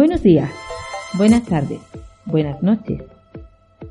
Buenos 0.00 0.22
días, 0.22 0.50
buenas 1.18 1.44
tardes, 1.44 1.78
buenas 2.24 2.62
noches. 2.62 3.02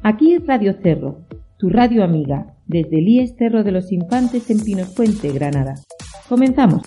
Aquí 0.01 0.33
es 0.33 0.47
Radio 0.47 0.73
Cerro, 0.81 1.19
tu 1.59 1.69
radio 1.69 2.03
amiga, 2.03 2.55
desde 2.65 2.97
el 2.97 3.07
IES 3.07 3.35
Cerro 3.37 3.63
de 3.63 3.71
los 3.71 3.91
Infantes 3.91 4.49
en 4.49 4.59
Pinos 4.59 4.91
Puente, 4.95 5.31
Granada. 5.31 5.75
Comenzamos. 6.27 6.81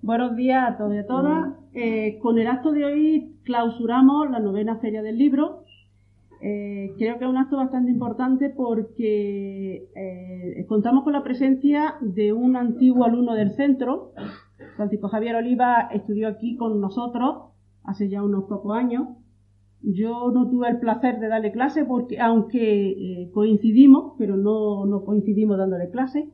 Buenos 0.00 0.36
días 0.36 0.62
a 0.68 0.76
todos 0.76 0.94
y 0.94 0.98
a 0.98 1.06
todas. 1.08 1.54
Eh, 1.74 2.20
con 2.22 2.38
el 2.38 2.46
acto 2.46 2.70
de 2.70 2.84
hoy 2.84 3.40
clausuramos 3.42 4.30
la 4.30 4.38
novena 4.38 4.78
feria 4.78 5.02
del 5.02 5.18
libro. 5.18 5.64
Eh, 6.40 6.94
creo 6.98 7.18
que 7.18 7.24
es 7.24 7.30
un 7.30 7.38
acto 7.38 7.56
bastante 7.56 7.90
importante 7.90 8.50
porque 8.50 9.88
eh, 9.94 10.66
contamos 10.68 11.02
con 11.04 11.14
la 11.14 11.22
presencia 11.22 11.94
de 12.00 12.32
un 12.32 12.56
antiguo 12.56 13.04
alumno 13.04 13.34
del 13.34 13.52
centro. 13.52 14.12
Francisco 14.76 15.08
Javier 15.08 15.36
Oliva 15.36 15.88
estudió 15.92 16.28
aquí 16.28 16.56
con 16.56 16.80
nosotros 16.80 17.52
hace 17.84 18.08
ya 18.08 18.22
unos 18.22 18.44
pocos 18.44 18.76
años. 18.76 19.08
Yo 19.82 20.30
no 20.32 20.48
tuve 20.50 20.68
el 20.68 20.80
placer 20.80 21.20
de 21.20 21.28
darle 21.28 21.52
clase 21.52 21.84
porque, 21.84 22.18
aunque 22.18 23.30
coincidimos, 23.32 24.14
pero 24.18 24.36
no, 24.36 24.84
no, 24.84 25.04
coincidimos 25.04 25.58
dándole 25.58 25.90
clase. 25.90 26.28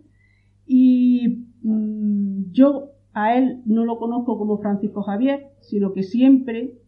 Y 0.66 1.46
mm, 1.62 2.50
yo 2.52 2.92
a 3.12 3.36
él 3.36 3.62
no 3.66 3.84
lo 3.84 3.98
conozco 3.98 4.38
como 4.38 4.58
Francisco 4.58 5.02
Javier, 5.02 5.48
sino 5.60 5.92
que 5.92 6.02
siempre 6.02 6.78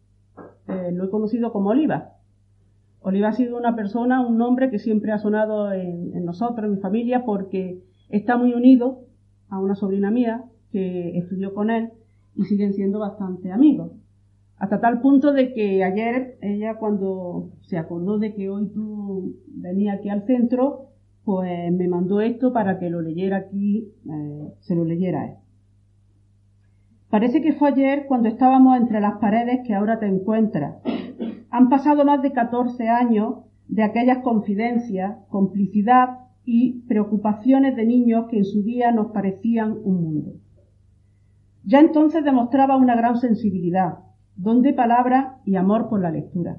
eh, 0.67 0.91
lo 0.91 1.05
he 1.05 1.09
conocido 1.09 1.51
como 1.51 1.69
Oliva. 1.69 2.14
Oliva 3.05 3.27
ha 3.27 3.33
sido 3.33 3.55
una 3.55 3.75
persona, 3.75 4.25
un 4.25 4.35
nombre 4.35 4.71
que 4.71 4.79
siempre 4.79 5.11
ha 5.11 5.19
sonado 5.19 5.71
en, 5.71 6.25
nosotros, 6.25 6.65
en 6.65 6.71
mi 6.71 6.81
familia, 6.81 7.23
porque 7.23 7.83
está 8.09 8.35
muy 8.35 8.55
unido 8.55 9.01
a 9.47 9.59
una 9.59 9.75
sobrina 9.75 10.09
mía 10.09 10.45
que 10.71 11.15
estudió 11.15 11.53
con 11.53 11.69
él 11.69 11.91
y 12.35 12.45
siguen 12.45 12.73
siendo 12.73 12.97
bastante 12.97 13.51
amigos. 13.51 13.91
Hasta 14.57 14.81
tal 14.81 15.01
punto 15.01 15.33
de 15.33 15.53
que 15.53 15.83
ayer 15.83 16.39
ella 16.41 16.77
cuando 16.79 17.51
se 17.61 17.77
acordó 17.77 18.17
de 18.17 18.33
que 18.33 18.49
hoy 18.49 18.71
tú 18.73 19.35
venías 19.49 19.99
aquí 19.99 20.09
al 20.09 20.25
centro, 20.25 20.87
pues 21.23 21.71
me 21.71 21.87
mandó 21.87 22.21
esto 22.21 22.53
para 22.53 22.79
que 22.79 22.89
lo 22.89 23.01
leyera 23.01 23.37
aquí, 23.37 23.93
eh, 24.09 24.53
se 24.61 24.73
lo 24.73 24.83
leyera 24.83 25.27
él. 25.27 25.35
Parece 27.11 27.43
que 27.43 27.53
fue 27.53 27.69
ayer 27.69 28.05
cuando 28.07 28.29
estábamos 28.29 28.75
entre 28.77 28.99
las 28.99 29.19
paredes 29.19 29.59
que 29.63 29.75
ahora 29.75 29.99
te 29.99 30.07
encuentras. 30.07 30.77
Han 31.55 31.69
pasado 31.69 32.03
más 32.03 32.21
de 32.21 32.33
14 32.33 32.89
años 32.89 33.45
de 33.69 33.83
aquellas 33.83 34.17
confidencias, 34.17 35.15
complicidad 35.29 36.19
y 36.43 36.81
preocupaciones 36.81 37.77
de 37.77 37.85
niños 37.85 38.25
que 38.29 38.39
en 38.39 38.43
su 38.43 38.61
día 38.61 38.91
nos 38.91 39.11
parecían 39.13 39.71
un 39.71 40.01
mundo. 40.03 40.33
Ya 41.63 41.79
entonces 41.79 42.25
demostraba 42.25 42.75
una 42.75 42.97
gran 42.97 43.15
sensibilidad, 43.15 43.99
don 44.35 44.63
de 44.63 44.73
palabra 44.73 45.37
y 45.45 45.55
amor 45.55 45.87
por 45.87 46.01
la 46.01 46.11
lectura. 46.11 46.57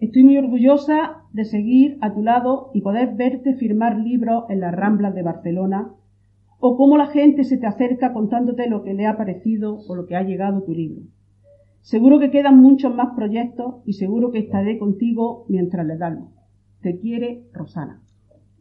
Estoy 0.00 0.24
muy 0.24 0.38
orgullosa 0.38 1.22
de 1.32 1.44
seguir 1.44 1.96
a 2.00 2.12
tu 2.12 2.24
lado 2.24 2.72
y 2.74 2.80
poder 2.80 3.14
verte 3.14 3.54
firmar 3.54 3.96
libros 3.96 4.46
en 4.48 4.58
las 4.58 4.74
Ramblas 4.74 5.14
de 5.14 5.22
Barcelona 5.22 5.92
o 6.58 6.76
cómo 6.76 6.96
la 6.96 7.06
gente 7.06 7.44
se 7.44 7.58
te 7.58 7.68
acerca 7.68 8.12
contándote 8.12 8.68
lo 8.68 8.82
que 8.82 8.92
le 8.92 9.06
ha 9.06 9.16
parecido 9.16 9.78
o 9.86 9.94
lo 9.94 10.06
que 10.06 10.16
ha 10.16 10.24
llegado 10.24 10.64
tu 10.64 10.72
libro. 10.72 11.02
Seguro 11.84 12.18
que 12.18 12.30
quedan 12.30 12.60
muchos 12.60 12.94
más 12.94 13.14
proyectos 13.14 13.82
y 13.84 13.92
seguro 13.92 14.32
que 14.32 14.38
estaré 14.38 14.78
contigo 14.78 15.44
mientras 15.50 15.84
le 15.86 15.98
dan. 15.98 16.30
Te 16.80 16.98
quiere 16.98 17.42
Rosana. 17.52 18.00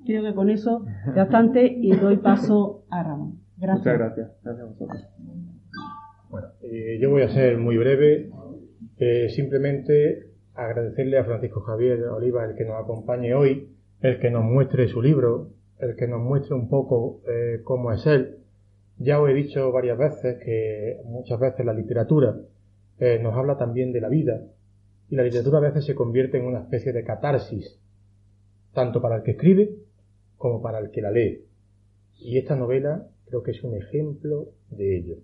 Creo 0.05 0.23
que 0.23 0.35
con 0.35 0.49
eso 0.49 0.85
bastante 1.15 1.65
y 1.65 1.95
doy 1.95 2.17
paso 2.17 2.83
a 2.89 3.01
Ramón. 3.01 3.39
Gracias. 3.55 3.85
Muchas 3.85 3.97
gracias. 3.97 4.31
Gracias 4.43 4.65
a 4.65 4.69
vosotros. 4.69 5.07
Bueno, 6.29 6.47
eh, 6.63 6.99
yo 6.99 7.11
voy 7.11 7.21
a 7.21 7.29
ser 7.29 7.57
muy 7.57 7.77
breve. 7.77 8.29
Eh, 8.97 9.29
simplemente 9.29 10.33
agradecerle 10.53 11.17
a 11.17 11.23
Francisco 11.23 11.61
Javier 11.61 12.03
Oliva 12.09 12.43
el 12.43 12.55
que 12.55 12.65
nos 12.65 12.83
acompañe 12.83 13.33
hoy, 13.33 13.69
el 14.01 14.19
que 14.19 14.31
nos 14.31 14.43
muestre 14.43 14.89
su 14.89 15.01
libro, 15.01 15.47
el 15.79 15.95
que 15.95 16.09
nos 16.09 16.19
muestre 16.19 16.55
un 16.55 16.67
poco 16.67 17.21
eh, 17.25 17.61
cómo 17.63 17.93
es 17.93 18.05
él. 18.05 18.39
Ya 18.97 19.21
os 19.21 19.29
he 19.29 19.33
dicho 19.33 19.71
varias 19.71 19.97
veces 19.97 20.43
que 20.43 20.97
muchas 21.05 21.39
veces 21.39 21.65
la 21.65 21.73
literatura 21.73 22.35
eh, 22.99 23.19
nos 23.21 23.35
habla 23.35 23.57
también 23.57 23.91
de 23.91 24.01
la 24.01 24.09
vida 24.09 24.41
y 25.09 25.15
la 25.15 25.23
literatura 25.23 25.57
a 25.57 25.61
veces 25.61 25.85
se 25.85 25.95
convierte 25.95 26.37
en 26.37 26.45
una 26.45 26.59
especie 26.59 26.93
de 26.93 27.03
catarsis, 27.03 27.79
tanto 28.73 29.01
para 29.01 29.17
el 29.17 29.23
que 29.23 29.31
escribe 29.31 29.75
como 30.37 30.61
para 30.61 30.79
el 30.79 30.91
que 30.91 31.01
la 31.01 31.11
lee. 31.11 31.45
Y 32.19 32.37
esta 32.37 32.55
novela 32.55 33.07
creo 33.25 33.43
que 33.43 33.51
es 33.51 33.63
un 33.63 33.75
ejemplo 33.75 34.49
de 34.69 34.97
ello. 34.97 35.15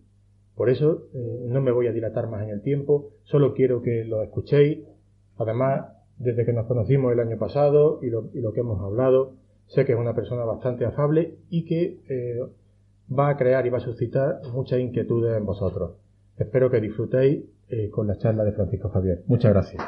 Por 0.55 0.69
eso 0.69 1.07
eh, 1.13 1.45
no 1.47 1.61
me 1.61 1.71
voy 1.71 1.87
a 1.87 1.93
dilatar 1.93 2.27
más 2.27 2.43
en 2.43 2.49
el 2.49 2.61
tiempo, 2.61 3.11
solo 3.23 3.53
quiero 3.53 3.81
que 3.81 4.03
lo 4.03 4.21
escuchéis. 4.23 4.79
Además, 5.37 5.85
desde 6.17 6.45
que 6.45 6.53
nos 6.53 6.67
conocimos 6.67 7.13
el 7.13 7.21
año 7.21 7.37
pasado 7.37 7.99
y 8.01 8.09
lo, 8.09 8.29
y 8.33 8.41
lo 8.41 8.51
que 8.51 8.59
hemos 8.59 8.81
hablado, 8.81 9.35
Sé 9.69 9.85
que 9.85 9.91
es 9.93 9.99
una 9.99 10.15
persona 10.15 10.43
bastante 10.45 10.83
afable 10.83 11.35
y 11.49 11.63
que 11.65 12.01
eh, 12.09 12.39
va 13.11 13.29
a 13.29 13.37
crear 13.37 13.65
y 13.67 13.69
va 13.69 13.77
a 13.77 13.81
suscitar 13.81 14.41
muchas 14.51 14.79
inquietudes 14.79 15.37
en 15.37 15.45
vosotros. 15.45 15.97
Espero 16.37 16.71
que 16.71 16.81
disfrutéis 16.81 17.43
eh, 17.69 17.89
con 17.89 18.07
la 18.07 18.17
charla 18.17 18.43
de 18.43 18.51
Francisco 18.51 18.89
Javier. 18.89 19.23
Muchas 19.27 19.51
gracias. 19.51 19.83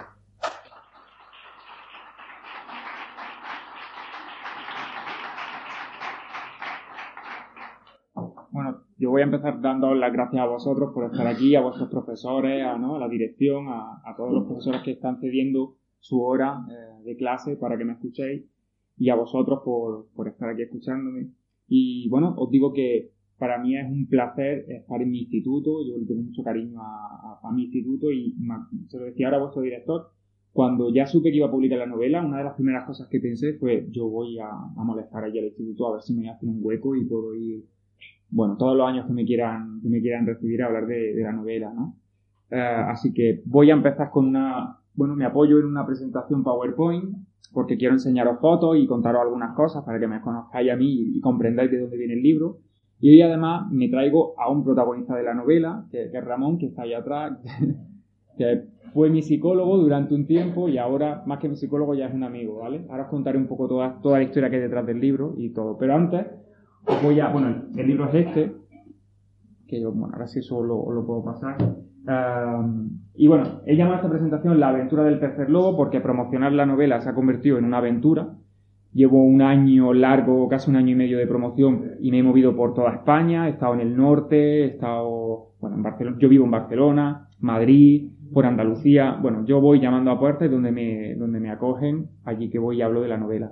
Bueno, 8.51 8.83
yo 8.97 9.09
voy 9.09 9.21
a 9.21 9.25
empezar 9.25 9.61
dando 9.61 9.95
las 9.95 10.13
gracias 10.13 10.43
a 10.43 10.45
vosotros 10.45 10.91
por 10.93 11.05
estar 11.05 11.25
aquí, 11.25 11.55
a 11.55 11.61
vuestros 11.61 11.89
profesores, 11.89 12.63
a, 12.65 12.77
la 12.77 13.07
dirección, 13.07 13.67
a, 13.69 14.13
todos 14.15 14.31
los 14.31 14.45
profesores 14.45 14.81
que 14.83 14.91
están 14.91 15.19
cediendo 15.19 15.77
su 15.99 16.21
hora 16.21 16.65
eh, 16.69 17.03
de 17.03 17.15
clase 17.15 17.55
para 17.55 17.77
que 17.77 17.85
me 17.85 17.93
escuchéis 17.93 18.43
y 18.97 19.09
a 19.09 19.15
vosotros 19.15 19.61
por, 19.63 20.07
por 20.13 20.27
estar 20.27 20.49
aquí 20.49 20.63
escuchándome. 20.63 21.31
Y 21.67 22.09
bueno, 22.09 22.35
os 22.37 22.51
digo 22.51 22.73
que 22.73 23.11
para 23.41 23.57
mí 23.57 23.75
es 23.75 23.89
un 23.89 24.05
placer 24.05 24.65
estar 24.67 25.01
en 25.01 25.09
mi 25.09 25.21
instituto, 25.21 25.83
yo 25.83 25.97
le 25.97 26.05
tengo 26.05 26.21
mucho 26.21 26.43
cariño 26.43 26.79
a, 26.79 27.51
mi 27.55 27.63
instituto 27.63 28.11
y 28.11 28.37
se 28.87 28.99
lo 28.99 29.05
decía 29.05 29.25
ahora 29.25 29.37
a 29.37 29.41
vuestro 29.41 29.63
director, 29.63 30.11
cuando 30.53 30.93
ya 30.93 31.07
supe 31.07 31.31
que 31.31 31.37
iba 31.37 31.47
a 31.47 31.51
publicar 31.51 31.79
la 31.79 31.87
novela, 31.87 32.23
una 32.23 32.37
de 32.37 32.43
las 32.43 32.53
primeras 32.53 32.85
cosas 32.85 33.07
que 33.09 33.19
pensé 33.19 33.53
fue 33.53 33.87
yo 33.89 34.07
voy 34.07 34.37
a, 34.37 34.51
molestar 34.75 35.23
allí 35.23 35.39
al 35.39 35.45
instituto 35.45 35.87
a 35.87 35.93
ver 35.93 36.03
si 36.03 36.13
me 36.13 36.29
hacen 36.29 36.49
un 36.49 36.59
hueco 36.61 36.95
y 36.95 37.03
puedo 37.05 37.33
ir, 37.33 37.65
bueno, 38.29 38.57
todos 38.57 38.77
los 38.77 38.87
años 38.87 39.07
que 39.07 39.13
me 39.13 39.25
quieran, 39.25 39.81
que 39.81 39.89
me 39.89 40.01
quieran 40.01 40.27
recibir 40.27 40.61
a 40.61 40.67
hablar 40.67 40.85
de, 40.85 41.15
de 41.15 41.23
la 41.23 41.31
novela, 41.31 41.73
¿no? 41.73 41.97
Eh, 42.51 42.59
así 42.59 43.11
que 43.11 43.41
voy 43.45 43.71
a 43.71 43.73
empezar 43.73 44.11
con 44.11 44.27
una, 44.27 44.77
bueno, 44.93 45.15
me 45.15 45.25
apoyo 45.25 45.57
en 45.57 45.65
una 45.65 45.83
presentación 45.83 46.43
PowerPoint 46.43 47.15
porque 47.51 47.75
quiero 47.75 47.95
enseñaros 47.95 48.39
fotos 48.39 48.77
y 48.77 48.85
contaros 48.85 49.23
algunas 49.23 49.55
cosas 49.55 49.83
para 49.83 49.99
que 49.99 50.07
me 50.07 50.21
conozcáis 50.21 50.71
a 50.71 50.75
mí 50.75 51.11
y 51.15 51.19
comprendáis 51.21 51.71
de 51.71 51.79
dónde 51.79 51.97
viene 51.97 52.13
el 52.13 52.21
libro. 52.21 52.59
Y 53.01 53.09
hoy 53.09 53.21
además 53.21 53.69
me 53.71 53.89
traigo 53.89 54.33
a 54.39 54.49
un 54.49 54.63
protagonista 54.63 55.15
de 55.15 55.23
la 55.23 55.33
novela, 55.33 55.85
que, 55.91 56.03
es 56.03 56.23
Ramón, 56.23 56.57
que 56.57 56.67
está 56.67 56.83
ahí 56.83 56.93
atrás, 56.93 57.33
que 58.37 58.65
fue 58.93 59.09
mi 59.09 59.21
psicólogo 59.21 59.77
durante 59.77 60.13
un 60.13 60.27
tiempo 60.27 60.69
y 60.69 60.77
ahora, 60.77 61.23
más 61.25 61.39
que 61.39 61.49
mi 61.49 61.55
psicólogo, 61.55 61.95
ya 61.95 62.07
es 62.07 62.13
un 62.13 62.23
amigo, 62.23 62.59
¿vale? 62.59 62.85
Ahora 62.89 63.03
os 63.03 63.09
contaré 63.09 63.37
un 63.37 63.47
poco 63.47 63.67
toda, 63.67 63.99
toda 64.01 64.19
la 64.19 64.23
historia 64.23 64.49
que 64.49 64.57
hay 64.57 64.61
detrás 64.61 64.85
del 64.85 64.99
libro 64.99 65.33
y 65.37 65.49
todo. 65.49 65.77
Pero 65.77 65.95
antes, 65.95 66.27
os 66.85 67.03
voy 67.03 67.19
a... 67.19 67.29
Bueno, 67.29 67.65
el 67.75 67.87
libro 67.87 68.07
es 68.09 68.27
este, 68.27 68.53
que 69.67 69.81
yo, 69.81 69.91
bueno, 69.91 70.13
ahora 70.13 70.27
sí 70.27 70.39
eso 70.39 70.63
lo, 70.63 70.91
lo 70.91 71.05
puedo 71.05 71.23
pasar 71.23 71.57
y 73.13 73.27
bueno, 73.27 73.61
he 73.65 73.75
llamado 73.75 73.95
a 73.95 73.97
esta 73.97 74.09
presentación 74.09 74.59
La 74.59 74.69
aventura 74.69 75.03
del 75.03 75.19
tercer 75.19 75.49
lobo 75.49 75.77
porque 75.77 76.01
promocionar 76.01 76.51
la 76.51 76.65
novela 76.65 77.01
se 77.01 77.09
ha 77.09 77.13
convertido 77.13 77.57
en 77.57 77.65
una 77.65 77.77
aventura. 77.77 78.35
Llevo 78.93 79.23
un 79.23 79.41
año 79.41 79.93
largo, 79.93 80.49
casi 80.49 80.69
un 80.69 80.75
año 80.75 80.91
y 80.91 80.95
medio 80.95 81.17
de 81.17 81.27
promoción 81.27 81.91
y 82.01 82.11
me 82.11 82.19
he 82.19 82.23
movido 82.23 82.55
por 82.55 82.73
toda 82.73 82.93
España. 82.93 83.47
He 83.47 83.51
estado 83.51 83.73
en 83.73 83.81
el 83.81 83.95
norte, 83.95 84.63
he 84.63 84.65
estado, 84.65 85.53
bueno, 85.61 85.77
en 85.77 85.83
Barcelona, 85.83 86.17
yo 86.19 86.27
vivo 86.27 86.45
en 86.45 86.51
Barcelona, 86.51 87.27
Madrid, 87.39 88.11
por 88.33 88.45
Andalucía. 88.45 89.17
Bueno, 89.21 89.45
yo 89.45 89.61
voy 89.61 89.79
llamando 89.79 90.11
a 90.11 90.19
puertas 90.19 90.51
donde 90.51 90.71
me, 90.71 91.15
donde 91.15 91.39
me 91.39 91.51
acogen, 91.51 92.09
allí 92.25 92.49
que 92.49 92.59
voy 92.59 92.77
y 92.77 92.81
hablo 92.81 93.01
de 93.01 93.07
la 93.07 93.17
novela. 93.17 93.51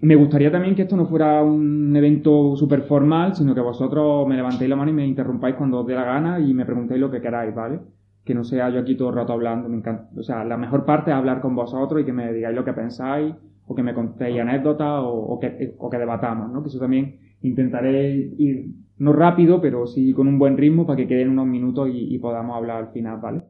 Me 0.00 0.16
gustaría 0.16 0.50
también 0.50 0.74
que 0.74 0.82
esto 0.82 0.96
no 0.96 1.06
fuera 1.06 1.42
un 1.42 1.94
evento 1.94 2.56
súper 2.56 2.82
formal, 2.82 3.36
sino 3.36 3.54
que 3.54 3.60
vosotros 3.60 4.26
me 4.26 4.34
levantéis 4.34 4.68
la 4.68 4.76
mano 4.76 4.90
y 4.90 4.94
me 4.94 5.06
interrumpáis 5.06 5.54
cuando 5.54 5.80
os 5.80 5.86
dé 5.86 5.94
la 5.94 6.04
gana 6.04 6.40
y 6.40 6.52
me 6.54 6.64
preguntéis 6.64 7.00
lo 7.00 7.10
que 7.10 7.20
queráis, 7.20 7.54
¿vale? 7.54 7.78
Que 8.24 8.34
no 8.34 8.44
sea 8.44 8.70
yo 8.70 8.80
aquí 8.80 8.96
todo 8.96 9.10
el 9.10 9.16
rato 9.16 9.32
hablando, 9.32 9.68
me 9.68 9.76
encanta. 9.76 10.08
O 10.16 10.22
sea, 10.22 10.44
la 10.44 10.56
mejor 10.56 10.84
parte 10.84 11.10
es 11.10 11.16
hablar 11.16 11.40
con 11.40 11.54
vosotros 11.56 12.00
y 12.00 12.04
que 12.04 12.12
me 12.12 12.32
digáis 12.32 12.54
lo 12.54 12.64
que 12.64 12.72
pensáis, 12.72 13.34
o 13.66 13.74
que 13.74 13.82
me 13.82 13.94
contéis 13.94 14.40
anécdotas, 14.40 15.02
o, 15.04 15.38
que, 15.40 15.74
o 15.78 15.90
que 15.90 15.98
debatamos, 15.98 16.50
¿no? 16.52 16.62
Que 16.62 16.68
eso 16.68 16.78
también 16.78 17.18
intentaré 17.42 18.32
ir, 18.38 18.74
no 18.98 19.12
rápido, 19.12 19.60
pero 19.60 19.86
sí 19.86 20.12
con 20.12 20.28
un 20.28 20.38
buen 20.38 20.56
ritmo 20.56 20.86
para 20.86 20.96
que 20.96 21.08
queden 21.08 21.30
unos 21.30 21.46
minutos 21.46 21.88
y, 21.92 22.18
podamos 22.18 22.56
hablar 22.56 22.76
al 22.84 22.92
final, 22.92 23.18
¿vale? 23.20 23.42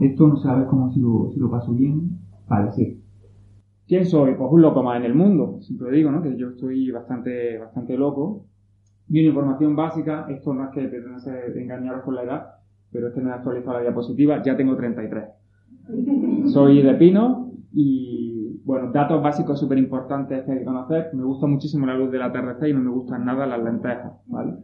Esto 0.00 0.26
no 0.26 0.36
sabes 0.36 0.66
cómo 0.66 0.90
si 0.90 1.00
lo, 1.00 1.30
si 1.32 1.40
lo 1.40 1.50
paso 1.50 1.72
bien. 1.72 2.18
Vale, 2.48 2.72
sí. 2.72 3.02
¿Quién 3.86 4.04
soy? 4.04 4.34
Pues 4.34 4.50
un 4.52 4.62
loco 4.62 4.82
más 4.82 4.98
en 4.98 5.04
el 5.04 5.14
mundo. 5.14 5.58
Siempre 5.60 5.90
digo, 5.92 6.10
¿no? 6.10 6.22
Que 6.22 6.36
yo 6.36 6.50
estoy 6.50 6.90
bastante, 6.90 7.58
bastante 7.58 7.96
loco. 7.96 8.46
Y 9.08 9.20
una 9.20 9.28
información 9.28 9.74
básica, 9.74 10.26
esto 10.28 10.52
no 10.52 10.64
es 10.64 10.70
que 10.70 10.86
pretenda 10.88 11.18
engañaros 11.54 12.02
con 12.02 12.14
la 12.14 12.22
edad, 12.24 12.57
pero 12.92 13.08
es 13.08 13.14
que 13.14 13.20
no 13.20 13.30
he 13.30 13.32
actualizado 13.32 13.74
la 13.74 13.82
diapositiva, 13.82 14.42
ya 14.42 14.56
tengo 14.56 14.76
33. 14.76 15.24
Soy 16.46 16.82
de 16.82 16.94
Pino 16.94 17.52
y, 17.72 18.60
bueno, 18.64 18.90
datos 18.92 19.22
básicos 19.22 19.58
súper 19.58 19.78
importantes 19.78 20.44
que 20.44 20.52
hay 20.52 20.58
que 20.58 20.64
conocer. 20.64 21.10
Me 21.14 21.24
gusta 21.24 21.46
muchísimo 21.46 21.86
la 21.86 21.94
luz 21.94 22.10
del 22.10 22.22
atardecer 22.22 22.68
y 22.68 22.74
no 22.74 22.80
me 22.80 22.90
gustan 22.90 23.24
nada 23.24 23.46
las 23.46 23.62
lentejas, 23.62 24.12
¿vale? 24.26 24.54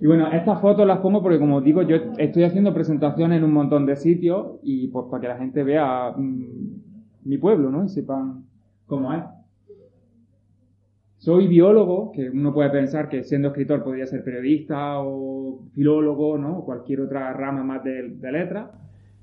Y 0.00 0.06
bueno, 0.06 0.26
estas 0.32 0.60
fotos 0.60 0.84
las 0.86 0.98
pongo 0.98 1.22
porque, 1.22 1.38
como 1.38 1.60
digo, 1.60 1.82
yo 1.82 1.96
estoy 2.18 2.42
haciendo 2.42 2.74
presentaciones 2.74 3.38
en 3.38 3.44
un 3.44 3.52
montón 3.52 3.86
de 3.86 3.94
sitios 3.94 4.58
y 4.62 4.88
pues 4.88 5.06
para 5.08 5.20
que 5.20 5.28
la 5.28 5.36
gente 5.36 5.62
vea 5.62 6.12
mm, 6.16 6.72
mi 7.24 7.38
pueblo, 7.38 7.70
¿no? 7.70 7.84
Y 7.84 7.88
sepan 7.88 8.44
cómo 8.86 9.12
es. 9.12 9.22
Soy 11.22 11.46
biólogo, 11.46 12.10
que 12.10 12.30
uno 12.30 12.52
puede 12.52 12.70
pensar 12.70 13.08
que 13.08 13.22
siendo 13.22 13.46
escritor 13.46 13.84
podría 13.84 14.08
ser 14.08 14.24
periodista 14.24 14.98
o 14.98 15.68
filólogo, 15.72 16.36
¿no? 16.36 16.58
O 16.58 16.64
cualquier 16.64 17.00
otra 17.00 17.32
rama 17.32 17.62
más 17.62 17.84
de, 17.84 18.08
de 18.08 18.32
letras. 18.32 18.72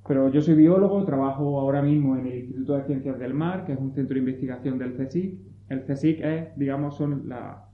Pero 0.07 0.31
yo 0.31 0.41
soy 0.41 0.55
biólogo, 0.55 1.03
trabajo 1.03 1.59
ahora 1.59 1.81
mismo 1.81 2.15
en 2.15 2.27
el 2.27 2.37
Instituto 2.37 2.77
de 2.77 2.83
Ciencias 2.85 3.19
del 3.19 3.33
Mar, 3.33 3.65
que 3.65 3.73
es 3.73 3.79
un 3.79 3.91
centro 3.91 4.13
de 4.13 4.21
investigación 4.21 4.77
del 4.79 4.93
CSIC. 4.93 5.39
El 5.67 5.83
CSIC 5.83 6.21
es, 6.23 6.57
digamos, 6.57 6.95
son 6.95 7.27
la, 7.27 7.65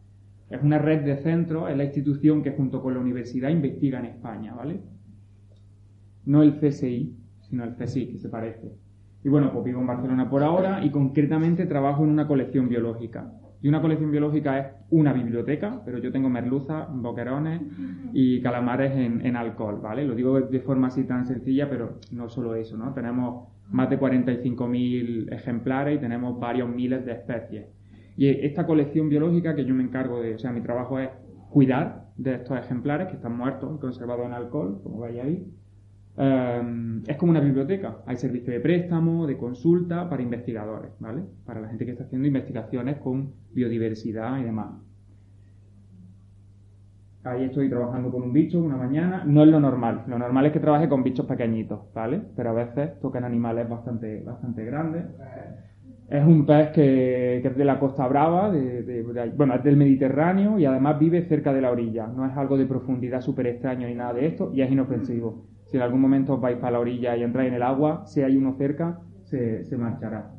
es 0.50 0.64
una 0.64 0.80
red 0.80 1.06
de 1.06 1.18
centros, 1.18 1.70
es 1.70 1.78
la 1.78 1.84
institución 1.84 2.42
que 2.42 2.50
junto 2.50 2.82
con 2.82 2.96
la 2.96 3.02
universidad 3.02 3.52
investiga 3.52 4.00
en 4.00 4.06
España, 4.06 4.56
¿vale? 4.56 4.82
No 6.26 6.42
el 6.42 6.58
CSI, 6.60 7.16
sino 7.42 7.64
el 7.64 7.76
CSIC, 7.76 8.14
que 8.14 8.18
se 8.18 8.30
parece. 8.30 8.74
Y 9.24 9.30
bueno, 9.30 9.52
pues 9.54 9.66
vivo 9.66 9.82
en 9.82 9.86
Barcelona 9.86 10.28
por 10.28 10.42
ahora 10.42 10.84
y 10.84 10.90
concretamente 10.90 11.68
trabajo 11.68 12.04
en 12.04 12.10
una 12.10 12.28
colección 12.28 12.68
biológica. 12.68 13.32
Y 13.66 13.68
una 13.68 13.82
colección 13.82 14.12
biológica 14.12 14.60
es 14.60 14.68
una 14.92 15.12
biblioteca, 15.12 15.82
pero 15.84 15.98
yo 15.98 16.12
tengo 16.12 16.30
merluzas, 16.30 16.88
boquerones 16.92 17.64
y 18.14 18.40
calamares 18.40 18.96
en, 18.96 19.36
alcohol, 19.36 19.80
¿vale? 19.82 20.06
Lo 20.06 20.14
digo 20.14 20.40
de 20.40 20.60
forma 20.60 20.90
así 20.90 21.04
tan 21.06 21.26
sencilla, 21.26 21.68
pero 21.68 21.98
no 22.12 22.30
solo 22.30 22.54
eso, 22.54 22.78
¿no? 22.78 22.94
Tenemos 22.94 23.48
más 23.72 23.90
de 23.90 24.00
45.000 24.00 25.34
ejemplares 25.34 25.98
y 25.98 26.00
tenemos 26.00 26.40
varios 26.40 26.70
miles 26.70 27.08
de 27.08 27.14
especies. 27.14 27.66
Y 28.16 28.28
esta 28.28 28.68
colección 28.68 29.10
biológica 29.10 29.56
que 29.56 29.66
yo 29.66 29.74
me 29.74 29.82
encargo 29.82 30.22
de, 30.22 30.36
o 30.36 30.38
sea, 30.38 30.52
mi 30.52 30.62
trabajo 30.62 31.00
es 31.00 31.10
cuidar 31.50 32.10
de 32.18 32.36
estos 32.36 32.60
ejemplares 32.60 33.08
que 33.08 33.16
están 33.16 33.36
muertos 33.36 33.78
y 33.78 33.80
conservados 33.80 34.28
en 34.28 34.34
alcohol, 34.34 34.80
como 34.84 35.00
veis 35.00 35.20
ahí. 35.24 35.44
Em, 36.18 37.04
es 37.08 37.18
como 37.18 37.32
una 37.32 37.42
biblioteca. 37.42 37.98
Hay 38.06 38.16
servicio 38.16 38.54
de 38.54 38.60
préstamo, 38.62 39.28
de 39.28 39.38
consulta 39.38 40.10
para 40.10 40.22
investigadores, 40.22 40.92
¿vale? 41.00 41.24
Para 41.46 41.60
la 41.60 41.68
gente 41.68 41.86
que 41.86 41.92
está 41.92 42.06
haciendo 42.06 42.28
investigaciones 42.28 42.98
con 42.98 43.34
biodiversidad 43.54 44.40
y 44.40 44.44
demás. 44.44 44.76
Ahí 47.26 47.46
estoy 47.46 47.70
trabajando 47.70 48.12
con 48.12 48.22
un 48.22 48.34
bicho 48.34 48.60
una 48.60 48.78
mañana. 48.78 49.24
No 49.26 49.42
es 49.42 49.50
lo 49.50 49.60
normal. 49.60 50.04
Lo 50.08 50.20
normal 50.20 50.46
es 50.46 50.52
que 50.54 50.60
trabaje 50.60 50.88
con 50.88 51.04
bichos 51.04 51.26
pequeñitos, 51.26 51.80
¿vale? 51.94 52.22
Pero 52.36 52.52
a 52.52 52.54
veces 52.54 53.00
tocan 53.00 53.24
animales 53.26 53.68
bastante, 53.68 54.22
bastante 54.22 54.64
grandes. 54.64 55.06
Es 56.08 56.24
un 56.24 56.46
pez 56.46 56.70
que, 56.70 57.38
es 57.38 57.58
de 57.58 57.66
la 57.66 57.80
Costa 57.80 58.08
Brava, 58.08 58.54
bueno, 59.36 59.56
es 59.56 59.64
del 59.64 59.76
Mediterráneo 59.76 60.60
y 60.60 60.66
además 60.66 61.00
vive 61.00 61.24
cerca 61.24 61.52
de 61.52 61.62
la 61.62 61.72
orilla. 61.72 62.06
No 62.06 62.28
es 62.28 62.38
algo 62.38 62.58
de 62.58 62.68
profundidad 62.68 63.22
súper 63.22 63.48
extraño 63.48 63.88
ni 63.88 63.96
nada 63.96 64.14
de 64.14 64.28
esto 64.28 64.52
y 64.54 64.62
es 64.62 64.72
inofensivo. 64.72 65.55
Si 65.76 65.78
en 65.78 65.84
algún 65.84 66.00
momento 66.00 66.38
vais 66.38 66.58
para 66.58 66.72
la 66.72 66.80
orilla 66.80 67.18
y 67.18 67.24
entráis 67.24 67.50
en 67.50 67.56
el 67.56 67.62
agua, 67.62 68.06
si 68.06 68.22
hay 68.22 68.38
uno 68.38 68.56
cerca, 68.58 69.02
se, 69.26 69.66
se 69.66 69.76
marchará. 69.76 70.32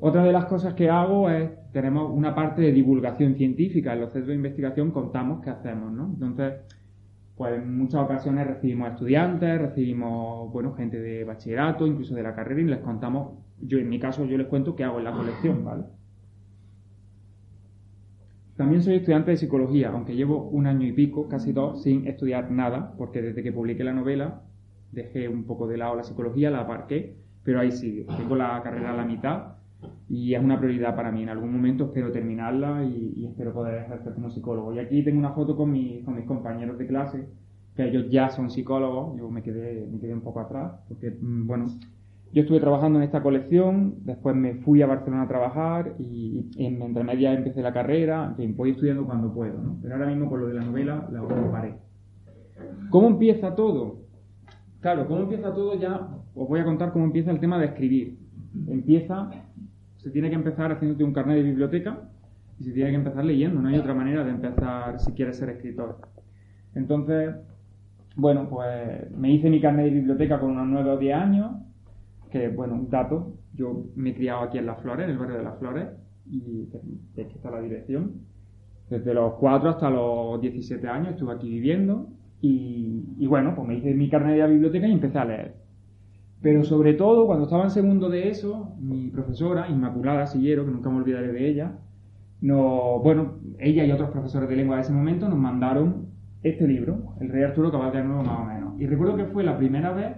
Otra 0.00 0.22
de 0.22 0.32
las 0.32 0.44
cosas 0.44 0.74
que 0.74 0.90
hago 0.90 1.30
es, 1.30 1.48
tenemos 1.72 2.12
una 2.14 2.34
parte 2.34 2.60
de 2.60 2.72
divulgación 2.72 3.36
científica. 3.36 3.94
En 3.94 4.02
los 4.02 4.12
centros 4.12 4.28
de 4.28 4.34
investigación 4.34 4.90
contamos 4.90 5.42
qué 5.42 5.48
hacemos, 5.48 5.90
¿no? 5.92 6.10
Entonces, 6.12 6.56
pues 7.38 7.54
en 7.54 7.78
muchas 7.78 8.02
ocasiones 8.02 8.46
recibimos 8.46 8.90
estudiantes, 8.90 9.62
recibimos, 9.62 10.52
bueno, 10.52 10.74
gente 10.74 11.00
de 11.00 11.24
bachillerato, 11.24 11.86
incluso 11.86 12.14
de 12.14 12.22
la 12.22 12.34
carrera 12.34 12.60
y 12.60 12.64
les 12.64 12.80
contamos 12.80 13.46
yo 13.62 13.78
en 13.78 13.88
mi 13.88 13.98
caso 13.98 14.26
yo 14.26 14.36
les 14.36 14.48
cuento 14.48 14.76
qué 14.76 14.84
hago 14.84 14.98
en 14.98 15.04
la 15.04 15.12
colección, 15.12 15.64
¿vale? 15.64 15.84
También 18.56 18.82
soy 18.82 18.96
estudiante 18.96 19.32
de 19.32 19.36
psicología, 19.36 19.90
aunque 19.90 20.16
llevo 20.16 20.48
un 20.48 20.66
año 20.66 20.86
y 20.86 20.92
pico, 20.92 21.28
casi 21.28 21.52
dos, 21.52 21.82
sin 21.82 22.06
estudiar 22.06 22.50
nada, 22.50 22.94
porque 22.96 23.20
desde 23.20 23.42
que 23.42 23.52
publiqué 23.52 23.84
la 23.84 23.92
novela 23.92 24.42
dejé 24.92 25.28
un 25.28 25.44
poco 25.44 25.66
de 25.66 25.76
lado 25.76 25.94
la 25.94 26.04
psicología, 26.04 26.50
la 26.50 26.60
aparqué, 26.60 27.16
pero 27.42 27.60
ahí 27.60 27.70
sigue. 27.70 28.06
Tengo 28.16 28.34
la 28.34 28.60
carrera 28.62 28.92
a 28.92 28.96
la 28.96 29.04
mitad 29.04 29.56
y 30.08 30.34
es 30.34 30.42
una 30.42 30.58
prioridad 30.58 30.96
para 30.96 31.12
mí. 31.12 31.22
En 31.22 31.28
algún 31.28 31.52
momento 31.52 31.84
espero 31.84 32.10
terminarla 32.10 32.82
y, 32.84 33.26
espero 33.26 33.52
poder 33.52 33.82
ejercer 33.82 34.14
como 34.14 34.30
psicólogo. 34.30 34.72
Y 34.72 34.78
aquí 34.78 35.02
tengo 35.04 35.18
una 35.18 35.32
foto 35.32 35.54
con, 35.54 35.72
con 36.04 36.16
mis 36.16 36.24
compañeros 36.24 36.78
de 36.78 36.86
clase, 36.86 37.26
que 37.76 37.84
ellos 37.88 38.06
ya 38.10 38.30
son 38.30 38.50
psicólogos, 38.50 39.18
yo 39.18 39.28
me 39.30 39.42
quedé, 39.42 39.86
me 39.86 39.98
quedé 39.98 40.14
un 40.14 40.22
poco 40.22 40.40
atrás, 40.40 40.72
porque, 40.88 41.10
mm, 41.10 41.46
bueno, 41.46 41.66
yo 42.32 42.42
estuve 42.42 42.60
trabajando 42.60 42.98
en 42.98 43.04
esta 43.04 43.22
colección, 43.22 43.94
después 44.04 44.36
me 44.36 44.56
fui 44.56 44.82
a 44.82 44.86
Barcelona 44.86 45.22
a 45.22 45.28
trabajar 45.28 45.94
y, 45.98 46.50
en 46.58 46.82
entre 46.82 47.04
medias 47.04 47.36
empecé 47.36 47.62
la 47.62 47.72
carrera, 47.72 48.26
en 48.30 48.36
fin, 48.36 48.56
voy 48.56 48.70
estudiando 48.70 49.06
cuando 49.06 49.32
puedo, 49.32 49.60
¿no? 49.62 49.78
Pero 49.80 49.94
ahora 49.94 50.08
mismo 50.08 50.28
con 50.28 50.40
lo 50.40 50.48
de 50.48 50.54
la 50.54 50.64
novela 50.64 51.08
la 51.10 51.50
paré. 51.50 51.76
¿Cómo 52.90 53.08
empieza 53.08 53.54
todo? 53.54 54.00
Claro, 54.80 55.06
¿cómo 55.06 55.22
empieza 55.22 55.52
todo? 55.52 55.78
Ya 55.78 56.08
os 56.34 56.48
voy 56.48 56.60
a 56.60 56.64
contar 56.64 56.92
cómo 56.92 57.04
empieza 57.04 57.30
el 57.30 57.40
tema 57.40 57.58
de 57.58 57.66
escribir. 57.66 58.18
Empieza, 58.68 59.30
se 59.96 60.10
tiene 60.10 60.28
que 60.28 60.36
empezar 60.36 60.72
haciéndote 60.72 61.04
un 61.04 61.12
carnet 61.12 61.36
de 61.36 61.42
biblioteca 61.42 62.08
y 62.58 62.64
se 62.64 62.72
tiene 62.72 62.90
que 62.90 62.96
empezar 62.96 63.24
leyendo, 63.24 63.60
no 63.60 63.68
hay 63.68 63.78
otra 63.78 63.94
manera 63.94 64.24
de 64.24 64.30
empezar 64.30 64.98
si 65.00 65.12
quieres 65.12 65.36
ser 65.36 65.50
escritor. 65.50 66.00
Entonces, 66.74 67.34
bueno, 68.16 68.48
pues 68.48 69.10
me 69.16 69.32
hice 69.32 69.50
mi 69.50 69.60
carnet 69.60 69.86
de 69.86 69.90
biblioteca 69.90 70.40
con 70.40 70.52
unos 70.52 70.66
9 70.68 70.90
o 70.90 70.98
10 70.98 71.16
años, 71.16 71.50
que, 72.30 72.48
bueno, 72.48 72.74
un 72.74 72.90
dato, 72.90 73.34
yo 73.54 73.84
me 73.96 74.10
he 74.10 74.14
criado 74.14 74.42
aquí 74.42 74.58
en 74.58 74.66
Las 74.66 74.80
Flores, 74.80 75.04
en 75.04 75.12
el 75.12 75.18
barrio 75.18 75.38
de 75.38 75.44
Las 75.44 75.58
Flores, 75.58 75.88
y 76.30 76.68
es 77.16 77.26
que 77.26 77.34
está 77.34 77.50
la 77.50 77.60
dirección. 77.60 78.12
Desde 78.90 79.14
los 79.14 79.34
4 79.34 79.70
hasta 79.70 79.90
los 79.90 80.40
17 80.40 80.86
años 80.88 81.10
estuve 81.10 81.32
aquí 81.32 81.48
viviendo 81.48 82.08
y, 82.40 83.26
bueno, 83.26 83.54
pues 83.56 83.66
me 83.66 83.76
hice 83.76 83.94
mi 83.94 84.08
carnet 84.08 84.34
de 84.34 84.38
la 84.38 84.46
biblioteca 84.46 84.86
y 84.86 84.92
empecé 84.92 85.18
a 85.18 85.24
leer. 85.24 85.54
Pero 86.40 86.62
sobre 86.64 86.94
todo, 86.94 87.26
cuando 87.26 87.44
estaba 87.44 87.64
en 87.64 87.70
segundo 87.70 88.08
de 88.08 88.28
eso, 88.28 88.76
mi 88.78 89.08
profesora, 89.08 89.68
Inmaculada 89.68 90.26
Sillero, 90.26 90.64
que 90.64 90.70
nunca 90.70 90.90
me 90.90 90.98
olvidaré 90.98 91.32
de 91.32 91.48
ella, 91.48 91.78
no, 92.40 93.00
bueno, 93.00 93.38
ella 93.58 93.84
y 93.84 93.90
otros 93.90 94.10
profesores 94.10 94.48
de 94.48 94.56
lengua 94.56 94.76
de 94.76 94.82
ese 94.82 94.92
momento 94.92 95.28
nos 95.28 95.38
mandaron 95.38 96.08
este 96.42 96.68
libro, 96.68 97.14
El 97.20 97.30
Rey 97.30 97.42
Arturo 97.42 97.72
Cabal 97.72 97.92
de 97.92 98.04
Nuevo 98.04 98.22
más 98.22 98.40
o 98.40 98.44
menos. 98.44 98.80
Y 98.80 98.86
recuerdo 98.86 99.16
que 99.16 99.24
fue 99.24 99.42
la 99.42 99.56
primera 99.56 99.92
vez 99.92 100.16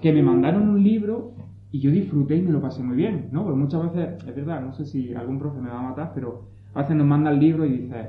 que 0.00 0.12
me 0.12 0.22
mandaron 0.22 0.68
un 0.68 0.82
libro 0.82 1.34
y 1.70 1.80
yo 1.80 1.90
disfruté 1.90 2.36
y 2.36 2.42
me 2.42 2.52
lo 2.52 2.60
pasé 2.60 2.82
muy 2.82 2.96
bien, 2.96 3.28
¿no? 3.32 3.42
Porque 3.42 3.58
muchas 3.58 3.92
veces, 3.92 4.24
es 4.28 4.36
verdad, 4.36 4.60
no 4.60 4.72
sé 4.72 4.84
si 4.84 5.12
algún 5.14 5.38
profe 5.38 5.60
me 5.60 5.70
va 5.70 5.80
a 5.80 5.90
matar, 5.90 6.12
pero 6.14 6.48
a 6.72 6.82
veces 6.82 6.96
nos 6.96 7.06
manda 7.06 7.30
el 7.30 7.40
libro 7.40 7.66
y 7.66 7.78
dices, 7.78 8.06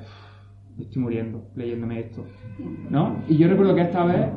estoy 0.80 1.02
muriendo 1.02 1.48
leyéndome 1.56 2.00
esto, 2.00 2.26
¿no? 2.90 3.18
Y 3.28 3.38
yo 3.38 3.48
recuerdo 3.48 3.74
que 3.76 3.82
esta 3.82 4.06
vez 4.06 4.30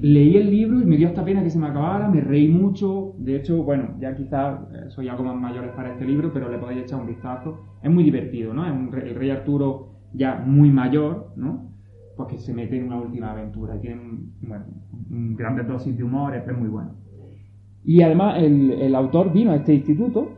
leí 0.00 0.36
el 0.36 0.50
libro 0.50 0.80
y 0.80 0.84
me 0.84 0.96
dio 0.96 1.08
esta 1.08 1.24
pena 1.24 1.42
que 1.42 1.50
se 1.50 1.58
me 1.58 1.66
acabara, 1.66 2.08
me 2.08 2.20
reí 2.20 2.48
mucho, 2.48 3.14
de 3.18 3.36
hecho, 3.36 3.62
bueno, 3.62 3.96
ya 3.98 4.14
quizás 4.14 4.60
eh, 4.72 4.84
soy 4.90 5.08
algo 5.08 5.24
más 5.24 5.36
mayor 5.36 5.72
para 5.72 5.92
este 5.92 6.04
libro, 6.04 6.30
pero 6.32 6.48
le 6.48 6.58
podéis 6.58 6.82
echar 6.82 7.00
un 7.00 7.06
vistazo, 7.06 7.64
es 7.82 7.90
muy 7.90 8.04
divertido, 8.04 8.52
¿no? 8.52 8.66
Es 8.66 8.72
un, 8.72 8.94
el 8.94 9.14
rey 9.14 9.30
Arturo 9.30 9.94
ya 10.12 10.36
muy 10.36 10.70
mayor, 10.70 11.32
¿no? 11.36 11.72
Pues 12.16 12.28
que 12.28 12.38
se 12.38 12.52
mete 12.52 12.76
en 12.76 12.86
una 12.86 13.00
última 13.00 13.32
aventura 13.32 13.76
y 13.76 13.80
tiene, 13.80 14.00
bueno, 14.42 14.66
grandes 15.08 15.66
dosis 15.66 15.96
de 15.96 16.04
humor, 16.04 16.34
es 16.34 16.58
muy 16.58 16.68
bueno. 16.68 16.90
Y 17.84 18.02
además 18.02 18.42
el, 18.42 18.72
el, 18.72 18.94
autor 18.94 19.32
vino 19.32 19.52
a 19.52 19.56
este 19.56 19.74
instituto 19.74 20.32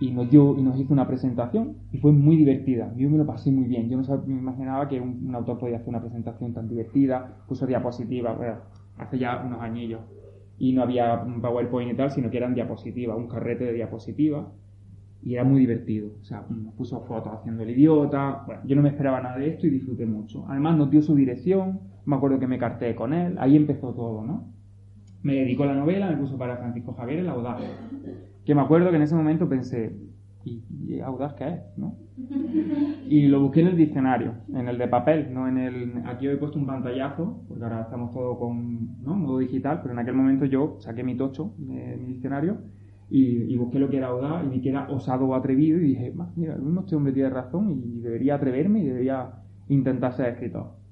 y 0.00 0.10
nos, 0.10 0.30
dio, 0.30 0.56
y 0.58 0.62
nos 0.62 0.78
hizo 0.78 0.92
una 0.92 1.06
presentación 1.06 1.76
y 1.92 1.98
fue 1.98 2.12
muy 2.12 2.36
divertida. 2.36 2.92
Yo 2.96 3.08
me 3.08 3.18
lo 3.18 3.26
pasé 3.26 3.50
muy 3.50 3.64
bien. 3.64 3.88
Yo 3.88 3.96
no 3.96 4.22
me 4.26 4.38
imaginaba 4.38 4.88
que 4.88 5.00
un, 5.00 5.34
autor 5.34 5.58
podía 5.58 5.76
hacer 5.76 5.88
una 5.88 6.00
presentación 6.00 6.52
tan 6.52 6.68
divertida, 6.68 7.44
puso 7.46 7.66
diapositivas, 7.66 8.36
hace 8.98 9.18
ya 9.18 9.42
unos 9.44 9.60
añillos. 9.60 10.00
Y 10.58 10.72
no 10.72 10.82
había 10.82 11.22
un 11.22 11.40
PowerPoint 11.40 11.92
y 11.92 11.96
tal, 11.96 12.10
sino 12.10 12.30
que 12.30 12.36
eran 12.36 12.54
diapositivas, 12.54 13.16
un 13.16 13.28
carrete 13.28 13.64
de 13.64 13.72
diapositivas. 13.72 14.46
Y 15.22 15.34
era 15.34 15.44
muy 15.44 15.60
divertido. 15.60 16.10
O 16.20 16.24
sea, 16.24 16.44
nos 16.50 16.74
puso 16.74 17.00
fotos 17.02 17.32
haciendo 17.32 17.62
el 17.62 17.70
idiota. 17.70 18.42
Bueno, 18.46 18.62
yo 18.66 18.76
no 18.76 18.82
me 18.82 18.90
esperaba 18.90 19.20
nada 19.20 19.38
de 19.38 19.48
esto 19.48 19.66
y 19.66 19.70
disfruté 19.70 20.06
mucho. 20.06 20.44
Además 20.48 20.76
nos 20.76 20.90
dio 20.90 21.02
su 21.02 21.14
dirección 21.14 21.80
me 22.04 22.16
acuerdo 22.16 22.38
que 22.38 22.46
me 22.46 22.58
carté 22.58 22.94
con 22.94 23.12
él, 23.12 23.36
ahí 23.38 23.56
empezó 23.56 23.92
todo, 23.94 24.24
¿no? 24.24 24.52
Me 25.22 25.34
dedicó 25.34 25.64
a 25.64 25.68
la 25.68 25.74
novela, 25.74 26.10
me 26.10 26.16
puso 26.16 26.36
para 26.36 26.58
Francisco 26.58 26.92
Javier 26.92 27.20
el 27.20 27.28
Audaz. 27.28 27.62
Que 28.44 28.54
me 28.54 28.60
acuerdo 28.60 28.90
que 28.90 28.96
en 28.96 29.02
ese 29.02 29.14
momento 29.14 29.48
pensé, 29.48 29.96
¿y, 30.44 31.00
Audaz 31.00 31.34
qué 31.34 31.48
es? 31.48 31.60
¿no? 31.78 31.96
Y 33.08 33.26
lo 33.28 33.40
busqué 33.40 33.60
en 33.60 33.68
el 33.68 33.76
diccionario, 33.76 34.34
en 34.52 34.68
el 34.68 34.76
de 34.76 34.88
papel, 34.88 35.32
no 35.32 35.48
en 35.48 35.58
el... 35.58 36.02
Aquí 36.06 36.28
he 36.28 36.36
puesto 36.36 36.58
un 36.58 36.66
pantallazo, 36.66 37.42
porque 37.48 37.64
ahora 37.64 37.82
estamos 37.82 38.12
todo 38.12 38.38
con 38.38 39.02
¿no? 39.02 39.14
modo 39.16 39.38
digital, 39.38 39.80
pero 39.82 39.94
en 39.94 40.00
aquel 40.00 40.14
momento 40.14 40.44
yo 40.44 40.76
saqué 40.80 41.02
mi 41.02 41.16
tocho 41.16 41.54
de 41.56 41.96
mi 41.96 42.12
diccionario 42.12 42.58
y, 43.10 43.56
busqué 43.56 43.78
lo 43.78 43.88
que 43.88 43.98
era 43.98 44.08
audaz 44.08 44.44
y 44.44 44.48
vi 44.48 44.60
que 44.60 44.76
osado 44.76 45.26
o 45.26 45.34
atrevido 45.34 45.78
y 45.78 45.88
dije, 45.88 46.12
mira, 46.36 46.54
el 46.54 46.62
mismo 46.62 46.80
este 46.80 46.96
hombre 46.96 47.12
tiene 47.12 47.30
razón 47.30 47.70
y 47.70 48.00
debería 48.00 48.34
atreverme 48.34 48.80
y 48.80 48.86
debería 48.86 49.30
intentar 49.68 50.12
ser 50.12 50.30
escritor. 50.30 50.83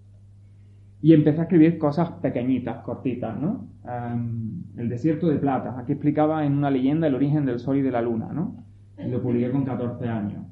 Y 1.03 1.13
empecé 1.13 1.41
a 1.41 1.43
escribir 1.45 1.79
cosas 1.79 2.11
pequeñitas, 2.23 2.83
cortitas, 2.85 3.39
¿no? 3.39 3.67
Em, 3.85 4.63
el 4.77 4.89
desierto 4.89 5.29
de 5.29 5.37
plata. 5.37 5.77
Aquí 5.79 5.93
explicaba 5.93 6.47
en 6.47 6.57
una 6.57 6.71
leyenda 6.71 7.09
el 7.09 7.15
origen 7.15 7.45
del 7.45 7.59
sol 7.59 7.77
y 7.77 7.83
de 7.83 7.91
la 7.91 8.01
luna, 8.01 8.33
¿no? 8.33 8.65
Y 8.99 9.11
lo 9.11 9.21
publiqué 9.21 9.51
con 9.51 9.65
14 9.65 10.09
años. 10.09 10.47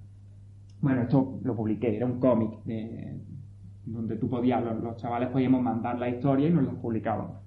Bueno, 0.81 1.03
esto 1.03 1.39
lo 1.45 1.55
publiqué, 1.55 1.97
era 1.97 2.07
un 2.07 2.19
cómic 2.19 2.51
donde 3.85 4.17
tú 4.17 4.29
podías, 4.29 4.63
los, 4.83 4.97
chavales 4.97 5.29
podíamos 5.31 5.63
mandar 5.63 5.99
la 5.99 6.09
historia 6.09 6.49
y 6.49 6.53
nos 6.53 6.65
la 6.65 6.73
publicábamos. 6.73 7.39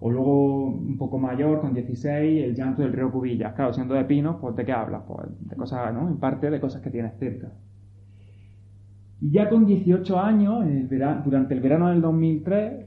O 0.00 0.10
luego, 0.10 0.66
un 0.66 0.98
poco 0.98 1.18
mayor, 1.18 1.60
con 1.60 1.74
16, 1.74 2.44
el 2.44 2.54
llanto 2.54 2.82
del 2.82 2.92
río 2.92 3.10
Cubillas. 3.10 3.54
Claro, 3.54 3.72
siendo 3.72 3.94
de 3.94 4.04
pinos, 4.04 4.36
pues 4.40 4.56
¿de 4.56 4.64
qué 4.64 4.72
hablas? 4.72 5.02
Pues 5.06 5.28
de 5.40 5.56
cosas, 5.56 5.94
¿no? 5.94 6.08
En 6.08 6.16
parte 6.16 6.50
de 6.50 6.60
cosas 6.60 6.82
que 6.82 6.90
tienes 6.90 7.16
cerca. 7.18 7.52
Y 9.22 9.30
ya 9.30 9.48
con 9.48 9.66
18 9.66 10.18
años, 10.18 10.64
durante 11.24 11.54
el 11.54 11.60
verano 11.60 11.90
del 11.90 12.00
2003, 12.02 12.86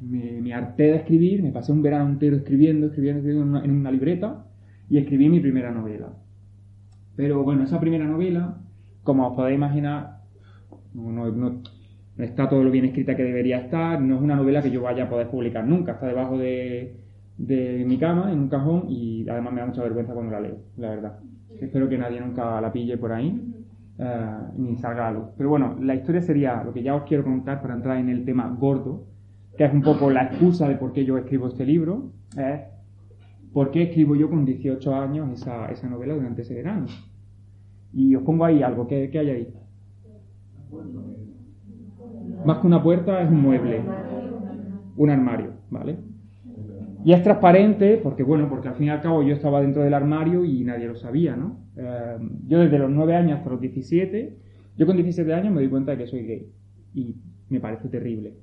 me, 0.00 0.54
harté 0.54 0.84
de 0.84 0.96
escribir, 0.96 1.42
me 1.42 1.52
pasé 1.52 1.70
un 1.70 1.82
verano 1.82 2.08
entero 2.08 2.36
escribiendo, 2.36 2.86
escribiendo, 2.86 3.20
escribiendo 3.20 3.62
en 3.62 3.70
una, 3.72 3.90
libreta 3.90 4.46
y 4.88 4.96
escribí 4.96 5.28
mi 5.28 5.38
primera 5.38 5.70
novela. 5.70 6.14
Pero 7.14 7.44
bueno, 7.44 7.64
esa 7.64 7.78
primera 7.78 8.06
novela, 8.06 8.56
como 9.02 9.28
os 9.28 9.36
podéis 9.36 9.56
imaginar, 9.56 10.22
no, 10.94 11.60
está 12.16 12.48
todo 12.48 12.64
lo 12.64 12.70
bien 12.70 12.86
escrita 12.86 13.14
que 13.14 13.24
debería 13.24 13.58
estar, 13.58 14.00
no 14.00 14.16
es 14.16 14.22
una 14.22 14.36
novela 14.36 14.62
que 14.62 14.70
yo 14.70 14.80
vaya 14.80 15.04
a 15.04 15.10
poder 15.10 15.28
publicar 15.28 15.66
nunca, 15.66 15.92
está 15.92 16.06
debajo 16.06 16.38
de, 16.38 16.96
de 17.36 17.84
mi 17.86 17.98
cama, 17.98 18.32
en 18.32 18.38
un 18.38 18.48
cajón, 18.48 18.86
y 18.88 19.28
además 19.28 19.52
me 19.52 19.60
da 19.60 19.66
mucha 19.66 19.82
vergüenza 19.82 20.14
cuando 20.14 20.32
la 20.32 20.40
leo, 20.40 20.56
la 20.78 20.88
verdad. 20.88 21.18
Espero 21.60 21.86
que 21.86 21.98
nadie 21.98 22.18
nunca 22.18 22.62
la 22.62 22.72
pille 22.72 22.96
por 22.96 23.12
ahí. 23.12 23.55
Eh, 23.98 24.38
ni 24.58 24.76
salga. 24.76 25.30
Pero 25.36 25.48
bueno, 25.48 25.76
la 25.80 25.94
historia 25.94 26.20
sería 26.20 26.62
lo 26.62 26.72
que 26.72 26.82
ya 26.82 26.94
os 26.94 27.04
quiero 27.04 27.24
contar 27.24 27.62
para 27.62 27.74
entrar 27.74 27.96
en 27.96 28.08
el 28.10 28.24
tema 28.24 28.46
gordo, 28.58 29.06
que 29.56 29.64
es 29.64 29.72
un 29.72 29.82
poco 29.82 30.10
la 30.10 30.24
excusa 30.24 30.68
de 30.68 30.76
por 30.76 30.92
qué 30.92 31.04
yo 31.04 31.16
escribo 31.16 31.48
este 31.48 31.64
libro, 31.64 32.10
es 32.36 32.60
por 33.54 33.70
qué 33.70 33.84
escribo 33.84 34.14
yo 34.14 34.28
con 34.28 34.44
18 34.44 34.94
años 34.94 35.32
esa, 35.32 35.70
esa 35.70 35.88
novela 35.88 36.14
durante 36.14 36.42
ese 36.42 36.54
verano. 36.54 36.86
Y 37.94 38.14
os 38.14 38.22
pongo 38.22 38.44
ahí 38.44 38.62
algo, 38.62 38.86
¿qué, 38.86 39.08
qué 39.10 39.18
hay 39.18 39.30
ahí? 39.30 39.54
Más 42.44 42.58
que 42.58 42.66
una 42.66 42.82
puerta 42.82 43.22
es 43.22 43.30
un 43.30 43.40
mueble, 43.40 43.82
un 44.96 45.10
armario, 45.10 45.52
¿vale? 45.70 45.96
Y 47.06 47.12
es 47.12 47.22
transparente 47.22 48.00
porque, 48.02 48.24
bueno, 48.24 48.48
porque 48.48 48.66
al 48.66 48.74
fin 48.74 48.88
y 48.88 48.90
al 48.90 49.00
cabo 49.00 49.22
yo 49.22 49.32
estaba 49.32 49.60
dentro 49.60 49.80
del 49.84 49.94
armario 49.94 50.44
y 50.44 50.64
nadie 50.64 50.88
lo 50.88 50.96
sabía, 50.96 51.36
¿no? 51.36 51.60
Eh, 51.76 52.18
yo 52.48 52.58
desde 52.58 52.80
los 52.80 52.90
9 52.90 53.14
años 53.14 53.38
hasta 53.38 53.50
los 53.50 53.60
17, 53.60 54.36
yo 54.76 54.86
con 54.86 54.96
17 54.96 55.32
años 55.32 55.54
me 55.54 55.62
di 55.62 55.68
cuenta 55.68 55.92
de 55.92 55.98
que 55.98 56.08
soy 56.08 56.26
gay. 56.26 56.50
Y 56.94 57.14
me 57.48 57.60
parece 57.60 57.88
terrible. 57.88 58.34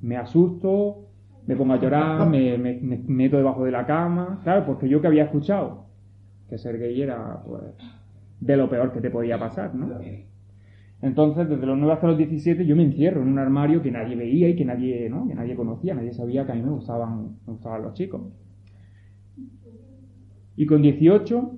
Me 0.00 0.16
asusto, 0.16 1.10
me 1.46 1.54
pongo 1.54 1.74
a 1.74 1.78
llorar, 1.78 2.26
me, 2.30 2.56
meto 2.56 3.36
debajo 3.36 3.62
de 3.66 3.72
la 3.72 3.84
cama, 3.84 4.40
claro, 4.42 4.64
porque 4.64 4.88
yo 4.88 5.02
que 5.02 5.08
había 5.08 5.24
escuchado 5.24 5.84
que 6.48 6.56
ser 6.56 6.78
gay 6.78 7.02
era, 7.02 7.42
pues, 7.46 7.62
de 8.40 8.56
lo 8.56 8.70
peor 8.70 8.90
que 8.90 9.02
te 9.02 9.10
podía 9.10 9.38
pasar, 9.38 9.74
¿no? 9.74 9.98
Entonces, 11.02 11.48
desde 11.48 11.66
los 11.66 11.76
9 11.76 11.92
hasta 11.92 12.06
los 12.06 12.18
17 12.18 12.64
yo 12.64 12.74
me 12.74 12.82
encierro 12.82 13.22
en 13.22 13.28
un 13.28 13.38
armario 13.38 13.82
que 13.82 13.90
nadie 13.90 14.16
veía 14.16 14.48
y 14.48 14.56
que 14.56 14.64
nadie, 14.64 15.10
¿no? 15.10 15.28
que 15.28 15.34
nadie 15.34 15.54
conocía, 15.54 15.94
nadie 15.94 16.12
sabía 16.12 16.46
que 16.46 16.52
a 16.52 16.54
mí 16.54 16.62
me 16.62 16.70
gustaban, 16.70 17.36
me 17.46 17.52
gustaban 17.52 17.82
los 17.82 17.94
chicos. 17.94 18.22
Y 20.56 20.64
con 20.64 20.80
18, 20.80 21.50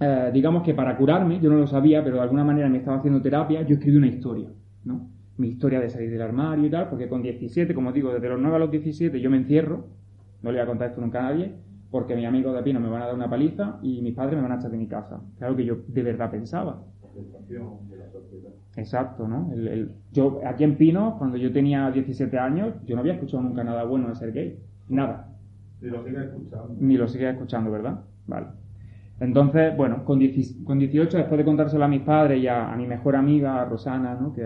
eh, 0.00 0.30
digamos 0.32 0.62
que 0.62 0.74
para 0.74 0.96
curarme, 0.96 1.40
yo 1.40 1.50
no 1.50 1.56
lo 1.56 1.66
sabía, 1.66 2.04
pero 2.04 2.16
de 2.16 2.22
alguna 2.22 2.44
manera 2.44 2.68
me 2.68 2.78
estaba 2.78 2.98
haciendo 2.98 3.20
terapia, 3.20 3.62
yo 3.62 3.74
escribí 3.74 3.96
una 3.96 4.06
historia, 4.06 4.48
¿no? 4.84 5.10
Mi 5.38 5.48
historia 5.48 5.80
de 5.80 5.90
salir 5.90 6.10
del 6.10 6.22
armario 6.22 6.66
y 6.66 6.70
tal, 6.70 6.88
porque 6.88 7.08
con 7.08 7.20
17, 7.20 7.74
como 7.74 7.90
digo, 7.90 8.12
desde 8.12 8.28
los 8.28 8.40
9 8.40 8.56
a 8.56 8.58
los 8.60 8.70
17 8.70 9.20
yo 9.20 9.28
me 9.28 9.38
encierro, 9.38 9.88
no 10.42 10.52
le 10.52 10.58
voy 10.58 10.64
a 10.64 10.66
contar 10.66 10.90
esto 10.90 11.00
nunca 11.00 11.18
a 11.18 11.32
nadie, 11.32 11.52
porque 11.90 12.14
mis 12.14 12.26
amigos 12.26 12.54
de 12.54 12.62
Pino 12.62 12.78
me 12.78 12.88
van 12.88 13.02
a 13.02 13.06
dar 13.06 13.14
una 13.14 13.28
paliza 13.28 13.78
y 13.82 14.00
mis 14.02 14.14
padres 14.14 14.36
me 14.36 14.42
van 14.42 14.52
a 14.52 14.56
echar 14.56 14.70
de 14.70 14.78
mi 14.78 14.86
casa. 14.86 15.20
Claro 15.38 15.56
que 15.56 15.64
yo 15.64 15.78
de 15.88 16.02
verdad 16.02 16.30
pensaba. 16.30 16.82
Exacto, 18.76 19.28
¿no? 19.28 19.50
yo 20.12 20.40
aquí 20.46 20.64
en 20.64 20.76
Pino, 20.76 21.16
cuando 21.18 21.36
yo 21.36 21.52
tenía 21.52 21.90
17 21.90 22.38
años, 22.38 22.74
yo 22.86 22.94
no 22.94 23.00
había 23.00 23.14
escuchado 23.14 23.42
nunca 23.42 23.62
nada 23.62 23.84
bueno 23.84 24.08
de 24.08 24.14
ser 24.14 24.32
gay. 24.32 24.58
Nada. 24.88 25.28
Ni 25.80 25.90
lo 25.90 26.04
sigue 26.04 26.24
escuchando. 26.24 26.76
Ni 26.78 26.96
lo 26.96 27.08
sigue 27.08 27.30
escuchando, 27.30 27.70
¿verdad? 27.70 28.00
Vale. 28.26 28.46
Entonces, 29.20 29.76
bueno, 29.76 30.04
con, 30.04 30.18
18, 30.18 31.16
después 31.16 31.38
de 31.38 31.44
contárselo 31.44 31.84
a 31.84 31.88
mis 31.88 32.02
padres 32.02 32.42
y 32.42 32.48
a, 32.48 32.74
mi 32.76 32.86
mejor 32.86 33.14
amiga, 33.14 33.64
Rosana, 33.64 34.14
¿no? 34.14 34.32
que, 34.32 34.44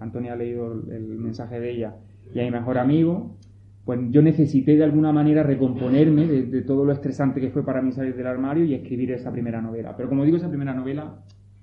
Antonia 0.00 0.32
ha 0.32 0.36
leído 0.36 0.72
el, 0.72 1.18
mensaje 1.18 1.60
de 1.60 1.70
ella, 1.70 1.94
y 2.34 2.40
a 2.40 2.42
mi 2.42 2.50
mejor 2.50 2.78
amigo, 2.78 3.36
pues 3.84 4.00
yo 4.10 4.20
necesité 4.20 4.76
de 4.76 4.84
alguna 4.84 5.12
manera 5.12 5.42
recomponerme 5.42 6.26
de, 6.26 6.46
de, 6.46 6.62
todo 6.62 6.84
lo 6.84 6.92
estresante 6.92 7.40
que 7.40 7.50
fue 7.50 7.64
para 7.64 7.80
mí 7.80 7.92
salir 7.92 8.16
del 8.16 8.26
armario 8.26 8.64
y 8.64 8.74
escribir 8.74 9.12
esa 9.12 9.30
primera 9.30 9.62
novela. 9.62 9.96
Pero 9.96 10.08
como 10.08 10.24
digo, 10.24 10.36
esa 10.36 10.48
primera 10.48 10.74
novela 10.74 11.14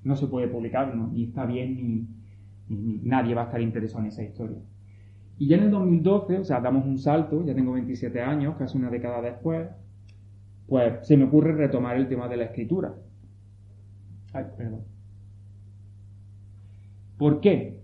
no 0.06 0.16
se 0.16 0.28
puede 0.28 0.48
publicar, 0.48 0.96
¿no? 0.96 1.08
ni 1.08 1.26
está 1.26 1.46
bien, 1.46 2.08
ni, 2.70 3.00
nadie 3.04 3.36
va 3.36 3.42
a 3.42 3.46
estar 3.46 3.60
interesado 3.60 4.02
en 4.02 4.08
esa 4.08 4.24
historia. 4.24 4.60
Y 5.38 5.48
ya 5.48 5.58
en 5.58 5.64
el 5.64 5.72
2012, 5.72 6.40
o 6.40 6.44
sea, 6.46 6.62
damos 6.62 6.86
un 6.86 6.98
salto, 6.98 7.44
ya 7.44 7.54
tengo 7.54 7.74
27 7.74 8.22
años, 8.22 8.56
casi 8.58 8.78
una 8.78 8.90
década 8.90 9.22
después, 9.22 9.68
pues 10.68 11.06
se 11.06 11.18
me 11.18 11.26
ocurre 11.26 11.54
retomar 11.54 11.98
el 11.98 12.08
tema 12.08 12.28
de 12.28 12.38
la 12.38 12.46
escritura. 12.46 12.96
Ay, 14.32 14.46
perdón. 14.56 14.84
¿Por 17.18 17.42
qué? 17.42 17.82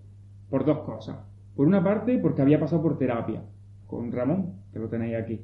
Por 0.49 0.65
dos 0.65 0.79
cosas. 0.79 1.17
Por 1.55 1.67
una 1.67 1.83
parte, 1.83 2.17
porque 2.19 2.41
había 2.41 2.59
pasado 2.59 2.81
por 2.81 2.97
terapia 2.97 3.43
con 3.87 4.11
Ramón, 4.11 4.53
que 4.71 4.79
lo 4.79 4.87
tenéis 4.87 5.15
aquí. 5.15 5.41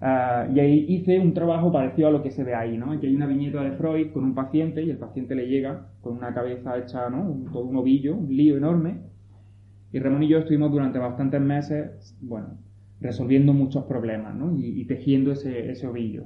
Ah, 0.00 0.46
y 0.54 0.60
ahí 0.60 0.86
hice 0.88 1.18
un 1.18 1.34
trabajo 1.34 1.72
parecido 1.72 2.08
a 2.08 2.10
lo 2.12 2.22
que 2.22 2.30
se 2.30 2.44
ve 2.44 2.54
ahí, 2.54 2.78
¿no? 2.78 2.92
Aquí 2.92 3.06
hay 3.06 3.16
una 3.16 3.26
viñeta 3.26 3.62
de 3.62 3.72
Freud 3.72 4.12
con 4.12 4.24
un 4.24 4.34
paciente 4.34 4.82
y 4.82 4.90
el 4.90 4.98
paciente 4.98 5.34
le 5.34 5.48
llega 5.48 5.88
con 6.00 6.16
una 6.16 6.32
cabeza 6.32 6.78
hecha, 6.78 7.10
¿no? 7.10 7.22
Un, 7.22 7.50
todo 7.50 7.64
un 7.64 7.76
ovillo, 7.76 8.14
un 8.14 8.28
lío 8.28 8.56
enorme. 8.56 9.00
Y 9.92 9.98
Ramón 9.98 10.22
y 10.22 10.28
yo 10.28 10.38
estuvimos 10.38 10.70
durante 10.70 10.98
bastantes 10.98 11.40
meses, 11.40 12.16
bueno, 12.20 12.58
resolviendo 13.00 13.52
muchos 13.52 13.84
problemas, 13.86 14.36
¿no? 14.36 14.56
Y, 14.56 14.84
tejiendo 14.84 15.32
ese, 15.32 15.70
ese, 15.70 15.86
ovillo. 15.88 16.24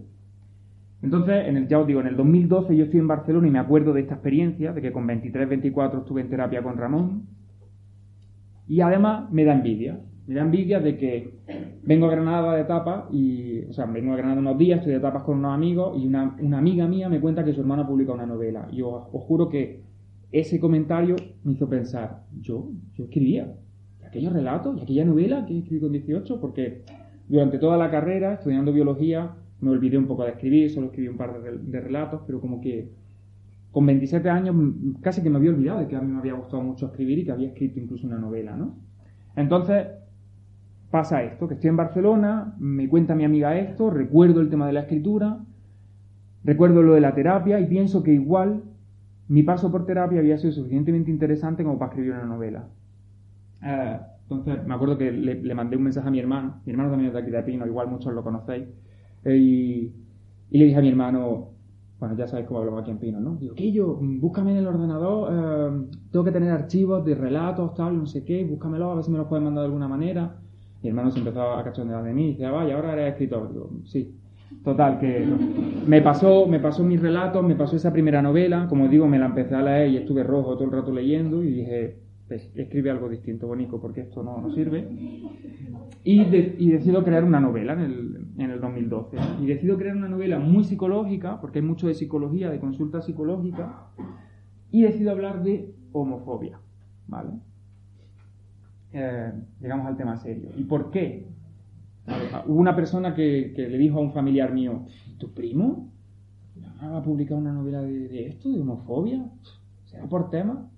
Entonces, 1.00 1.48
en 1.48 1.56
el, 1.56 1.68
ya 1.68 1.78
os 1.78 1.86
digo, 1.86 2.00
en 2.00 2.08
el 2.08 2.16
2012 2.16 2.76
yo 2.76 2.84
estoy 2.84 3.00
en 3.00 3.08
Barcelona 3.08 3.48
y 3.48 3.50
me 3.50 3.58
acuerdo 3.58 3.92
de 3.92 4.02
esta 4.02 4.14
experiencia, 4.14 4.72
de 4.72 4.82
que 4.82 4.92
con 4.92 5.06
23, 5.06 5.48
24 5.48 6.00
estuve 6.00 6.20
en 6.20 6.28
terapia 6.28 6.62
con 6.62 6.76
Ramón. 6.76 7.26
Y 8.68 8.80
además 8.80 9.30
me 9.32 9.44
da 9.44 9.54
envidia, 9.54 10.00
me 10.26 10.34
da 10.34 10.42
envidia 10.42 10.80
de 10.80 10.96
que 10.96 11.34
vengo 11.82 12.06
a 12.06 12.10
Granada 12.10 12.54
de 12.54 12.62
etapa 12.62 13.08
y, 13.10 13.64
o 13.64 13.72
sea, 13.72 13.86
vengo 13.86 14.12
a 14.12 14.16
Granada 14.16 14.40
unos 14.40 14.58
días, 14.58 14.78
estoy 14.78 14.92
de 14.92 14.98
etapas 14.98 15.24
con 15.24 15.38
unos 15.38 15.54
amigos 15.54 16.00
y 16.00 16.06
una, 16.06 16.36
amiga 16.56 16.86
mía 16.86 17.08
me 17.08 17.20
cuenta 17.20 17.44
que 17.44 17.52
su 17.52 17.60
hermana 17.60 17.86
publica 17.86 18.12
una 18.12 18.26
novela. 18.26 18.68
Y 18.70 18.82
os, 18.82 19.02
juro 19.10 19.48
que 19.48 19.82
ese 20.30 20.60
comentario 20.60 21.16
me 21.44 21.52
hizo 21.52 21.68
pensar, 21.68 22.24
yo, 22.40 22.70
yo 22.94 23.04
escribía 23.04 23.52
aquellos 24.06 24.32
relatos 24.32 24.78
y 24.78 24.82
aquella 24.82 25.04
novela 25.04 25.44
que 25.44 25.58
escribí 25.58 25.80
con 25.80 25.92
18, 25.92 26.40
porque 26.40 26.82
durante 27.28 27.58
toda 27.58 27.76
la 27.76 27.90
carrera, 27.90 28.34
estudiando 28.34 28.72
biología, 28.72 29.34
me 29.60 29.70
olvidé 29.70 29.98
un 29.98 30.06
poco 30.06 30.24
de 30.24 30.30
escribir, 30.30 30.70
solo 30.70 30.86
escribí 30.86 31.08
un 31.08 31.16
par 31.16 31.42
de, 31.42 31.58
de 31.58 31.80
relatos, 31.80 32.22
pero 32.26 32.40
como 32.40 32.60
que 32.60 32.90
con 33.72 33.86
27 33.86 34.28
años 34.28 34.54
casi 35.00 35.22
que 35.22 35.30
me 35.30 35.38
había 35.38 35.50
olvidado 35.50 35.80
de 35.80 35.88
que 35.88 35.96
a 35.96 36.00
mí 36.00 36.12
me 36.12 36.18
había 36.18 36.34
gustado 36.34 36.62
mucho 36.62 36.86
escribir 36.86 37.20
y 37.20 37.24
que 37.24 37.32
había 37.32 37.48
escrito 37.48 37.80
incluso 37.80 38.06
una 38.06 38.18
novela, 38.18 38.54
¿no? 38.54 38.76
Entonces, 39.34 39.86
pasa 40.92 41.22
esto, 41.22 41.49
que 41.49 41.54
estoy 41.54 41.70
en 41.70 41.78
Barcelona, 41.78 42.54
me 42.58 42.87
cuenta 42.87 43.14
mi 43.14 43.25
amiga 43.25 43.56
esto, 43.56 43.88
recuerdo 43.88 44.42
el 44.42 44.50
tema 44.50 44.66
de 44.66 44.75
la 44.75 44.80
escritura, 44.80 45.40
recuerdo 46.44 46.82
lo 46.82 46.92
de 46.92 47.00
la 47.00 47.14
terapia 47.14 47.58
y 47.61 47.66
pienso 47.66 48.02
que 48.02 48.12
igual 48.12 48.62
mi 49.26 49.42
paso 49.42 49.72
por 49.72 49.87
terapia 49.87 50.18
había 50.18 50.37
sido 50.37 50.52
suficientemente 50.52 51.11
interesante 51.11 51.64
como 51.64 51.78
para 51.78 51.92
escribir 51.92 52.12
una 52.12 52.26
novela. 52.26 52.68
Eh, 53.62 54.00
entonces 54.25 54.66
me 54.66 54.75
acuerdo 54.75 54.99
que 54.99 55.11
le, 55.11 55.54
mandé 55.54 55.78
un 55.78 55.84
mensaje 55.84 56.08
a 56.08 56.11
mi 56.11 56.18
hermano, 56.18 56.61
mi 56.66 56.72
hermano 56.72 56.90
también 56.90 57.08
es 57.08 57.14
de 57.14 57.20
aquí 57.20 57.30
de 57.30 57.42
Pino, 57.42 57.66
igual 57.66 57.88
muchos 57.88 58.12
lo 58.12 58.22
conocéis, 58.22 58.68
eh, 59.25 59.34
y, 59.34 59.94
le 60.50 60.64
dije 60.66 60.76
a 60.76 60.82
mi 60.82 60.90
hermano, 60.90 61.52
bueno, 62.00 62.14
ya 62.16 62.26
sabéis 62.26 62.46
cómo 62.46 62.61
hablamos 62.61 62.82
aquí 62.82 62.90
en 62.90 62.99
Pino, 62.99 63.18
¿no? 63.18 63.37
Digo, 63.37 63.54
que 63.54 63.72
yo, 63.72 63.99
búscame 63.99 64.50
en 64.50 64.58
el 64.58 64.66
ordenador, 64.66 65.30
eh, 65.32 65.87
tengo 66.11 66.22
que 66.22 66.32
tener 66.32 66.50
archivos 66.50 67.02
de 67.02 67.14
relatos, 67.14 67.72
tal, 67.72 67.96
no 67.96 68.04
sé 68.04 68.26
qué, 68.26 68.44
búscamelo, 68.44 68.90
a 68.90 68.96
ver 68.96 69.04
si 69.04 69.11
me 69.11 69.16
los 69.16 69.26
puedes 69.26 69.42
mandar 69.42 69.62
de 69.62 69.66
alguna 69.68 69.88
manera. 69.88 70.41
Mi 70.82 70.88
hermano 70.88 71.10
se 71.10 71.18
empezó 71.18 71.52
a 71.52 71.62
cachondear 71.62 72.02
de 72.02 72.12
mí 72.12 72.26
y 72.26 72.30
decía, 72.32 72.50
vaya, 72.50 72.74
ahora 72.74 72.92
eres 72.94 73.12
escritor. 73.12 73.52
Digo, 73.52 73.70
sí. 73.84 74.14
Total, 74.64 74.98
que 75.00 75.26
me 75.86 76.02
pasó, 76.02 76.46
me 76.46 76.60
pasó 76.60 76.84
mis 76.84 77.00
relatos, 77.00 77.44
me 77.44 77.56
pasó 77.56 77.76
esa 77.76 77.92
primera 77.92 78.22
novela, 78.22 78.66
como 78.68 78.86
digo, 78.86 79.08
me 79.08 79.18
la 79.18 79.26
empecé 79.26 79.54
a 79.54 79.62
leer 79.62 79.90
y 79.90 79.96
estuve 79.96 80.22
rojo 80.22 80.54
todo 80.54 80.64
el 80.64 80.72
rato 80.72 80.92
leyendo 80.92 81.42
y 81.42 81.50
dije, 81.50 81.96
pues, 82.28 82.50
escribe 82.54 82.90
algo 82.90 83.08
distinto, 83.08 83.46
bonito, 83.46 83.80
porque 83.80 84.02
esto 84.02 84.22
no, 84.22 84.40
no 84.40 84.52
sirve. 84.52 84.88
Y, 86.04 86.22
y, 86.22 86.70
decido 86.70 87.04
crear 87.04 87.24
una 87.24 87.40
novela 87.40 87.72
en 87.74 87.80
el, 87.80 88.26
en 88.38 88.50
el 88.50 88.60
2012. 88.60 89.16
Y 89.40 89.46
decido 89.46 89.76
crear 89.76 89.96
una 89.96 90.08
novela 90.08 90.38
muy 90.38 90.64
psicológica, 90.64 91.40
porque 91.40 91.58
hay 91.58 91.64
mucho 91.64 91.88
de 91.88 91.94
psicología, 91.94 92.50
de 92.50 92.60
consulta 92.60 93.02
psicológica, 93.02 93.88
y 94.70 94.82
decido 94.82 95.10
hablar 95.10 95.42
de 95.42 95.74
homofobia, 95.92 96.58
¿vale? 97.06 97.30
Eh, 98.92 99.32
llegamos 99.61 99.87
al 99.87 99.96
tema 99.96 100.16
serio. 100.16 100.50
¿Y 100.56 100.64
por 100.64 100.90
qué? 100.90 101.26
Hubo 102.46 102.58
una 102.58 102.75
persona 102.75 103.14
que, 103.14 103.54
le 103.56 103.78
dijo 103.78 103.99
a 103.99 104.02
un 104.02 104.12
familiar 104.12 104.52
mío, 104.52 104.87
¿tu 105.18 105.32
primo? 105.32 105.92
¿Va 106.82 106.99
a 106.99 107.02
publicar 107.02 107.38
una 107.38 107.52
novela 107.52 107.80
de, 107.80 108.26
esto, 108.26 108.50
de 108.50 108.61
homofobia? 108.61 109.25
¿Será 109.84 110.06
por 110.06 110.30
tema? 110.30 110.68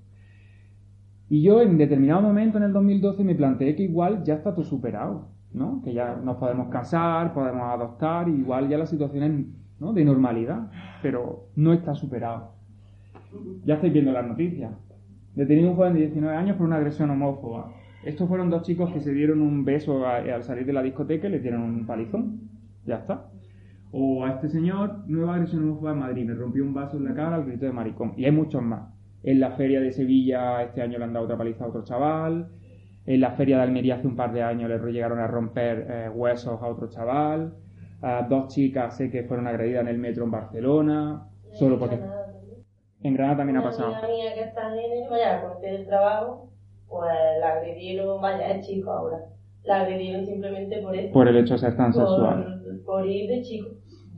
Y 1.30 1.42
yo 1.42 1.62
en 1.62 1.78
determinado 1.78 2.20
momento 2.20 2.58
en 2.58 2.64
el 2.64 2.72
2012 2.72 3.24
me 3.24 3.34
planteé 3.34 3.74
que 3.74 3.84
igual 3.84 4.22
ya 4.24 4.34
está 4.34 4.54
todo 4.54 4.64
superado, 4.64 5.28
¿no? 5.52 5.80
Que 5.82 5.94
ya 5.94 6.16
nos 6.16 6.36
podemos 6.36 6.68
casar, 6.68 7.32
podemos 7.32 7.62
adoptar, 7.62 8.28
igual 8.28 8.68
ya 8.68 8.76
la 8.76 8.86
situación 8.86 9.24
es 9.24 9.94
de 9.94 10.04
normalidad, 10.04 10.70
pero 11.02 11.48
no 11.56 11.72
está 11.72 11.94
superado. 11.94 12.52
Ya 13.64 13.74
estáis 13.74 13.92
viendo 13.92 14.12
las 14.12 14.26
noticias. 14.26 14.72
Detenido 15.34 15.70
un 15.70 15.76
joven 15.76 15.94
de 15.94 16.00
19 16.00 16.36
años 16.36 16.56
por 16.56 16.66
una 16.66 16.76
agresión 16.76 17.10
homófoba. 17.10 17.72
Estos 18.04 18.28
fueron 18.28 18.50
dos 18.50 18.62
chicos 18.62 18.92
que 18.92 19.00
se 19.00 19.12
dieron 19.12 19.40
un 19.40 19.64
beso 19.64 20.06
al 20.06 20.42
salir 20.42 20.66
de 20.66 20.72
la 20.72 20.82
discoteca 20.82 21.26
y 21.28 21.30
le 21.30 21.40
dieron 21.40 21.62
un 21.62 21.86
palizón. 21.86 22.50
Ya 22.84 22.96
está. 22.96 23.26
O 23.92 24.24
a 24.24 24.30
este 24.32 24.48
señor, 24.48 25.08
nueva 25.08 25.34
agresión 25.34 25.62
homófoba 25.62 25.92
en 25.92 25.98
Madrid, 26.00 26.26
me 26.26 26.34
rompió 26.34 26.64
un 26.64 26.74
vaso 26.74 26.96
en 26.96 27.04
la 27.04 27.14
cara 27.14 27.36
al 27.36 27.44
grito 27.44 27.64
de 27.64 27.72
maricón. 27.72 28.12
Y 28.16 28.24
hay 28.24 28.32
muchos 28.32 28.62
más. 28.62 28.92
En 29.22 29.40
la 29.40 29.52
feria 29.52 29.80
de 29.80 29.92
Sevilla 29.92 30.62
este 30.62 30.82
año 30.82 30.98
le 30.98 31.04
han 31.04 31.12
dado 31.12 31.24
otra 31.24 31.38
paliza 31.38 31.64
a 31.64 31.68
otro 31.68 31.84
chaval. 31.84 32.48
En 33.06 33.20
la 33.20 33.32
feria 33.32 33.56
de 33.56 33.62
Almería 33.62 33.96
hace 33.96 34.06
un 34.06 34.16
par 34.16 34.32
de 34.32 34.42
años 34.42 34.68
le 34.68 34.92
llegaron 34.92 35.18
a 35.18 35.26
romper 35.26 35.86
eh, 35.88 36.08
huesos 36.12 36.60
a 36.60 36.66
otro 36.66 36.88
chaval. 36.88 37.54
dos 38.28 38.48
chicas 38.48 38.96
sé 38.96 39.10
que 39.10 39.22
fueron 39.22 39.46
agredidas 39.46 39.82
en 39.82 39.88
el 39.88 39.98
metro 39.98 40.24
en 40.24 40.30
Barcelona. 40.30 41.28
Solo 41.52 41.78
porque... 41.78 41.98
En 43.02 43.12
Granada 43.14 43.38
también 43.38 43.58
ha 43.58 43.62
pasado. 43.62 43.90
Una 43.90 44.08
mía 44.08 44.34
que 44.34 44.40
está 44.44 44.72
en 44.72 44.78
el 44.78 45.10
vaya, 45.10 45.42
del 45.60 45.86
trabajo, 45.86 46.50
pues 46.94 47.10
la 47.40 47.54
agredieron, 47.54 48.20
vaya, 48.20 48.56
es 48.56 48.66
chico 48.66 48.90
ahora. 48.90 49.18
La 49.64 49.80
agredieron 49.80 50.24
simplemente 50.24 50.80
por 50.80 50.94
eso. 50.94 51.12
Por 51.12 51.28
el 51.28 51.36
hecho 51.38 51.54
de 51.54 51.58
ser 51.58 51.76
tan 51.76 51.92
sexual. 51.92 52.62
Por 52.84 53.06
ir 53.06 53.28
de 53.28 53.42
chico. 53.42 53.70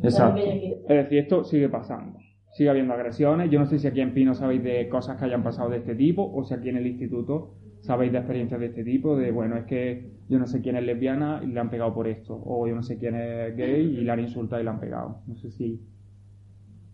Exacto. 0.03 0.41
Es 0.41 0.89
decir, 0.89 1.19
esto 1.19 1.45
sigue 1.45 1.69
pasando. 1.69 2.19
Sigue 2.53 2.69
habiendo 2.69 2.95
agresiones. 2.95 3.51
Yo 3.51 3.59
no 3.59 3.67
sé 3.67 3.79
si 3.79 3.87
aquí 3.87 4.01
en 4.01 4.13
Pino 4.13 4.35
sabéis 4.35 4.63
de 4.63 4.89
cosas 4.89 5.19
que 5.19 5.25
hayan 5.25 5.43
pasado 5.43 5.71
de 5.71 5.79
este 5.79 5.95
tipo 5.95 6.31
o 6.35 6.45
si 6.45 6.55
aquí 6.55 6.69
en 6.69 6.77
el 6.77 6.87
instituto 6.87 7.55
sabéis 7.81 8.13
de 8.13 8.19
experiencias 8.19 8.59
de 8.59 8.67
este 8.67 8.83
tipo, 8.83 9.17
de 9.17 9.31
bueno, 9.31 9.57
es 9.57 9.65
que 9.65 10.11
yo 10.29 10.39
no 10.39 10.47
sé 10.47 10.61
quién 10.61 10.77
es 10.77 10.85
lesbiana 10.85 11.41
y 11.45 11.47
le 11.47 11.61
han 11.61 11.71
pegado 11.71 11.95
por 11.95 12.09
esto, 12.09 12.43
o 12.45 12.67
yo 12.67 12.75
no 12.75 12.83
sé 12.83 12.99
quién 12.99 13.15
es 13.15 13.57
gay 13.57 13.83
y 13.83 14.01
le 14.03 14.11
han 14.11 14.21
insultado 14.21 14.61
y 14.61 14.65
le 14.65 14.71
han 14.71 14.81
pegado. 14.81 15.21
No 15.27 15.37
sé 15.37 15.51
si... 15.53 15.81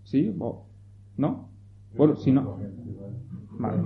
¿Sí? 0.05 0.37
¿O... 0.39 0.67
¿No? 1.17 1.49
Bueno, 1.97 2.17
si 2.17 2.31
no... 2.31 2.59
Vale. 3.59 3.79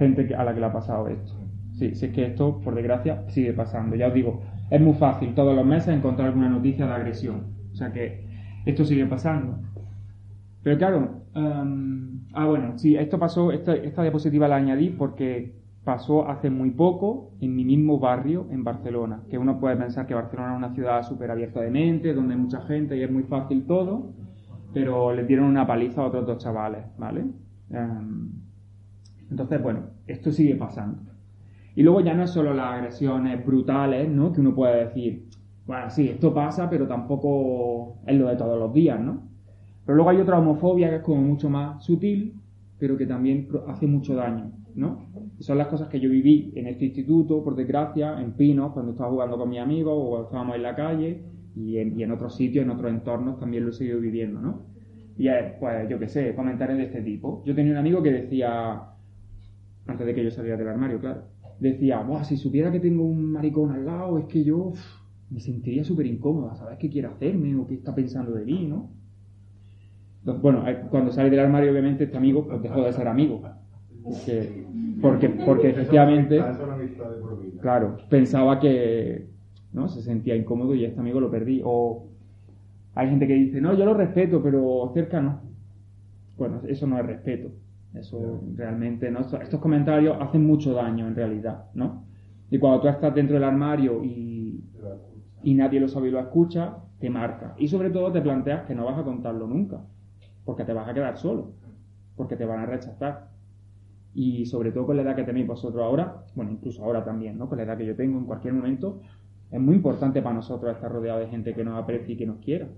Gente 0.00 0.34
a 0.34 0.44
la 0.44 0.54
que 0.54 0.60
le 0.60 0.66
ha 0.66 0.72
pasado 0.72 1.08
esto. 1.08 1.34
Sí, 1.74 1.94
si 1.94 2.06
es 2.06 2.12
que 2.12 2.24
esto, 2.24 2.58
por 2.64 2.74
desgracia, 2.74 3.22
sigue 3.28 3.52
pasando. 3.52 3.96
Ya 3.96 4.08
os 4.08 4.14
digo, 4.14 4.40
es 4.70 4.80
muy 4.80 4.94
fácil 4.94 5.34
todos 5.34 5.54
los 5.54 5.66
meses 5.66 5.94
encontrar 5.94 6.28
alguna 6.28 6.48
noticia 6.48 6.86
de 6.86 6.94
agresión. 6.94 7.42
O 7.70 7.74
sea 7.74 7.92
que 7.92 8.24
esto 8.64 8.86
sigue 8.86 9.04
pasando. 9.04 9.58
Pero 10.62 10.78
claro, 10.78 11.22
em, 11.34 12.22
ah 12.32 12.46
bueno, 12.46 12.78
sí, 12.78 12.96
esto 12.96 13.18
pasó, 13.18 13.52
esta, 13.52 13.74
esta 13.74 14.00
diapositiva 14.00 14.48
la 14.48 14.56
añadí 14.56 14.88
porque 14.88 15.52
pasó 15.84 16.26
hace 16.30 16.48
muy 16.48 16.70
poco 16.70 17.32
en 17.42 17.54
mi 17.54 17.66
mismo 17.66 17.98
barrio, 17.98 18.46
en 18.50 18.64
Barcelona. 18.64 19.22
Que 19.28 19.36
uno 19.36 19.60
puede 19.60 19.76
pensar 19.76 20.06
que 20.06 20.14
Barcelona 20.14 20.52
es 20.52 20.56
una 20.56 20.74
ciudad 20.74 21.02
súper 21.02 21.30
abierta 21.30 21.60
de 21.60 21.70
mente, 21.70 22.14
donde 22.14 22.32
hay 22.32 22.40
mucha 22.40 22.62
gente 22.62 22.96
y 22.96 23.02
es 23.02 23.10
muy 23.10 23.24
fácil 23.24 23.66
todo, 23.66 24.14
pero 24.72 25.12
le 25.12 25.24
dieron 25.24 25.44
una 25.44 25.66
paliza 25.66 26.00
a 26.00 26.06
otros 26.06 26.26
dos 26.26 26.38
chavales, 26.38 26.86
¿vale? 26.96 27.26
Em, 27.70 28.30
entonces, 29.30 29.62
bueno, 29.62 29.84
esto 30.06 30.32
sigue 30.32 30.56
pasando. 30.56 31.12
Y 31.76 31.82
luego 31.82 32.00
ya 32.00 32.14
no 32.14 32.24
es 32.24 32.30
solo 32.30 32.52
las 32.52 32.74
agresiones 32.74 33.44
brutales, 33.44 34.08
¿no? 34.10 34.32
Que 34.32 34.40
uno 34.40 34.54
puede 34.54 34.86
decir, 34.86 35.28
bueno, 35.66 35.88
sí, 35.88 36.08
esto 36.08 36.34
pasa, 36.34 36.68
pero 36.68 36.86
tampoco 36.86 37.98
es 38.06 38.18
lo 38.18 38.28
de 38.28 38.36
todos 38.36 38.58
los 38.58 38.72
días, 38.72 39.00
¿no? 39.00 39.22
Pero 39.86 39.96
luego 39.96 40.10
hay 40.10 40.18
otra 40.18 40.38
homofobia 40.38 40.90
que 40.90 40.96
es 40.96 41.02
como 41.02 41.22
mucho 41.22 41.48
más 41.48 41.84
sutil, 41.84 42.34
pero 42.78 42.96
que 42.96 43.06
también 43.06 43.48
hace 43.68 43.86
mucho 43.86 44.14
daño, 44.14 44.50
¿no? 44.74 45.08
son 45.40 45.56
las 45.56 45.68
cosas 45.68 45.88
que 45.88 45.98
yo 46.00 46.10
viví 46.10 46.52
en 46.54 46.66
este 46.66 46.84
instituto, 46.84 47.42
por 47.42 47.56
desgracia, 47.56 48.20
en 48.20 48.32
Pinos, 48.32 48.72
cuando 48.72 48.92
estaba 48.92 49.10
jugando 49.10 49.38
con 49.38 49.48
mis 49.48 49.58
amigos 49.58 49.94
o 49.96 50.22
estábamos 50.24 50.56
en 50.56 50.62
la 50.62 50.74
calle 50.74 51.22
y 51.56 51.78
en, 51.78 51.98
y 51.98 52.02
en 52.02 52.12
otros 52.12 52.36
sitios, 52.36 52.64
en 52.64 52.70
otros 52.70 52.90
entornos 52.90 53.38
también 53.38 53.64
lo 53.64 53.70
he 53.70 53.72
seguido 53.72 54.00
viviendo, 54.00 54.40
¿no? 54.40 54.66
Y 55.16 55.28
pues 55.58 55.88
yo 55.88 55.98
qué 55.98 56.08
sé, 56.08 56.34
comentarios 56.34 56.78
de 56.78 56.84
este 56.84 57.02
tipo. 57.02 57.42
Yo 57.44 57.54
tenía 57.54 57.72
un 57.72 57.78
amigo 57.78 58.02
que 58.02 58.10
decía, 58.10 58.82
antes 59.86 60.06
de 60.06 60.14
que 60.14 60.24
yo 60.24 60.30
saliera 60.30 60.56
del 60.56 60.68
armario, 60.68 60.98
claro, 61.00 61.22
decía, 61.58 62.00
Buah, 62.02 62.24
si 62.24 62.36
supiera 62.36 62.70
que 62.70 62.80
tengo 62.80 63.04
un 63.04 63.32
maricón 63.32 63.72
al 63.72 63.84
lado, 63.84 64.18
es 64.18 64.26
que 64.26 64.44
yo 64.44 64.72
me 65.30 65.40
sentiría 65.40 65.84
súper 65.84 66.06
incómoda, 66.06 66.54
¿sabes 66.54 66.78
qué 66.78 66.88
quiere 66.88 67.08
hacerme 67.08 67.54
o 67.56 67.66
qué 67.66 67.74
está 67.74 67.94
pensando 67.94 68.32
de 68.32 68.44
mí, 68.44 68.66
no? 68.66 68.90
bueno, 70.22 70.68
eh, 70.68 70.82
cuando 70.90 71.10
salí 71.12 71.30
del 71.30 71.40
armario, 71.40 71.70
obviamente, 71.70 72.04
este 72.04 72.16
amigo 72.16 72.46
pues, 72.46 72.62
dejó 72.62 72.82
de 72.82 72.92
ser 72.92 73.08
amigo. 73.08 73.42
Porque, 75.00 75.28
porque 75.44 75.70
efectivamente, 75.70 76.42
claro, 77.60 77.96
pensaba 78.08 78.60
que 78.60 79.26
no 79.72 79.88
se 79.88 80.02
sentía 80.02 80.36
incómodo 80.36 80.74
y 80.74 80.84
este 80.84 81.00
amigo 81.00 81.20
lo 81.20 81.30
perdí. 81.30 81.62
O 81.64 82.06
hay 82.94 83.08
gente 83.08 83.26
que 83.26 83.34
dice, 83.34 83.60
no, 83.60 83.74
yo 83.74 83.84
lo 83.84 83.94
respeto, 83.94 84.42
pero 84.42 84.90
cerca 84.94 85.20
no. 85.20 85.40
Bueno, 86.36 86.60
eso 86.66 86.86
no 86.86 86.98
es 86.98 87.06
respeto. 87.06 87.50
Eso 87.94 88.40
realmente, 88.54 89.10
¿no? 89.10 89.20
Estos 89.20 89.60
comentarios 89.60 90.16
hacen 90.20 90.46
mucho 90.46 90.72
daño 90.74 91.08
en 91.08 91.14
realidad, 91.16 91.64
¿no? 91.74 92.04
Y 92.50 92.58
cuando 92.58 92.80
tú 92.80 92.88
estás 92.88 93.14
dentro 93.14 93.34
del 93.34 93.44
armario 93.44 94.04
y, 94.04 94.64
y 95.42 95.54
nadie 95.54 95.80
lo 95.80 95.88
sabe 95.88 96.08
y 96.08 96.10
lo 96.10 96.20
escucha, 96.20 96.78
te 96.98 97.10
marca. 97.10 97.54
Y 97.58 97.68
sobre 97.68 97.90
todo 97.90 98.12
te 98.12 98.20
planteas 98.20 98.64
que 98.66 98.74
no 98.74 98.84
vas 98.84 98.98
a 98.98 99.02
contarlo 99.02 99.46
nunca, 99.46 99.80
porque 100.44 100.64
te 100.64 100.72
vas 100.72 100.88
a 100.88 100.94
quedar 100.94 101.16
solo, 101.16 101.52
porque 102.16 102.36
te 102.36 102.44
van 102.44 102.60
a 102.60 102.66
rechazar. 102.66 103.30
Y 104.14 104.46
sobre 104.46 104.72
todo 104.72 104.86
con 104.86 104.96
la 104.96 105.02
edad 105.02 105.16
que 105.16 105.24
tenéis 105.24 105.46
vosotros 105.46 105.82
ahora, 105.82 106.24
bueno, 106.34 106.52
incluso 106.52 106.84
ahora 106.84 107.04
también, 107.04 107.38
¿no? 107.38 107.48
Con 107.48 107.58
la 107.58 107.64
edad 107.64 107.76
que 107.76 107.86
yo 107.86 107.96
tengo 107.96 108.18
en 108.18 108.24
cualquier 108.24 108.54
momento, 108.54 109.00
es 109.50 109.60
muy 109.60 109.76
importante 109.76 110.22
para 110.22 110.34
nosotros 110.36 110.74
estar 110.74 110.90
rodeado 110.90 111.20
de 111.20 111.28
gente 111.28 111.54
que 111.54 111.64
nos 111.64 111.80
aprecie 111.80 112.14
y 112.14 112.16
que 112.16 112.26
nos 112.26 112.38
quiera. 112.38 112.68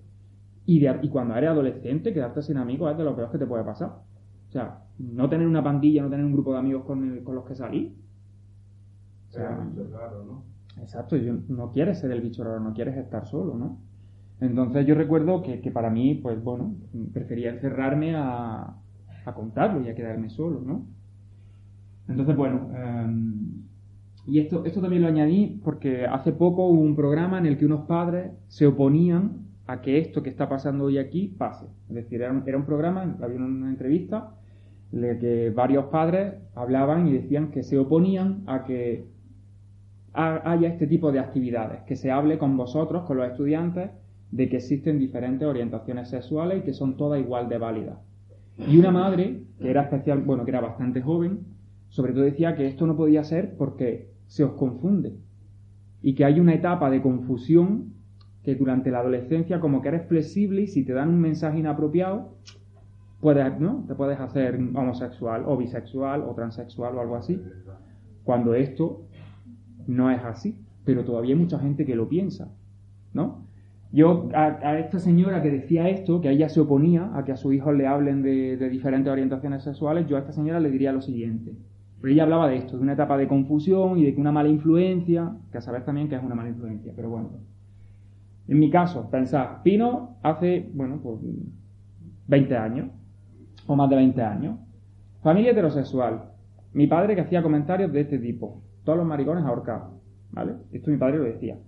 Y, 0.64 0.86
y 0.86 1.08
cuando 1.08 1.34
eres 1.34 1.50
adolescente, 1.50 2.12
quedarte 2.12 2.42
sin 2.42 2.56
amigos 2.56 2.92
es 2.92 2.98
de 2.98 3.04
lo 3.04 3.16
peor 3.16 3.30
que 3.30 3.38
te 3.38 3.46
puede 3.46 3.64
pasar. 3.64 3.92
O 4.52 4.54
sea, 4.54 4.82
no 4.98 5.30
tener 5.30 5.46
una 5.46 5.64
pandilla, 5.64 6.02
no 6.02 6.10
tener 6.10 6.26
un 6.26 6.34
grupo 6.34 6.52
de 6.52 6.58
amigos 6.58 6.84
con, 6.84 7.24
los 7.24 7.44
que 7.46 7.54
salir. 7.54 7.94
O 9.30 9.32
sea, 9.32 9.48
raro, 9.90 10.24
¿no? 10.26 10.42
Exacto, 10.82 11.16
yo, 11.16 11.32
no 11.48 11.72
quieres 11.72 12.00
ser 12.00 12.10
el 12.10 12.20
bicho 12.20 12.44
raro, 12.44 12.60
no 12.60 12.74
quieres 12.74 12.98
estar 12.98 13.26
solo, 13.26 13.54
¿no? 13.54 13.78
Entonces 14.42 14.86
yo 14.86 14.94
recuerdo 14.94 15.40
que, 15.40 15.70
para 15.70 15.88
mí, 15.88 16.16
pues 16.16 16.44
bueno, 16.44 16.74
prefería 17.14 17.48
encerrarme 17.48 18.14
a, 18.14 18.76
a, 19.24 19.34
contarlo 19.34 19.80
y 19.80 19.88
a 19.88 19.94
quedarme 19.94 20.28
solo, 20.28 20.60
¿no? 20.60 20.84
Entonces, 22.06 22.36
bueno, 22.36 22.68
em, 22.76 23.62
y 24.26 24.38
esto, 24.38 24.66
esto 24.66 24.82
también 24.82 25.00
lo 25.00 25.08
añadí 25.08 25.62
porque 25.64 26.04
hace 26.04 26.30
poco 26.30 26.66
hubo 26.66 26.82
un 26.82 26.94
programa 26.94 27.38
en 27.38 27.46
el 27.46 27.56
que 27.56 27.64
unos 27.64 27.86
padres 27.86 28.32
se 28.48 28.66
oponían 28.66 29.46
a 29.66 29.80
que 29.80 29.96
esto 29.98 30.22
que 30.22 30.28
está 30.28 30.46
pasando 30.46 30.84
hoy 30.84 30.98
aquí 30.98 31.28
pase. 31.38 31.64
Es 31.88 31.94
decir, 31.94 32.20
era 32.20 32.32
un, 32.32 32.42
era 32.46 32.58
un 32.58 32.66
programa, 32.66 33.16
había 33.22 33.38
una 33.38 33.70
entrevista 33.70 34.34
de 34.92 35.18
que 35.18 35.50
varios 35.50 35.86
padres 35.86 36.34
hablaban 36.54 37.08
y 37.08 37.12
decían 37.12 37.50
que 37.50 37.62
se 37.62 37.78
oponían 37.78 38.44
a 38.46 38.64
que 38.64 39.06
haya 40.12 40.68
este 40.68 40.86
tipo 40.86 41.10
de 41.10 41.18
actividades, 41.18 41.82
que 41.84 41.96
se 41.96 42.10
hable 42.10 42.36
con 42.36 42.56
vosotros, 42.56 43.04
con 43.04 43.16
los 43.16 43.30
estudiantes, 43.30 43.90
de 44.30 44.48
que 44.48 44.58
existen 44.58 44.98
diferentes 44.98 45.48
orientaciones 45.48 46.08
sexuales 46.08 46.58
y 46.58 46.62
que 46.62 46.74
son 46.74 46.96
todas 46.98 47.20
igual 47.20 47.48
de 47.48 47.58
válidas. 47.58 47.98
Y 48.58 48.76
una 48.76 48.90
madre, 48.90 49.44
que 49.58 49.70
era 49.70 49.82
especial, 49.82 50.20
bueno, 50.20 50.44
que 50.44 50.50
era 50.50 50.60
bastante 50.60 51.00
joven, 51.00 51.40
sobre 51.88 52.12
todo 52.12 52.24
decía 52.24 52.54
que 52.54 52.66
esto 52.66 52.86
no 52.86 52.96
podía 52.96 53.24
ser 53.24 53.56
porque 53.56 54.10
se 54.26 54.44
os 54.44 54.52
confunde 54.52 55.14
y 56.02 56.14
que 56.14 56.24
hay 56.24 56.40
una 56.40 56.54
etapa 56.54 56.90
de 56.90 57.00
confusión 57.00 57.94
que 58.42 58.54
durante 58.56 58.90
la 58.90 58.98
adolescencia 58.98 59.60
como 59.60 59.80
que 59.80 59.88
eres 59.88 60.06
flexible 60.06 60.62
y 60.62 60.66
si 60.66 60.84
te 60.84 60.92
dan 60.92 61.08
un 61.08 61.20
mensaje 61.20 61.60
inapropiado, 61.60 62.34
puedes, 63.22 63.60
¿no? 63.60 63.84
Te 63.86 63.94
puedes 63.94 64.18
hacer 64.18 64.56
homosexual 64.74 65.44
o 65.46 65.56
bisexual 65.56 66.22
o 66.22 66.34
transexual 66.34 66.96
o 66.96 67.00
algo 67.00 67.14
así. 67.14 67.40
Cuando 68.24 68.52
esto 68.54 69.06
no 69.86 70.10
es 70.10 70.22
así, 70.24 70.58
pero 70.84 71.04
todavía 71.04 71.34
hay 71.34 71.40
mucha 71.40 71.60
gente 71.60 71.86
que 71.86 71.94
lo 71.94 72.08
piensa, 72.08 72.52
¿no? 73.14 73.46
Yo 73.92 74.28
a, 74.34 74.78
esta 74.78 74.98
señora 74.98 75.40
que 75.40 75.50
decía 75.50 75.88
esto, 75.88 76.20
que 76.20 76.30
ella 76.30 76.48
se 76.48 76.60
oponía 76.60 77.16
a 77.16 77.24
que 77.24 77.30
a 77.30 77.36
sus 77.36 77.54
hijos 77.54 77.76
le 77.76 77.86
hablen 77.86 78.22
de, 78.22 78.56
diferentes 78.68 79.12
orientaciones 79.12 79.62
sexuales, 79.62 80.08
yo 80.08 80.16
a 80.16 80.20
esta 80.20 80.32
señora 80.32 80.58
le 80.58 80.70
diría 80.70 80.92
lo 80.92 81.00
siguiente. 81.00 81.52
Pero 82.00 82.12
ella 82.12 82.24
hablaba 82.24 82.48
de 82.48 82.56
esto, 82.56 82.76
de 82.76 82.82
una 82.82 82.94
etapa 82.94 83.16
de 83.16 83.28
confusión 83.28 83.98
y 83.98 84.04
de 84.04 84.14
que 84.14 84.20
una 84.20 84.32
mala 84.32 84.48
influencia, 84.48 85.36
que 85.52 85.58
a 85.58 85.60
saber 85.60 85.84
también 85.84 86.08
que 86.08 86.16
es 86.16 86.22
una 86.24 86.34
mala 86.34 86.48
influencia, 86.48 86.92
pero 86.96 87.08
bueno. 87.10 87.30
En 88.48 88.58
mi 88.58 88.68
caso, 88.68 89.08
pensad, 89.08 89.62
Pino 89.62 90.16
hace, 90.22 90.68
bueno, 90.74 90.98
pues 91.00 91.20
20 92.26 92.56
años, 92.56 92.88
o 93.66 93.76
más 93.76 93.88
de 93.90 93.96
20 93.96 94.22
años. 94.22 94.58
Familia 95.22 95.52
heterosexual. 95.52 96.24
Mi 96.72 96.86
padre 96.86 97.14
que 97.14 97.20
hacía 97.20 97.42
comentarios 97.42 97.92
de 97.92 98.00
este 98.00 98.18
tipo. 98.18 98.62
Todos 98.84 98.98
los 98.98 99.06
maricones 99.06 99.44
ahorcados. 99.44 99.90
¿Vale? 100.30 100.54
Esto 100.72 100.90
mi 100.90 100.96
padre 100.96 101.18
lo 101.18 101.24
decía. 101.24 101.58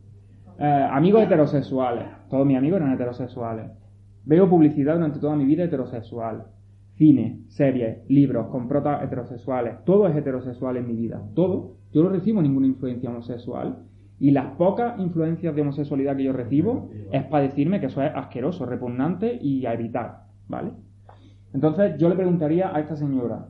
Eh, 0.58 0.88
amigos 0.90 1.22
heterosexuales. 1.22 2.04
Todos 2.30 2.46
mis 2.46 2.56
amigos 2.56 2.80
eran 2.80 2.92
heterosexuales. 2.94 3.70
Veo 4.24 4.48
publicidad 4.48 4.94
durante 4.94 5.20
toda 5.20 5.36
mi 5.36 5.44
vida 5.44 5.64
heterosexual. 5.64 6.46
Cine, 6.96 7.40
series, 7.48 8.08
libros 8.08 8.46
con 8.48 8.68
protas 8.68 9.02
heterosexuales. 9.02 9.84
Todo 9.84 10.06
es 10.08 10.16
heterosexual 10.16 10.76
en 10.76 10.86
mi 10.86 10.94
vida. 10.94 11.22
Todo. 11.34 11.76
Yo 11.92 12.02
no 12.02 12.08
recibo 12.08 12.40
ninguna 12.40 12.66
influencia 12.66 13.10
homosexual. 13.10 13.78
Y 14.18 14.30
las 14.30 14.56
pocas 14.56 14.98
influencias 14.98 15.54
de 15.54 15.62
homosexualidad 15.62 16.16
que 16.16 16.24
yo 16.24 16.32
recibo 16.32 16.88
es 17.12 17.24
para 17.24 17.44
decirme 17.44 17.80
que 17.80 17.86
eso 17.86 18.02
es 18.02 18.12
asqueroso, 18.14 18.64
repugnante 18.64 19.38
y 19.40 19.66
a 19.66 19.74
evitar. 19.74 20.24
¿Vale? 20.48 20.70
Entonces 21.54 21.96
yo 21.98 22.08
le 22.08 22.16
preguntaría 22.16 22.74
a 22.74 22.80
esta 22.80 22.96
señora, 22.96 23.48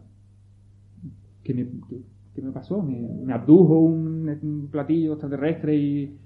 ¿qué 1.42 1.54
me, 1.54 2.52
pasó? 2.52 2.82
¿Me, 2.82 3.32
abdujo 3.32 3.80
un, 3.80 4.68
platillo 4.70 5.14
extraterrestre 5.14 5.74
y... 5.74 6.18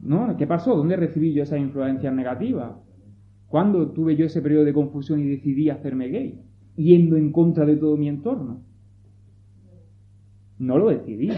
¿No? 0.00 0.34
¿Qué 0.36 0.46
pasó? 0.46 0.74
¿Dónde 0.74 0.96
recibí 0.96 1.34
yo 1.34 1.42
esas 1.42 1.58
influencias 1.58 2.14
negativas? 2.14 2.72
¿Cuándo 3.48 3.90
tuve 3.90 4.16
yo 4.16 4.24
ese 4.24 4.40
periodo 4.40 4.64
de 4.64 4.72
confusión 4.72 5.20
y 5.20 5.24
decidí 5.24 5.68
hacerme 5.68 6.08
gay? 6.08 6.40
Yendo 6.76 7.16
en 7.16 7.30
contra 7.30 7.66
de 7.66 7.76
todo 7.76 7.96
mi 7.96 8.08
entorno. 8.08 8.62
No 10.58 10.78
lo 10.78 10.88
decidí. 10.88 11.30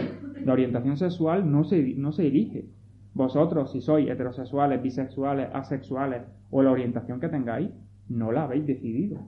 La 0.45 0.53
orientación 0.53 0.99
sexual 0.99 1.51
no 1.51 1.65
se, 1.65 1.95
no 1.97 2.13
se 2.13 2.29
elige. 2.29 2.69
Vosotros, 3.15 3.73
si 3.73 3.81
sois 3.81 4.09
heterosexuales, 4.09 4.83
bisexuales, 4.83 5.49
asexuales 5.53 6.23
o 6.51 6.63
la 6.63 6.71
orientación 6.71 7.19
que 7.19 7.29
tengáis, 7.29 7.71
no 8.09 8.31
la 8.31 8.45
habéis 8.45 8.67
decidido. 8.67 9.27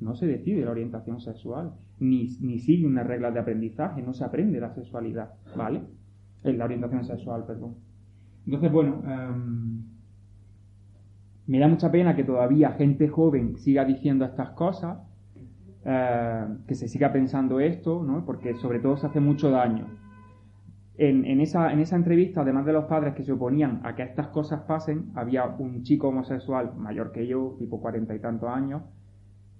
No 0.00 0.14
se 0.14 0.26
decide 0.26 0.64
la 0.64 0.70
orientación 0.70 1.20
sexual, 1.20 1.72
ni, 1.98 2.28
sigue 2.58 2.86
unas 2.86 3.06
reglas 3.06 3.34
de 3.34 3.40
aprendizaje, 3.40 4.02
no 4.02 4.14
se 4.14 4.24
aprende 4.24 4.58
la 4.58 4.74
sexualidad, 4.74 5.34
¿vale? 5.56 5.82
En 6.42 6.58
la 6.58 6.64
orientación 6.64 7.04
sexual, 7.04 7.44
perdón. 7.46 7.74
Entonces, 8.46 8.72
bueno, 8.72 9.02
em, 9.06 9.84
me 11.46 11.58
da 11.58 11.68
mucha 11.68 11.90
pena 11.90 12.16
que 12.16 12.24
todavía 12.24 12.70
gente 12.72 13.08
joven 13.08 13.56
siga 13.58 13.84
diciendo 13.84 14.24
estas 14.24 14.50
cosas, 14.50 14.98
eh, 15.84 16.46
que 16.66 16.74
se 16.74 16.88
siga 16.88 17.12
pensando 17.12 17.60
esto, 17.60 18.02
¿no? 18.02 18.24
Porque 18.24 18.54
sobre 18.54 18.80
todo 18.80 18.96
se 18.96 19.06
hace 19.06 19.20
mucho 19.20 19.50
daño. 19.50 19.86
En, 20.96 21.24
en, 21.24 21.40
esa, 21.40 21.72
en 21.72 21.80
esa 21.80 21.96
entrevista, 21.96 22.42
además 22.42 22.66
de 22.66 22.72
los 22.72 22.84
padres 22.84 23.14
que 23.14 23.22
se 23.22 23.32
oponían 23.32 23.80
a 23.84 23.94
que 23.94 24.02
estas 24.02 24.28
cosas 24.28 24.62
pasen, 24.62 25.10
había 25.14 25.46
un 25.46 25.82
chico 25.82 26.08
homosexual 26.08 26.74
mayor 26.76 27.12
que 27.12 27.26
yo, 27.26 27.56
tipo 27.58 27.80
cuarenta 27.80 28.14
y 28.14 28.18
tantos 28.18 28.48
años, 28.50 28.82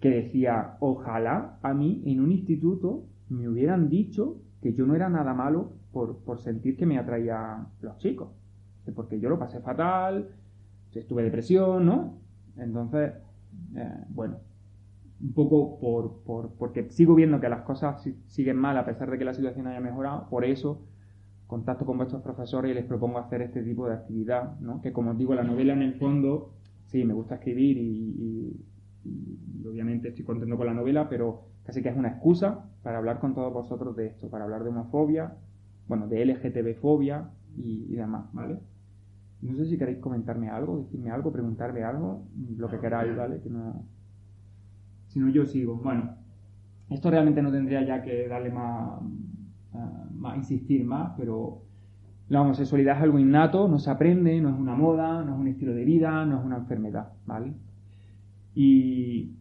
que 0.00 0.08
decía, 0.08 0.76
ojalá 0.80 1.58
a 1.62 1.74
mí 1.74 2.02
en 2.06 2.20
un 2.20 2.32
instituto 2.32 3.04
me 3.28 3.48
hubieran 3.48 3.88
dicho 3.88 4.38
que 4.62 4.72
yo 4.72 4.86
no 4.86 4.94
era 4.94 5.08
nada 5.08 5.34
malo 5.34 5.72
por, 5.92 6.40
sentir 6.40 6.76
que 6.76 6.86
me 6.86 6.98
atraían 6.98 7.68
los 7.80 7.98
chicos. 7.98 8.30
Porque 8.94 9.20
yo 9.20 9.28
lo 9.28 9.38
pasé 9.38 9.60
fatal, 9.60 10.30
estuve 10.92 11.22
depresión, 11.22 11.86
¿no? 11.86 12.18
Entonces, 12.56 13.12
eh, 13.76 14.04
bueno, 14.08 14.38
un 15.20 15.32
poco 15.32 15.78
por, 15.78 16.22
por, 16.24 16.54
porque 16.54 16.90
sigo 16.90 17.14
viendo 17.14 17.40
que 17.40 17.48
las 17.48 17.62
cosas 17.62 18.02
siguen 18.26 18.56
mal 18.56 18.76
a 18.78 18.84
pesar 18.84 19.10
de 19.10 19.18
que 19.18 19.24
la 19.24 19.34
situación 19.34 19.66
haya 19.66 19.80
mejorado, 19.80 20.28
por 20.28 20.44
eso 20.44 20.86
contacto 21.46 21.84
con 21.84 21.98
vuestros 21.98 22.22
profesores 22.22 22.70
y 22.70 22.74
les 22.74 22.84
propongo 22.84 23.18
hacer 23.18 23.42
este 23.42 23.62
tipo 23.62 23.86
de 23.86 23.94
actividad, 23.94 24.58
¿no? 24.60 24.80
Que 24.80 24.92
como 24.92 25.10
os 25.10 25.18
digo, 25.18 25.34
la 25.34 25.42
novela 25.42 25.72
en 25.72 25.82
el 25.82 25.94
fondo, 25.94 26.54
sí, 26.86 27.04
me 27.04 27.12
gusta 27.12 27.36
escribir 27.36 27.76
y 27.76 28.64
obviamente 29.66 30.08
estoy 30.08 30.24
contento 30.24 30.56
con 30.56 30.66
la 30.66 30.74
novela, 30.74 31.08
pero 31.08 31.42
casi 31.64 31.82
que 31.82 31.88
es 31.88 31.96
una 31.96 32.08
excusa 32.08 32.64
para 32.82 32.98
hablar 32.98 33.20
con 33.20 33.34
todos 33.34 33.52
vosotros 33.52 33.96
de 33.96 34.06
esto, 34.06 34.28
para 34.30 34.44
hablar 34.44 34.62
de 34.62 34.70
homofobia, 34.70 35.34
bueno, 35.88 36.06
de 36.08 36.24
LGTB-fobia 36.24 37.30
y, 37.56 37.94
demás, 37.94 38.28
¿vale? 38.32 38.58
No 39.42 39.56
sé 39.56 39.66
si 39.66 39.78
queréis 39.78 39.98
comentarme 39.98 40.50
algo, 40.50 40.78
decirme 40.78 41.10
algo, 41.10 41.32
preguntarme 41.32 41.82
algo, 41.82 42.26
lo 42.56 42.68
que 42.68 42.78
queráis, 42.78 43.16
¿vale? 43.16 43.40
Que 43.40 43.50
no... 43.50 43.84
Si 45.08 45.18
no, 45.18 45.28
yo 45.30 45.44
sigo. 45.44 45.76
Bueno, 45.76 46.14
esto 46.90 47.10
realmente 47.10 47.42
no 47.42 47.50
tendría 47.50 47.84
ya 47.84 48.02
que 48.02 48.28
darle 48.28 48.50
más, 48.50 49.00
eh, 49.74 49.78
más 50.12 50.36
insistir 50.36 50.84
más, 50.84 51.12
pero 51.16 51.62
la 52.28 52.42
homosexualidad 52.42 52.96
es 52.96 53.02
algo 53.02 53.18
innato, 53.18 53.66
no 53.66 53.80
se 53.80 53.90
aprende, 53.90 54.40
no 54.40 54.50
es 54.50 54.54
una 54.56 54.76
moda, 54.76 55.24
no 55.24 55.34
es 55.34 55.40
un 55.40 55.48
estilo 55.48 55.74
de 55.74 55.84
vida, 55.84 56.24
no 56.24 56.38
es 56.38 56.44
una 56.44 56.58
enfermedad, 56.58 57.12
¿vale? 57.26 57.54
Y 58.54 59.32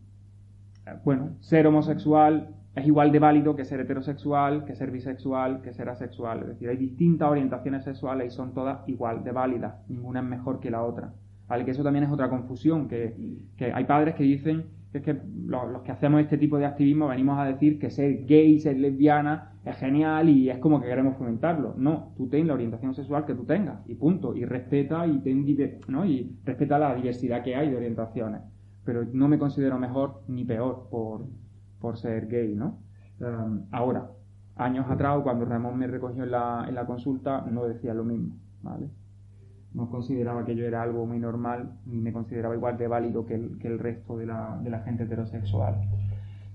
bueno, 1.04 1.32
ser 1.40 1.68
homosexual 1.68 2.50
es 2.76 2.86
igual 2.86 3.12
de 3.12 3.20
válido 3.20 3.56
que 3.56 3.66
ser 3.66 3.80
heterosexual, 3.80 4.66
que 4.66 4.76
ser 4.76 4.92
bisexual, 4.92 5.62
que 5.62 5.74
ser 5.74 5.90
asexual. 5.90 6.42
Es 6.42 6.48
decir, 6.50 6.70
hay 6.70 6.78
distintas 6.78 7.30
orientaciones 7.30 7.84
sexuales 7.84 8.34
y 8.34 8.36
son 8.36 8.54
todas 8.54 8.88
igual 8.88 9.24
de 9.24 9.32
válidas. 9.32 9.76
Ninguna 9.90 10.20
es 10.20 10.26
mejor 10.26 10.60
que 10.60 10.72
la 10.72 10.84
otra. 10.84 11.14
¿Vale? 11.48 11.66
Que 11.66 11.72
eso 11.72 11.84
también 11.84 12.06
es 12.06 12.12
otra 12.12 12.30
confusión, 12.30 12.88
que, 12.88 13.42
hay 13.74 13.84
padres 13.86 14.14
que 14.14 14.24
dicen 14.24 14.66
que 14.92 15.00
es 15.00 15.04
que 15.04 15.20
los, 15.46 15.82
que 15.82 15.92
hacemos 15.92 16.22
este 16.22 16.38
tipo 16.38 16.58
de 16.58 16.66
activismo 16.66 17.08
venimos 17.08 17.40
a 17.40 17.46
decir 17.46 17.80
que 17.80 17.90
ser 17.90 18.26
gay, 18.26 18.60
ser 18.60 18.78
lesbiana 18.78 19.54
es 19.66 19.76
genial 19.78 20.30
y 20.30 20.50
es 20.50 20.60
como 20.60 20.80
que 20.80 20.88
queremos 20.88 21.18
fomentarlo. 21.18 21.74
No, 21.76 22.14
tú 22.18 22.28
ten 22.28 22.48
la 22.48 22.54
orientación 22.54 22.94
sexual 22.94 23.26
que 23.26 23.34
tú 23.34 23.46
tengas 23.46 23.80
y 23.88 23.96
punto. 23.96 24.36
Y 24.36 24.46
respeta 24.46 25.08
y, 25.08 25.22
y 25.26 26.38
respeta 26.46 26.80
la 26.80 26.96
diversidad 26.96 27.44
que 27.44 27.56
hay 27.56 27.70
de 27.70 27.78
orientaciones 27.78 28.42
pero 28.90 29.06
no 29.14 29.28
me 29.28 29.38
considero 29.38 29.78
mejor 29.78 30.24
ni 30.28 30.44
peor 30.46 30.88
por, 30.90 31.98
ser 32.00 32.26
gay, 32.28 32.56
¿no? 32.56 32.80
Um, 33.20 33.68
ahora, 33.70 34.10
años 34.56 34.88
atrás, 34.90 35.20
cuando 35.22 35.46
Ramón 35.46 35.78
me 35.78 35.86
recogió 35.86 36.24
en 36.24 36.32
la, 36.32 36.66
en 36.68 36.74
la 36.74 36.88
consulta, 36.88 37.46
no 37.52 37.66
decía 37.66 37.94
lo 37.94 38.04
mismo, 38.04 38.34
¿vale? 38.64 38.90
No 39.76 39.92
consideraba 39.92 40.44
que 40.44 40.56
yo 40.56 40.66
era 40.66 40.82
algo 40.82 41.06
muy 41.06 41.20
normal, 41.20 41.74
ni 41.86 42.02
me 42.02 42.12
consideraba 42.12 42.56
igual 42.56 42.80
de 42.80 42.88
válido 42.88 43.28
que 43.28 43.36
el, 43.36 43.60
que 43.60 43.68
el 43.68 43.78
resto 43.78 44.18
de 44.18 44.26
la, 44.26 44.60
de 44.64 44.72
la, 44.72 44.80
gente 44.80 45.04
heterosexual. 45.04 45.76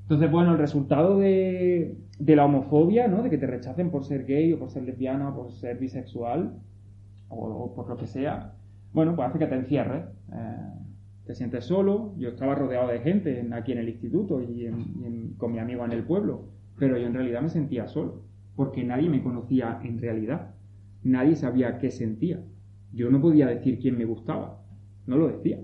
Entonces, 0.02 0.28
bueno, 0.28 0.50
el 0.50 0.58
resultado 0.58 1.20
de, 1.20 1.96
de, 2.18 2.34
la 2.34 2.46
homofobia, 2.46 3.06
¿no? 3.06 3.22
De 3.22 3.30
que 3.30 3.38
te 3.38 3.46
rechacen 3.46 3.92
por 3.92 4.02
ser 4.02 4.24
gay 4.24 4.52
o 4.54 4.58
por 4.58 4.70
ser 4.70 4.82
lesbiana 4.82 5.28
o 5.28 5.36
por 5.36 5.52
ser 5.52 5.78
bisexual 5.78 6.58
o, 7.28 7.72
por 7.76 7.88
lo 7.88 7.96
que 7.96 8.08
sea, 8.08 8.54
bueno, 8.92 9.14
pues 9.14 9.28
hace 9.28 9.38
que 9.38 9.46
te 9.46 9.54
encierres. 9.54 10.04
Eh, 10.32 10.83
te 11.26 11.34
sientes 11.34 11.64
solo. 11.64 12.14
Yo 12.18 12.30
estaba 12.30 12.54
rodeado 12.54 12.88
de 12.88 13.00
gente 13.00 13.46
aquí 13.52 13.72
en 13.72 13.78
el 13.78 13.88
instituto 13.88 14.40
y, 14.40 14.68
con 15.36 15.52
mi 15.52 15.58
amigo 15.58 15.84
en 15.84 15.92
el 15.92 16.04
pueblo, 16.04 16.48
pero 16.78 16.98
yo 16.98 17.06
en 17.06 17.14
realidad 17.14 17.42
me 17.42 17.48
sentía 17.48 17.86
solo, 17.86 18.22
porque 18.56 18.84
nadie 18.84 19.08
me 19.08 19.22
conocía 19.22 19.80
en 19.82 20.00
realidad. 20.00 20.54
Nadie 21.02 21.36
sabía 21.36 21.78
qué 21.78 21.90
sentía. 21.90 22.40
Yo 22.92 23.10
no 23.10 23.20
podía 23.20 23.46
decir 23.46 23.78
quién 23.78 23.98
me 23.98 24.04
gustaba. 24.04 24.62
No 25.06 25.16
lo 25.16 25.28
decía. 25.28 25.58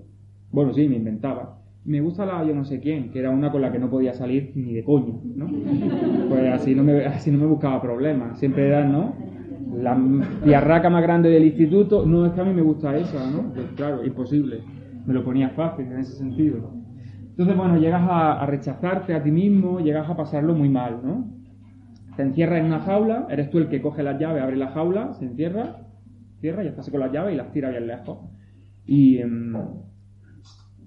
Bueno, 0.51 0.75
sí, 0.75 0.87
me 0.89 0.97
inventaba. 0.97 1.63
Me 1.85 2.01
gusta 2.03 2.27
la 2.27 2.45
yo 2.45 2.55
no 2.55 2.65
sé 2.65 2.79
quién, 2.81 3.11
que 3.11 3.21
era 3.21 3.31
una 3.31 3.51
con 3.51 3.63
la 3.63 3.73
que 3.73 3.79
no 3.79 3.89
podía 3.89 4.13
salir 4.13 4.53
ni 4.55 4.75
de 4.75 4.85
coño, 4.85 5.21
¿no? 5.25 5.49
Pues 6.29 6.53
así 6.53 6.75
no 6.75 6.85
me, 6.85 7.07
así 7.07 7.31
no 7.31 7.39
me 7.39 7.47
buscaba 7.47 7.81
problemas. 7.81 8.39
Siempre 8.39 8.69
era, 8.69 8.87
¿no? 8.87 9.15
La 9.77 9.99
piarraca 10.45 10.91
más 10.91 11.03
grande 11.03 11.31
del 11.31 11.45
instituto, 11.45 12.05
no, 12.05 12.27
es 12.27 12.33
que 12.33 12.41
a 12.41 12.45
mí 12.45 12.53
me 12.53 12.61
gusta 12.61 12.97
esa, 12.97 13.31
¿no? 13.31 13.53
Pues 13.55 13.67
claro, 13.77 14.05
imposible 14.05 14.61
me 15.07 15.15
lo 15.15 15.25
ponía 15.25 15.51
fácil 15.51 15.87
en 15.87 15.99
ese 15.99 16.13
sentido. 16.13 16.73
Entonces, 17.31 17.57
bueno, 17.57 17.79
llegas 17.79 18.07
a, 18.09 18.45
rechazarte 18.47 19.15
a 19.15 19.23
ti 19.23 19.31
mismo, 19.31 19.81
llegas 19.81 20.09
a 20.11 20.17
pasarlo 20.17 20.55
muy 20.55 20.69
mal, 20.69 21.01
¿no? 21.03 21.33
Te 22.17 22.23
encierras 22.23 22.61
en 22.61 22.67
una 22.67 22.81
jaula, 22.81 23.27
eres 23.31 23.51
tú 23.51 23.59
el 23.59 23.69
que 23.69 23.81
coge 23.81 24.03
las 24.03 24.21
llaves, 24.21 24.43
abre 24.43 24.57
la 24.57 24.73
jaula, 24.73 25.15
se 25.15 25.25
encierra, 25.25 25.87
cierra, 26.41 26.65
y 26.65 26.69
estás 26.69 26.91
con 26.91 27.01
las 27.01 27.13
llaves 27.13 27.33
y 27.33 27.37
las 27.37 27.53
tira 27.53 27.71
bien 27.71 27.87
lejos. 27.87 28.19
Y, 28.85 29.19
em, 29.19 29.55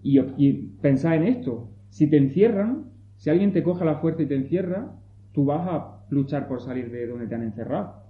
y, 0.04 0.20
y 0.20 0.80
en 0.84 1.24
esto, 1.24 1.72
si 1.90 2.10
te 2.10 2.18
encierran, 2.18 2.92
si 3.16 3.30
alguien 3.30 3.54
te 3.54 3.64
coge 3.64 3.86
la 3.86 3.96
fuerza 3.96 4.22
y 4.22 4.28
te 4.28 4.36
encierra, 4.36 4.92
tú 5.32 5.46
vas 5.46 5.68
a 5.68 6.06
luchar 6.10 6.48
por 6.48 6.62
salir 6.62 6.92
de 6.92 7.08
donde 7.08 7.28
te 7.28 7.36
han 7.36 7.44
encerrado. 7.44 8.04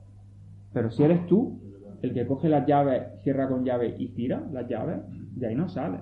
Pero 0.73 0.89
si 0.91 1.03
eres 1.03 1.25
tú 1.27 1.61
el 2.01 2.13
que 2.13 2.25
coge 2.25 2.49
las 2.49 2.67
llaves, 2.67 3.03
cierra 3.23 3.47
con 3.47 3.63
llave 3.63 3.95
y 3.97 4.09
tira 4.09 4.45
las 4.51 4.67
llaves, 4.67 4.99
de 5.35 5.47
ahí 5.47 5.55
no 5.55 5.67
sale. 5.69 5.99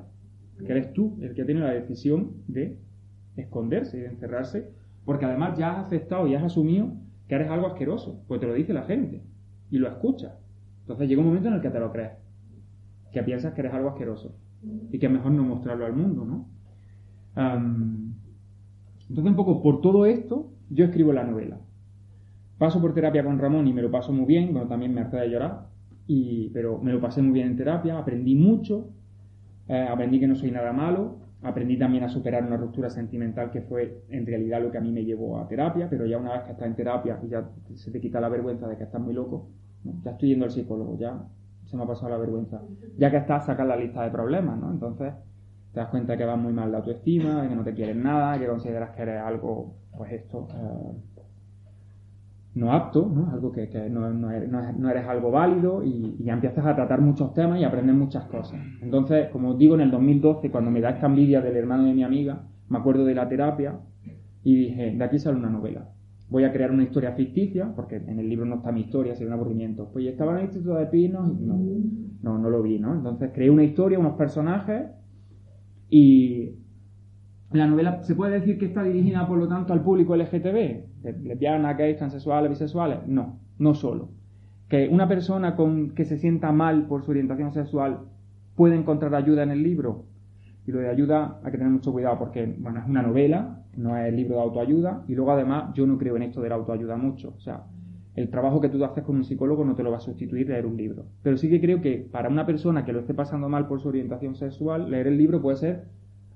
Que 0.66 0.72
eres 0.72 0.94
tú 0.94 1.18
el 1.22 1.34
que 1.34 1.44
tiene 1.44 1.62
la 1.62 1.72
decisión 1.72 2.34
de 2.48 2.78
esconderse 3.36 3.98
y 3.98 4.02
de 4.02 4.08
encerrarse, 4.08 4.70
porque 5.06 5.26
además 5.26 5.58
ya 5.58 5.72
has 5.72 5.86
aceptado 5.86 6.28
y 6.28 6.36
has 6.36 6.44
asumido 6.44 6.94
que 7.28 7.36
eres 7.36 7.50
algo 7.50 7.68
asqueroso, 7.68 8.24
pues 8.28 8.40
te 8.40 8.48
lo 8.48 8.54
dice 8.54 8.74
la 8.74 8.84
gente 8.84 9.24
y 9.70 9.78
lo 9.78 9.88
escuchas. 9.88 10.34
Entonces 10.82 11.08
llega 11.08 11.22
un 11.22 11.28
momento 11.28 11.48
en 11.48 11.56
el 11.56 11.62
que 11.62 11.70
te 11.70 11.80
lo 11.80 11.92
crees, 11.92 12.12
que 13.12 13.24
piensas 13.24 13.54
que 13.54 13.62
eres 13.62 13.74
algo 13.74 13.90
asqueroso 13.90 14.36
y 14.92 15.00
que 15.00 15.06
es 15.06 15.12
mejor 15.12 15.32
no 15.32 15.44
mostrarlo 15.44 15.86
al 15.86 15.94
mundo, 15.94 16.26
¿no? 16.26 16.48
entonces 17.34 19.32
un 19.32 19.38
poco 19.38 19.62
por 19.62 19.80
todo 19.80 20.06
esto 20.06 20.52
yo 20.70 20.86
escribo 20.86 21.14
la 21.14 21.24
novela. 21.24 21.60
Paso 22.58 22.82
por 22.82 22.94
terapia 22.94 23.24
con 23.24 23.40
Ramón 23.40 23.68
y 23.68 23.74
me 23.74 23.82
lo 23.82 23.90
paso 23.90 24.12
muy 24.12 24.26
bien, 24.26 24.52
bueno, 24.52 24.68
también 24.68 24.94
me 24.94 25.02
hace 25.02 25.18
de 25.18 25.30
llorar, 25.30 25.68
y, 26.08 26.50
pero 26.50 26.80
me 26.80 26.92
lo 26.92 27.00
pasé 27.00 27.22
muy 27.22 27.32
bien 27.32 27.48
en 27.48 27.58
terapia, 27.58 27.98
aprendí 27.98 28.36
mucho, 28.36 28.90
eh, 29.72 29.88
aprendí 29.90 30.20
que 30.20 30.28
no 30.28 30.36
soy 30.36 30.52
nada 30.52 30.72
malo, 30.74 31.18
Aprendí 31.44 31.78
también 31.78 32.04
a 32.04 32.10
superar 32.10 32.46
una 32.46 32.56
ruptura 32.56 32.90
sentimental 32.92 33.50
que 33.50 33.62
fue 33.62 34.04
en 34.10 34.28
realidad 34.28 34.62
lo 34.62 34.72
que 34.72 34.78
a 34.78 34.82
mí 34.82 34.92
me 34.92 35.04
llevó 35.04 35.40
a 35.40 35.48
terapia, 35.48 35.90
pero 35.90 36.06
ya 36.06 36.20
una 36.20 36.34
vez 36.34 36.44
que 36.44 36.52
estás 36.52 36.68
en 36.68 36.76
terapia 36.76 37.20
y 37.24 37.30
ya 37.30 37.50
se 37.74 37.90
te 37.90 38.00
quita 38.00 38.22
la 38.22 38.30
vergüenza 38.30 38.68
de 38.68 38.78
que 38.78 38.84
estás 38.84 39.02
muy 39.02 39.14
loco, 39.14 39.48
ya 40.04 40.12
estoy 40.12 40.30
yendo 40.30 40.46
al 40.46 40.52
psicólogo, 40.52 41.00
ya 41.00 41.20
se 41.66 41.76
me 41.76 41.84
ha 41.84 41.88
pasado 41.88 42.10
la 42.10 42.18
vergüenza. 42.18 42.62
Ya 42.98 43.10
que 43.10 43.18
estás, 43.18 43.48
sacas 43.48 43.66
la 43.66 43.76
lista 43.76 44.04
de 44.04 44.12
problemas, 44.12 44.60
¿no? 44.60 44.70
Entonces 44.70 45.14
te 45.74 45.80
das 45.80 45.90
cuenta 45.90 46.16
que 46.16 46.26
vas 46.26 46.38
muy 46.38 46.54
mal 46.54 46.72
la 46.72 46.78
autoestima, 46.78 47.42
de 47.42 47.50
que 47.50 47.56
no 47.56 47.64
te 47.64 47.74
quieres 47.74 47.96
nada, 47.96 48.38
que 48.38 48.46
consideras 48.46 48.92
que 48.92 49.02
eres 49.02 49.22
algo, 49.22 49.74
pues 49.98 50.12
esto, 50.12 50.48
eh, 50.54 50.92
no 52.54 52.74
apto, 52.74 53.10
¿no? 53.14 53.32
algo 53.32 53.52
que, 53.52 53.68
no, 53.90 54.30
eres, 54.32 55.08
algo 55.08 55.32
válido 55.32 55.84
y, 55.84 56.18
ya 56.24 56.34
empiezas 56.34 56.66
a 56.66 56.76
tratar 56.76 57.02
muchos 57.02 57.34
temas 57.34 57.60
y 57.60 57.64
a 57.64 57.68
aprender 57.68 57.96
muchas 57.96 58.26
cosas. 58.26 58.60
Entonces, 58.82 59.30
como 59.30 59.56
digo, 59.56 59.76
en 59.76 59.82
el 59.82 59.92
2012, 59.92 60.52
cuando 60.52 60.70
me 60.70 60.82
da 60.82 60.90
esta 60.90 61.08
envidia 61.08 61.42
del 61.42 61.56
hermano 61.56 61.86
de 61.86 61.94
mi 61.94 62.04
amiga, 62.04 62.44
me 62.68 62.78
acuerdo 62.78 63.06
de 63.06 63.16
la 63.16 63.30
terapia 63.30 63.80
y 64.44 64.56
dije, 64.56 64.92
de 64.92 65.04
aquí 65.04 65.18
sale 65.20 65.38
una 65.38 65.50
novela. 65.50 65.90
Voy 66.30 66.44
a 66.46 66.52
crear 66.52 66.72
una 66.72 66.84
historia 66.84 67.12
ficticia, 67.14 67.74
porque 67.76 67.98
en 67.98 68.20
el 68.20 68.30
libro 68.30 68.46
no 68.46 68.56
está 68.56 68.72
mi 68.72 68.82
historia, 68.82 69.16
sería 69.16 69.34
un 69.34 69.40
aburrimiento. 69.40 69.90
Pues 69.92 70.06
estaba 70.06 70.32
en 70.32 70.38
el 70.38 70.44
Instituto 70.46 70.76
de 70.76 70.86
Pinos 70.86 71.30
y 71.38 71.46
no, 71.46 71.58
no, 72.22 72.38
no 72.38 72.50
lo 72.50 72.62
vi, 72.62 72.80
¿no? 72.80 72.94
Entonces 72.94 73.32
creé 73.34 73.50
una 73.50 73.64
historia, 73.64 74.00
unos 74.00 74.16
personajes 74.16 74.88
y 75.90 76.56
la 77.52 77.68
novela 77.68 78.02
se 78.04 78.16
puede 78.16 78.40
decir 78.40 78.58
que 78.58 78.66
está 78.66 78.84
dirigida, 78.84 79.28
por 79.28 79.38
lo 79.38 79.48
tanto, 79.48 79.74
al 79.74 79.84
público 79.84 80.16
LGTB, 80.16 80.91
lesbianas, 81.04 81.78
gays, 81.78 81.98
transexuales, 81.98 82.50
bisexuales. 82.50 83.08
No, 83.08 83.40
no 83.58 83.74
solo. 83.74 84.10
Que 84.70 84.88
una 84.88 85.08
persona 85.08 85.56
con, 85.56 85.92
que 85.92 86.06
se 86.06 86.18
sienta 86.18 86.52
mal 86.52 86.88
por 86.88 87.04
su 87.04 87.12
orientación 87.12 87.52
sexual 87.52 88.00
puede 88.56 88.76
encontrar 88.76 89.14
ayuda 89.16 89.44
en 89.44 89.52
el 89.52 89.64
libro. 89.64 90.06
Y 90.66 90.72
lo 90.72 90.80
de 90.80 90.90
ayuda 90.90 91.40
hay 91.44 91.52
que 91.52 91.58
tener 91.58 91.74
mucho 91.74 91.92
cuidado 91.92 92.20
porque, 92.20 92.56
bueno, 92.60 92.80
es 92.80 92.88
una 92.88 93.02
novela, 93.02 93.64
no 93.76 93.98
es 93.98 94.08
el 94.08 94.16
libro 94.16 94.36
de 94.36 94.42
autoayuda. 94.42 95.04
Y 95.08 95.16
luego, 95.16 95.32
además, 95.32 95.74
yo 95.74 95.88
no 95.88 95.98
creo 95.98 96.16
en 96.16 96.24
esto 96.24 96.42
de 96.42 96.50
la 96.50 96.56
autoayuda 96.56 96.96
mucho. 96.98 97.34
O 97.36 97.40
sea, 97.40 97.64
el 98.16 98.30
trabajo 98.30 98.60
que 98.62 98.70
tú 98.70 98.84
haces 98.84 99.04
con 99.04 99.16
un 99.16 99.24
psicólogo 99.24 99.64
no 99.66 99.76
te 99.76 99.84
lo 99.84 99.92
va 99.92 99.98
a 99.98 100.02
sustituir 100.02 100.48
leer 100.48 100.66
un 100.66 100.78
libro. 100.78 101.06
Pero 101.24 101.38
sí 101.38 101.50
que 101.50 101.62
creo 101.62 101.82
que 101.82 102.08
para 102.12 102.30
una 102.30 102.46
persona 102.46 102.86
que 102.86 102.94
lo 102.94 103.00
esté 103.00 103.14
pasando 103.14 103.50
mal 103.50 103.68
por 103.68 103.82
su 103.82 103.88
orientación 103.88 104.36
sexual, 104.36 104.92
leer 104.92 105.08
el 105.08 105.18
libro 105.18 105.42
puede 105.42 105.58
ser 105.58 105.86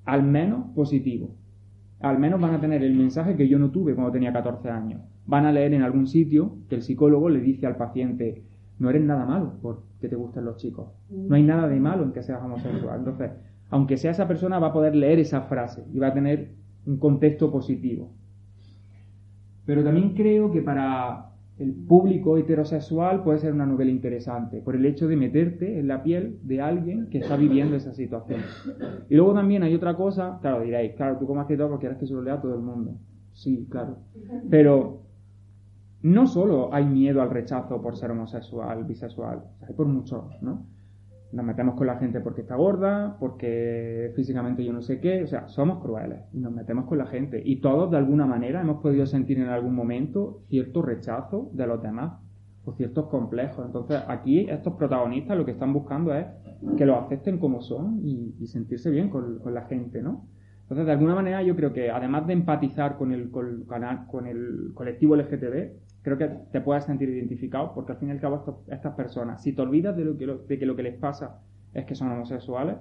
al 0.05 0.23
menos 0.23 0.67
positivo. 0.73 1.35
Al 2.01 2.19
menos 2.19 2.39
van 2.41 2.53
a 2.53 2.59
tener 2.59 2.83
el 2.83 2.93
mensaje 2.93 3.35
que 3.35 3.47
yo 3.47 3.57
no 3.57 3.71
tuve 3.71 3.95
cuando 3.95 4.11
tenía 4.11 4.33
14 4.33 4.69
años. 4.69 5.01
Van 5.25 5.45
a 5.45 5.51
leer 5.51 5.73
en 5.73 5.81
algún 5.81 6.07
sitio 6.07 6.57
que 6.69 6.75
el 6.75 6.81
psicólogo 6.81 7.29
le 7.29 7.39
dice 7.39 7.65
al 7.65 7.77
paciente, 7.77 8.43
no 8.79 8.89
eres 8.89 9.03
nada 9.03 9.25
malo 9.25 9.53
porque 9.61 10.07
te 10.07 10.15
gusten 10.15 10.45
los 10.45 10.57
chicos. 10.57 10.89
No 11.09 11.35
hay 11.35 11.43
nada 11.43 11.67
de 11.67 11.79
malo 11.79 12.03
en 12.03 12.11
que 12.11 12.21
seas 12.21 12.43
homosexual. 12.43 12.99
Entonces, 12.99 13.31
aunque 13.69 13.97
sea 13.97 14.11
esa 14.11 14.27
persona, 14.27 14.59
va 14.59 14.67
a 14.67 14.73
poder 14.73 14.95
leer 14.95 15.19
esa 15.19 15.41
frase 15.41 15.85
y 15.93 15.99
va 15.99 16.07
a 16.07 16.13
tener 16.13 16.51
un 16.85 16.97
contexto 16.97 17.51
positivo. 17.51 18.11
Pero 19.65 19.83
también 19.83 20.13
creo 20.13 20.51
que 20.51 20.61
para 20.61 21.31
el 21.57 21.73
público 21.73 22.37
heterosexual 22.37 23.23
puede 23.23 23.39
ser 23.39 23.53
una 23.53 23.65
novela 23.65 23.89
interesante 23.89 24.61
por 24.61 24.75
el 24.75 24.85
hecho 24.85 25.07
de 25.07 25.15
meterte 25.15 25.79
en 25.79 25.87
la 25.87 26.03
piel 26.03 26.39
de 26.43 26.61
alguien 26.61 27.07
que 27.09 27.19
está 27.19 27.37
viviendo 27.37 27.77
esa 27.77 27.93
situación. 27.93 28.41
Y 29.09 29.15
luego 29.15 29.33
también 29.33 29.63
hay 29.63 29.73
otra 29.73 29.95
cosa, 29.95 30.37
claro, 30.41 30.61
diréis, 30.61 30.93
claro, 30.95 31.17
tú 31.17 31.25
como 31.25 31.41
escritor 31.41 31.79
quieres 31.79 31.97
que 31.97 32.07
se 32.07 32.13
lo 32.13 32.21
lea 32.21 32.41
todo 32.41 32.55
el 32.55 32.61
mundo. 32.61 32.97
Sí, 33.31 33.67
claro. 33.69 33.99
Pero 34.49 35.03
no 36.01 36.27
solo 36.27 36.73
hay 36.73 36.85
miedo 36.85 37.21
al 37.21 37.29
rechazo 37.29 37.81
por 37.81 37.95
ser 37.95 38.11
homosexual, 38.11 38.83
bisexual, 38.83 39.43
hay 39.65 39.73
por 39.73 39.87
mucho, 39.87 40.29
¿no? 40.41 40.65
Nos 41.35 41.45
metemos 41.45 41.75
con 41.75 41.85
la 41.85 41.97
gente 41.97 42.21
porque 42.21 42.41
está 42.41 42.55
gorda, 42.55 43.17
porque 43.19 44.13
físicamente 44.15 44.63
yo 44.63 44.71
no 44.71 44.81
sé 44.81 45.01
qué, 45.01 45.21
o 45.21 45.27
sea, 45.27 45.49
somos 45.49 45.83
crueles 45.83 46.21
y 46.31 46.39
nos 46.39 46.53
metemos 46.53 46.85
con 46.85 46.97
la 46.97 47.07
gente. 47.07 47.41
Y 47.43 47.59
todos 47.59 47.91
de 47.91 47.97
alguna 47.97 48.25
manera 48.25 48.61
hemos 48.61 48.81
podido 48.81 49.05
sentir 49.05 49.39
en 49.39 49.49
algún 49.49 49.75
momento 49.75 50.43
cierto 50.47 50.81
rechazo 50.81 51.49
de 51.51 51.67
los 51.67 51.81
demás 51.81 52.21
o 52.63 52.71
ciertos 52.71 53.07
complejos. 53.07 53.65
Entonces 53.65 54.01
aquí 54.07 54.49
estos 54.49 54.75
protagonistas 54.75 55.37
lo 55.37 55.43
que 55.43 55.51
están 55.51 55.73
buscando 55.73 56.15
es 56.15 56.25
que 56.77 56.85
los 56.85 57.03
acepten 57.03 57.37
como 57.37 57.59
son 57.59 57.99
y, 58.01 58.47
sentirse 58.47 58.89
bien 58.89 59.09
con, 59.09 59.41
la 59.53 59.63
gente, 59.63 60.01
¿no? 60.01 60.29
Entonces 60.61 60.85
de 60.85 60.93
alguna 60.93 61.15
manera 61.15 61.43
yo 61.43 61.57
creo 61.57 61.73
que 61.73 61.91
además 61.91 62.27
de 62.27 62.33
empatizar 62.33 62.95
con 62.95 63.11
el, 63.11 63.29
con, 63.29 63.65
con 64.07 64.25
el 64.25 64.71
colectivo 64.73 65.17
LGTB, 65.17 65.84
creo 66.05 66.19
que 66.19 66.27
te 66.51 66.61
puedas 66.61 66.85
sentir 66.85 67.09
identificado, 67.09 67.73
porque 67.73 67.93
al 67.93 67.97
fin 67.97 68.09
y 68.09 68.11
al 68.11 68.19
cabo 68.19 68.63
estas 68.67 68.93
personas, 68.93 69.41
si 69.41 69.53
te 69.53 69.61
olvidas 69.63 69.97
de, 69.97 70.05
lo 70.05 70.15
que, 70.15 70.27
de 70.27 70.59
que 70.59 70.65
lo 70.67 70.75
que 70.75 70.83
les 70.83 70.95
pasa 70.99 71.39
es 71.73 71.85
que 71.85 71.95
son 71.95 72.11
homosexuales, 72.11 72.75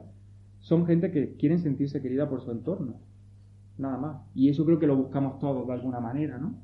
son 0.58 0.84
gente 0.84 1.10
que 1.10 1.34
quieren 1.37 1.58
sentirse 1.58 2.02
querida 2.02 2.28
por 2.28 2.42
su 2.42 2.50
entorno, 2.50 2.96
nada 3.78 3.96
más. 3.96 4.22
Y 4.34 4.50
eso 4.50 4.66
creo 4.66 4.78
que 4.78 4.87
lo 4.87 4.94
buscamos 4.94 5.38
todos 5.38 5.66
de 5.66 5.72
alguna 5.72 6.00
manera, 6.00 6.37
¿no? 6.37 6.54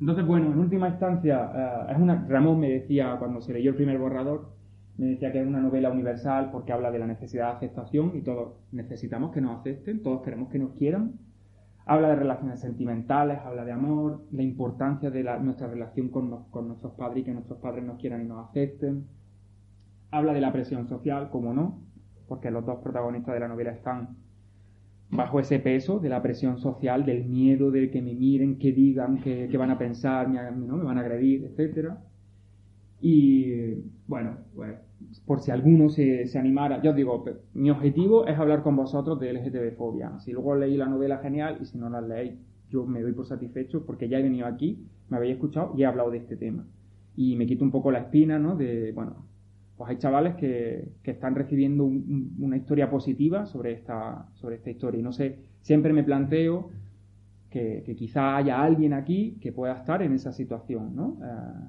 Entonces, 0.00 0.26
bueno, 0.26 0.50
en 0.50 0.58
última 0.58 0.88
instancia, 0.88 1.52
eh, 1.54 1.92
es 1.92 1.98
una, 1.98 2.26
Ramón 2.26 2.58
me 2.58 2.70
decía 2.70 3.16
cuando 3.18 3.42
se 3.42 3.52
leyó 3.52 3.72
el 3.72 3.76
primer 3.76 3.98
borrador, 3.98 4.52
me 4.96 5.08
decía 5.08 5.32
que 5.32 5.42
es 5.42 5.46
una 5.46 5.60
novela 5.60 5.90
universal 5.90 6.48
porque 6.50 6.72
habla 6.72 6.90
de 6.90 6.98
la 6.98 7.06
necesidad 7.06 7.48
de 7.48 7.56
aceptación 7.56 8.12
y 8.14 8.22
todos 8.22 8.54
necesitamos 8.72 9.32
que 9.32 9.42
nos 9.42 9.60
acepten, 9.60 10.02
todos 10.02 10.22
queremos 10.22 10.48
que 10.48 10.58
nos 10.58 10.72
quieran 10.76 11.12
Habla 11.84 12.10
de 12.10 12.16
relaciones 12.16 12.60
sentimentales, 12.60 13.38
habla 13.44 13.64
de 13.64 13.72
amor, 13.72 14.24
la 14.30 14.42
importancia 14.42 15.10
de 15.10 15.24
nuestra 15.40 15.66
relación 15.66 16.10
con, 16.10 16.30
nuestros 16.30 16.92
padres 16.94 17.22
y 17.22 17.24
que 17.24 17.32
nuestros 17.32 17.58
padres 17.58 17.84
nos 17.84 17.98
quieran 17.98 18.22
y 18.22 18.26
nos 18.26 18.48
acepten. 18.48 19.06
Habla 20.12 20.32
de 20.32 20.40
la 20.40 20.52
presión 20.52 20.86
social, 20.88 21.30
como 21.30 21.52
no, 21.52 21.80
porque 22.28 22.50
los 22.50 22.64
dos 22.64 22.78
protagonistas 22.82 23.34
de 23.34 23.40
la 23.40 23.48
novela 23.48 23.72
están 23.72 24.16
bajo 25.10 25.40
ese 25.40 25.58
peso 25.58 25.98
de 25.98 26.08
la 26.08 26.22
presión 26.22 26.58
social, 26.58 27.04
del 27.04 27.24
miedo 27.24 27.70
de 27.70 27.90
que 27.90 28.00
me 28.00 28.14
miren, 28.14 28.58
que 28.58 28.72
digan, 28.72 29.20
que, 29.20 29.48
van 29.58 29.70
a 29.70 29.78
pensar, 29.78 30.28
me, 30.28 30.40
¿no? 30.52 30.76
me 30.76 30.84
van 30.84 30.98
a 30.98 31.00
agredir, 31.00 31.44
etc. 31.44 31.90
Y 33.00 33.74
bueno, 34.06 34.36
pues 34.54 34.78
por 35.26 35.40
si 35.40 35.50
alguno 35.50 35.88
se, 35.88 36.26
se, 36.26 36.38
animara, 36.38 36.82
yo 36.82 36.92
digo, 36.92 37.24
mi 37.54 37.70
objetivo 37.70 38.26
es 38.26 38.38
hablar 38.38 38.62
con 38.62 38.76
vosotros 38.76 39.18
de 39.20 39.32
LGTB-fobia. 39.32 40.18
Si 40.20 40.32
luego 40.32 40.54
leí 40.54 40.76
la 40.76 40.86
novela, 40.86 41.18
genial, 41.18 41.58
y 41.60 41.64
si 41.64 41.78
no 41.78 41.88
la 41.88 42.00
leéis, 42.00 42.34
yo 42.68 42.86
me 42.86 43.02
doy 43.02 43.12
por 43.12 43.26
satisfecho 43.26 43.84
porque 43.84 44.08
ya 44.08 44.18
he 44.18 44.22
venido 44.22 44.46
aquí, 44.46 44.86
me 45.08 45.18
habéis 45.18 45.34
escuchado 45.34 45.74
y 45.76 45.82
he 45.82 45.86
hablado 45.86 46.10
de 46.10 46.18
este 46.18 46.36
tema. 46.36 46.66
Y 47.16 47.36
me 47.36 47.46
quito 47.46 47.64
un 47.64 47.70
poco 47.70 47.90
la 47.90 47.98
espina, 47.98 48.38
¿no? 48.38 48.56
De, 48.56 48.92
bueno, 48.92 49.26
pues 49.76 49.90
hay 49.90 49.98
chavales 49.98 50.36
que, 50.36 50.92
que 51.02 51.10
están 51.10 51.34
recibiendo 51.34 51.84
una 51.84 52.56
historia 52.56 52.90
positiva 52.90 53.46
sobre 53.46 53.72
esta, 53.72 54.28
sobre 54.34 54.56
esta 54.56 54.70
historia. 54.70 55.00
Y 55.00 55.02
no 55.02 55.12
sé, 55.12 55.38
siempre 55.60 55.92
me 55.92 56.04
planteo 56.04 56.70
que, 57.50 57.82
que 57.84 57.94
quizá 57.94 58.36
haya 58.36 58.62
alguien 58.62 58.94
aquí 58.94 59.36
que 59.40 59.52
pueda 59.52 59.74
estar 59.74 60.02
en 60.02 60.14
esa 60.14 60.32
situación, 60.32 60.96
¿no? 60.96 61.18
Eh, 61.22 61.68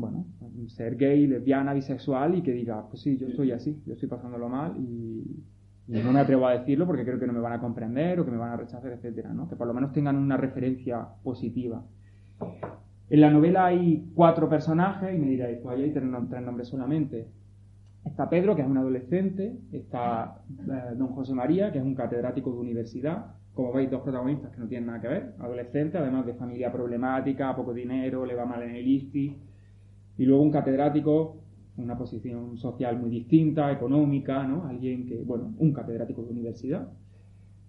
bueno, 0.00 0.26
ser 0.68 0.96
gay, 0.96 1.26
lesbiana, 1.26 1.74
bisexual 1.74 2.36
y 2.36 2.42
que 2.42 2.52
diga, 2.52 2.86
pues 2.88 3.02
sí, 3.02 3.18
yo 3.18 3.28
estoy 3.28 3.52
así, 3.52 3.82
yo 3.86 3.94
estoy 3.94 4.08
pasándolo 4.08 4.48
mal 4.48 4.76
y, 4.78 5.44
no 5.88 6.12
me 6.12 6.20
atrevo 6.20 6.46
a 6.46 6.52
decirlo 6.52 6.86
porque 6.86 7.04
creo 7.04 7.18
que 7.18 7.26
no 7.26 7.32
me 7.32 7.40
van 7.40 7.54
a 7.54 7.60
comprender 7.60 8.20
o 8.20 8.24
que 8.24 8.30
me 8.30 8.36
van 8.36 8.52
a 8.52 8.56
rechazar, 8.56 8.92
etcétera, 8.92 9.32
¿no? 9.32 9.48
Que 9.48 9.56
por 9.56 9.66
lo 9.66 9.74
menos 9.74 9.92
tengan 9.92 10.14
una 10.14 10.36
referencia 10.36 11.04
positiva. 11.24 11.82
En 13.08 13.20
la 13.20 13.28
novela 13.28 13.66
hay 13.66 14.08
cuatro 14.14 14.48
personajes 14.48 15.12
y 15.12 15.18
me 15.18 15.26
diréis, 15.26 15.58
pues 15.60 15.76
ahí 15.76 15.82
hay 15.82 15.90
tres, 15.90 16.04
nombres 16.04 16.68
solamente. 16.68 17.26
Está 18.04 18.30
Pedro, 18.30 18.54
que 18.54 18.62
es 18.62 18.68
un 18.68 18.78
adolescente, 18.78 19.58
está 19.72 20.42
eh, 20.48 20.94
don 20.96 21.08
José 21.08 21.34
María, 21.34 21.72
que 21.72 21.78
es 21.78 21.84
un 21.84 21.96
catedrático 21.96 22.52
de 22.52 22.58
universidad, 22.60 23.34
como 23.52 23.72
veis, 23.72 23.90
dos 23.90 24.02
protagonistas 24.02 24.52
que 24.52 24.60
no 24.60 24.68
tienen 24.68 24.86
nada 24.86 25.00
que 25.00 25.08
ver, 25.08 25.34
adolescente, 25.40 25.98
además 25.98 26.24
de 26.24 26.34
familia 26.34 26.70
problemática, 26.72 27.54
poco 27.56 27.74
dinero, 27.74 28.24
le 28.24 28.36
va 28.36 28.46
mal 28.46 28.62
en 28.62 28.76
el 28.76 28.86
ISTI, 28.86 29.36
y 30.20 30.26
luego 30.26 30.42
un 30.42 30.50
catedrático, 30.50 31.38
una 31.78 31.96
posición 31.96 32.58
social 32.58 32.98
muy 33.00 33.08
distinta, 33.08 33.72
económica, 33.72 34.46
¿no? 34.46 34.66
Alguien 34.66 35.06
que, 35.06 35.16
bueno, 35.22 35.54
un 35.56 35.72
catedrático 35.72 36.22
de 36.22 36.32
universidad. 36.32 36.90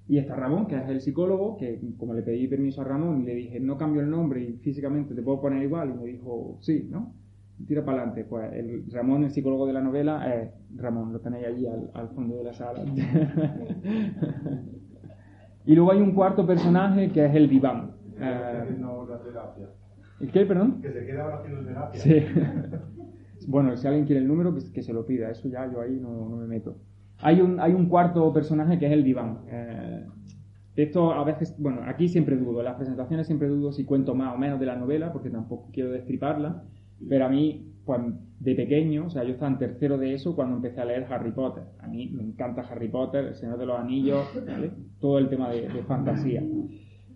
Y 0.09 0.17
está 0.17 0.35
Ramón, 0.35 0.67
que 0.67 0.75
es 0.75 0.89
el 0.89 0.99
psicólogo, 0.99 1.55
que 1.55 1.79
como 1.97 2.13
le 2.13 2.23
pedí 2.23 2.49
permiso 2.49 2.81
a 2.81 2.83
Ramón 2.83 3.21
y 3.21 3.23
le 3.23 3.35
dije, 3.35 3.61
no 3.61 3.77
cambio 3.77 4.01
el 4.01 4.09
nombre 4.09 4.43
y 4.43 4.57
físicamente 4.57 5.15
te 5.15 5.21
puedo 5.21 5.39
poner 5.39 5.63
igual, 5.63 5.91
y 5.91 5.93
me 5.93 6.03
dijo, 6.11 6.57
sí, 6.59 6.89
¿no? 6.91 7.13
Tira 7.65 7.85
para 7.85 7.99
adelante. 7.99 8.25
Pues 8.25 8.51
el 8.51 8.83
Ramón, 8.91 9.23
el 9.23 9.31
psicólogo 9.31 9.65
de 9.65 9.71
la 9.71 9.81
novela, 9.81 10.35
es 10.35 10.51
Ramón, 10.75 11.13
lo 11.13 11.21
tenéis 11.21 11.47
allí 11.47 11.67
al, 11.93 12.09
fondo 12.09 12.35
de 12.35 12.43
la 12.43 12.53
sala. 12.53 12.83
y 15.65 15.73
luego 15.73 15.91
hay 15.93 16.01
un 16.01 16.11
cuarto 16.11 16.45
personaje 16.45 17.11
que 17.13 17.27
es 17.27 17.33
el 17.33 17.47
diván. 17.47 17.91
Eh, 18.19 18.75
¿El 20.21 20.31
qué, 20.31 20.45
perdón? 20.45 20.81
Que 20.81 20.91
se 20.91 21.05
queda 21.05 21.23
ahora 21.23 21.37
haciendo 21.37 21.63
terapia. 21.63 21.99
Sí. 21.99 22.15
bueno, 23.47 23.75
si 23.75 23.87
alguien 23.87 24.05
quiere 24.05 24.21
el 24.21 24.27
número, 24.27 24.55
que, 24.55 24.83
se 24.83 24.93
lo 24.93 25.05
pida. 25.05 25.31
Eso 25.31 25.49
ya 25.49 25.71
yo 25.71 25.81
ahí 25.81 25.99
no, 25.99 26.29
me 26.29 26.47
meto. 26.47 26.77
Hay 27.19 27.41
un, 27.41 27.59
hay 27.59 27.73
un 27.73 27.87
cuarto 27.87 28.31
personaje 28.31 28.77
que 28.77 28.85
es 28.85 28.91
el 28.91 29.03
diván. 29.03 29.39
Eh, 29.47 30.05
esto 30.75 31.11
a 31.11 31.23
veces, 31.23 31.55
bueno, 31.57 31.81
aquí 31.85 32.07
siempre 32.07 32.37
dudo. 32.37 32.59
En 32.59 32.65
las 32.65 32.75
presentaciones 32.75 33.27
siempre 33.27 33.47
dudo 33.47 33.71
si 33.71 33.83
cuento 33.83 34.15
más 34.15 34.33
o 34.35 34.37
menos 34.37 34.59
de 34.59 34.65
la 34.67 34.75
novela, 34.75 35.11
porque 35.11 35.29
tampoco 35.29 35.69
quiero 35.71 35.91
destriparla. 35.91 36.63
Pero 37.09 37.25
a 37.25 37.29
mí, 37.29 37.73
pues 37.83 37.99
de 38.39 38.55
pequeño, 38.55 39.07
o 39.07 39.09
sea, 39.09 39.23
yo 39.23 39.31
estaba 39.31 39.51
en 39.51 39.57
tercero 39.57 39.97
de 39.97 40.13
eso 40.13 40.35
cuando 40.35 40.55
empecé 40.55 40.81
a 40.81 40.85
leer 40.85 41.07
Harry 41.09 41.31
Potter. 41.31 41.63
A 41.79 41.87
mí 41.87 42.11
me 42.13 42.23
encanta 42.23 42.61
Harry 42.61 42.89
Potter, 42.89 43.25
El 43.25 43.35
Señor 43.35 43.57
de 43.57 43.65
los 43.65 43.79
Anillos, 43.79 44.25
¿vale? 44.47 44.71
todo 44.99 45.17
el 45.17 45.29
tema 45.29 45.49
de, 45.49 45.67
de 45.67 45.83
fantasía. 45.83 46.43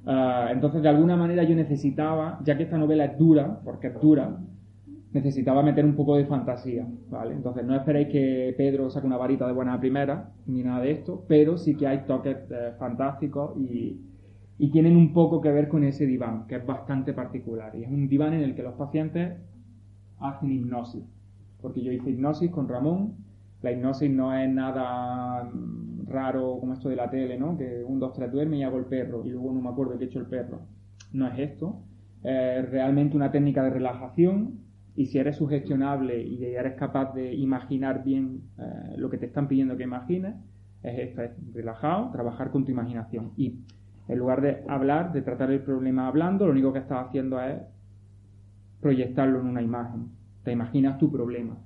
Ah, 0.06 0.50
entonces, 0.52 0.82
de 0.82 0.89
alguna 0.89 1.15
manera 1.15 1.44
yo 1.44 1.56
necesitaba, 1.56 2.39
ya 2.44 2.56
que 2.58 2.63
esta 2.63 2.78
novela 2.78 3.06
es 3.06 3.18
dura, 3.18 3.60
porque 3.63 3.88
es 3.88 4.00
dura, 4.00 4.38
necesitaba 5.12 5.63
meter 5.63 5.86
un 5.86 5.96
poco 5.96 6.15
de 6.18 6.26
fantasía, 6.26 6.86
¿vale? 7.10 7.34
Entonces, 7.34 7.65
no 7.65 7.76
esperéis 7.76 8.10
que 8.10 8.54
Pedro 8.58 8.89
saque 8.89 9.08
una 9.08 9.18
varita 9.18 9.48
de 9.48 9.54
buena 9.54 9.80
primera, 9.80 10.32
ni 10.46 10.62
nada 10.62 10.82
de 10.82 10.91
esto, 10.91 11.24
pero 11.28 11.58
sí 11.58 11.76
que 11.76 11.88
hay 11.88 12.00
toques 12.06 12.38
eh, 12.52 12.74
fantásticos 12.78 13.58
y, 13.58 14.02
y 14.58 14.72
tienen 14.72 14.96
un 14.96 15.13
poco 15.13 15.41
que 15.41 15.52
ver 15.52 15.70
con 15.70 15.84
ese 15.84 16.06
diván, 16.06 16.48
que 16.48 16.56
es 16.58 16.65
bastante 16.65 17.13
particular. 17.13 17.74
Y 17.76 17.84
es 17.84 17.89
un 17.89 18.08
diván 18.08 18.34
en 18.34 18.41
el 18.41 18.56
que 18.56 18.63
los 18.63 18.76
pacientes 18.76 19.38
hacen 20.20 20.52
hipnosis. 20.52 21.04
Porque 21.62 21.82
yo 21.82 21.91
hice 21.91 22.12
hipnosis 22.12 22.52
con 22.52 22.68
Ramón. 22.68 23.15
La 23.62 23.72
hipnosis 23.72 24.12
no 24.12 24.38
es 24.38 24.50
nada 24.50 25.44
mm, 25.44 25.94
raro 26.08 26.58
como 26.60 26.74
esto 26.74 26.89
de 26.89 26.96
la 26.96 27.10
tele, 27.10 27.38
¿no? 27.38 27.58
Que 27.58 27.84
un, 27.84 28.00
dos, 28.00 28.13
tres 28.13 28.32
duerme 28.32 28.58
y 28.58 28.63
hago 28.63 28.78
el 28.78 28.86
perro 28.86 29.26
y 29.26 29.30
luego 29.30 29.52
no 29.54 29.62
me 29.62 29.70
acuerdo 29.70 29.98
qué 29.98 30.06
he 30.06 30.08
hecho 30.08 30.20
el 30.20 30.28
perro. 30.28 30.62
No 31.13 31.28
es 31.28 31.39
esto. 31.39 31.82
Es 32.24 32.70
realmente 32.70 33.15
una 33.15 33.32
técnica 33.32 33.63
de 33.63 33.70
relajación 33.70 34.60
y 34.96 35.08
si 35.08 35.20
eres 35.20 35.38
sugestionable 35.38 36.24
y 36.24 36.44
eres 36.44 36.76
capaz 36.76 37.13
de 37.13 37.34
imaginar 37.34 38.04
bien 38.04 38.41
eh, 38.58 38.96
lo 38.98 39.10
que 39.10 39.18
te 39.18 39.26
están 39.26 39.48
pidiendo 39.48 39.76
que 39.78 39.84
imagines, 39.84 40.36
es 40.84 41.10
esto, 41.10 41.22
es 41.22 41.32
relajado, 41.54 42.12
trabajar 42.12 42.52
con 42.52 42.63
tu 42.63 42.72
imaginación. 42.72 43.32
Y 43.36 43.60
en 44.08 44.20
lugar 44.20 44.41
de 44.41 44.63
hablar, 44.68 45.12
de 45.12 45.22
tratar 45.22 45.52
el 45.52 45.62
problema 45.62 46.08
hablando, 46.08 46.46
lo 46.46 46.52
único 46.52 46.72
que 46.72 46.80
estás 46.80 47.08
haciendo 47.08 47.41
es 47.41 47.62
proyectarlo 48.80 49.39
en 49.39 49.48
una 49.48 49.62
imagen. 49.62 50.12
Te 50.44 50.52
imaginas 50.52 50.98
tu 50.98 51.12
problema. 51.12 51.58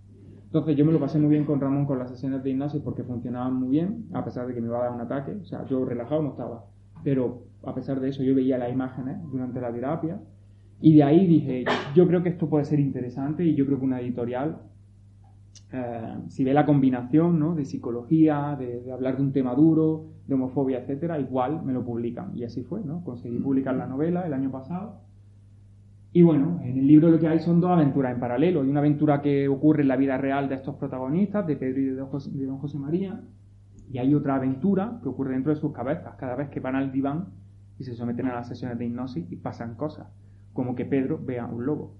Entonces 0.49 0.75
yo 0.75 0.83
me 0.83 0.91
lo 0.91 0.99
pasé 0.99 1.19
muy 1.19 1.29
bien 1.29 1.45
con 1.45 1.61
Ramón 1.61 1.85
con 1.85 1.99
las 1.99 2.09
sesiones 2.09 2.41
de 2.43 2.49
hipnosis 2.49 2.81
porque 2.81 3.03
funcionaban 3.03 3.53
muy 3.53 3.69
bien, 3.69 4.07
a 4.13 4.25
pesar 4.25 4.47
de 4.47 4.55
que 4.55 4.61
me 4.61 4.65
iba 4.65 4.79
a 4.79 4.85
dar 4.85 4.93
un 4.93 5.01
ataque. 5.01 5.33
O 5.33 5.45
sea, 5.45 5.63
yo 5.65 5.85
relajado 5.85 6.23
no 6.23 6.29
estaba. 6.29 6.65
Pero 7.03 7.43
a 7.63 7.75
pesar 7.75 7.99
de 7.99 8.09
eso 8.09 8.23
yo 8.23 8.33
veía 8.33 8.57
las 8.57 8.71
imágenes 8.71 9.17
durante 9.31 9.61
la 9.61 9.71
terapia. 9.71 10.19
Y 10.81 10.95
de 10.95 11.03
ahí 11.03 11.27
dije, 11.27 11.65
yo 11.93 12.07
creo 12.07 12.23
que 12.23 12.29
esto 12.29 12.49
puede 12.49 12.65
ser 12.65 12.79
interesante 12.79 13.45
y 13.45 13.53
yo 13.53 13.67
creo 13.67 13.77
que 13.77 13.85
una 13.85 14.01
editorial, 14.01 14.57
eh, 15.71 16.15
si 16.29 16.43
ve 16.43 16.53
la 16.55 16.65
combinación 16.65 17.37
¿no? 17.37 17.53
de 17.53 17.65
psicología, 17.65 18.55
de, 18.57 18.81
de, 18.81 18.91
hablar 18.91 19.17
de 19.17 19.21
un 19.21 19.31
tema 19.31 19.53
duro, 19.53 20.07
de 20.25 20.33
homofobia, 20.33 20.79
etcétera, 20.79 21.19
igual 21.19 21.63
me 21.63 21.73
lo 21.73 21.85
publican. 21.85 22.35
Y 22.35 22.43
así 22.43 22.63
fue, 22.63 22.83
¿no? 22.83 23.03
Conseguí 23.03 23.37
publicar 23.37 23.75
la 23.75 23.85
novela 23.85 24.21
el 24.25 24.33
año 24.33 24.49
pasado 24.49 25.08
y 26.11 26.23
bueno, 26.23 26.59
en 26.63 26.77
el 26.77 26.87
libro 26.87 27.09
lo 27.09 27.19
que 27.19 27.27
hay 27.27 27.39
son 27.39 27.61
dos 27.61 27.69
aventuras 27.69 28.13
en 28.13 28.19
paralelo. 28.19 28.61
Hay 28.61 28.69
una 28.69 28.79
aventura 28.79 29.21
que 29.21 29.47
ocurre 29.47 29.83
en 29.83 29.89
la 29.89 29.95
vida 29.95 30.17
real 30.17 30.49
de 30.49 30.55
estos 30.55 30.75
protagonistas, 30.75 31.45
de 31.45 31.55
Pedro 31.55 31.81
y 31.81 31.85
de 31.85 32.45
don 32.45 32.57
José, 32.57 32.79
María, 32.79 33.21
y 33.91 33.99
hay 33.99 34.13
otra 34.15 34.35
aventura 34.35 34.99
que 35.03 35.09
ocurre 35.09 35.33
dentro 35.33 35.53
de 35.53 35.59
sus 35.59 35.71
cabezas 35.71 36.15
cada 36.15 36.35
vez 36.35 36.49
que 36.49 36.59
van 36.59 36.75
al 36.75 36.91
diván 36.91 37.29
y 37.77 37.83
se 37.83 37.93
someten 37.95 38.27
a 38.27 38.33
las 38.33 38.47
sesiones 38.47 38.79
de 38.79 38.85
hipnosis 38.85 39.31
y 39.31 39.35
pasan 39.35 39.75
cosas, 39.75 40.07
como 40.53 40.75
que 40.75 40.85
Pedro 40.85 41.19
vea 41.23 41.45
un 41.45 41.65
lobo 41.65 41.95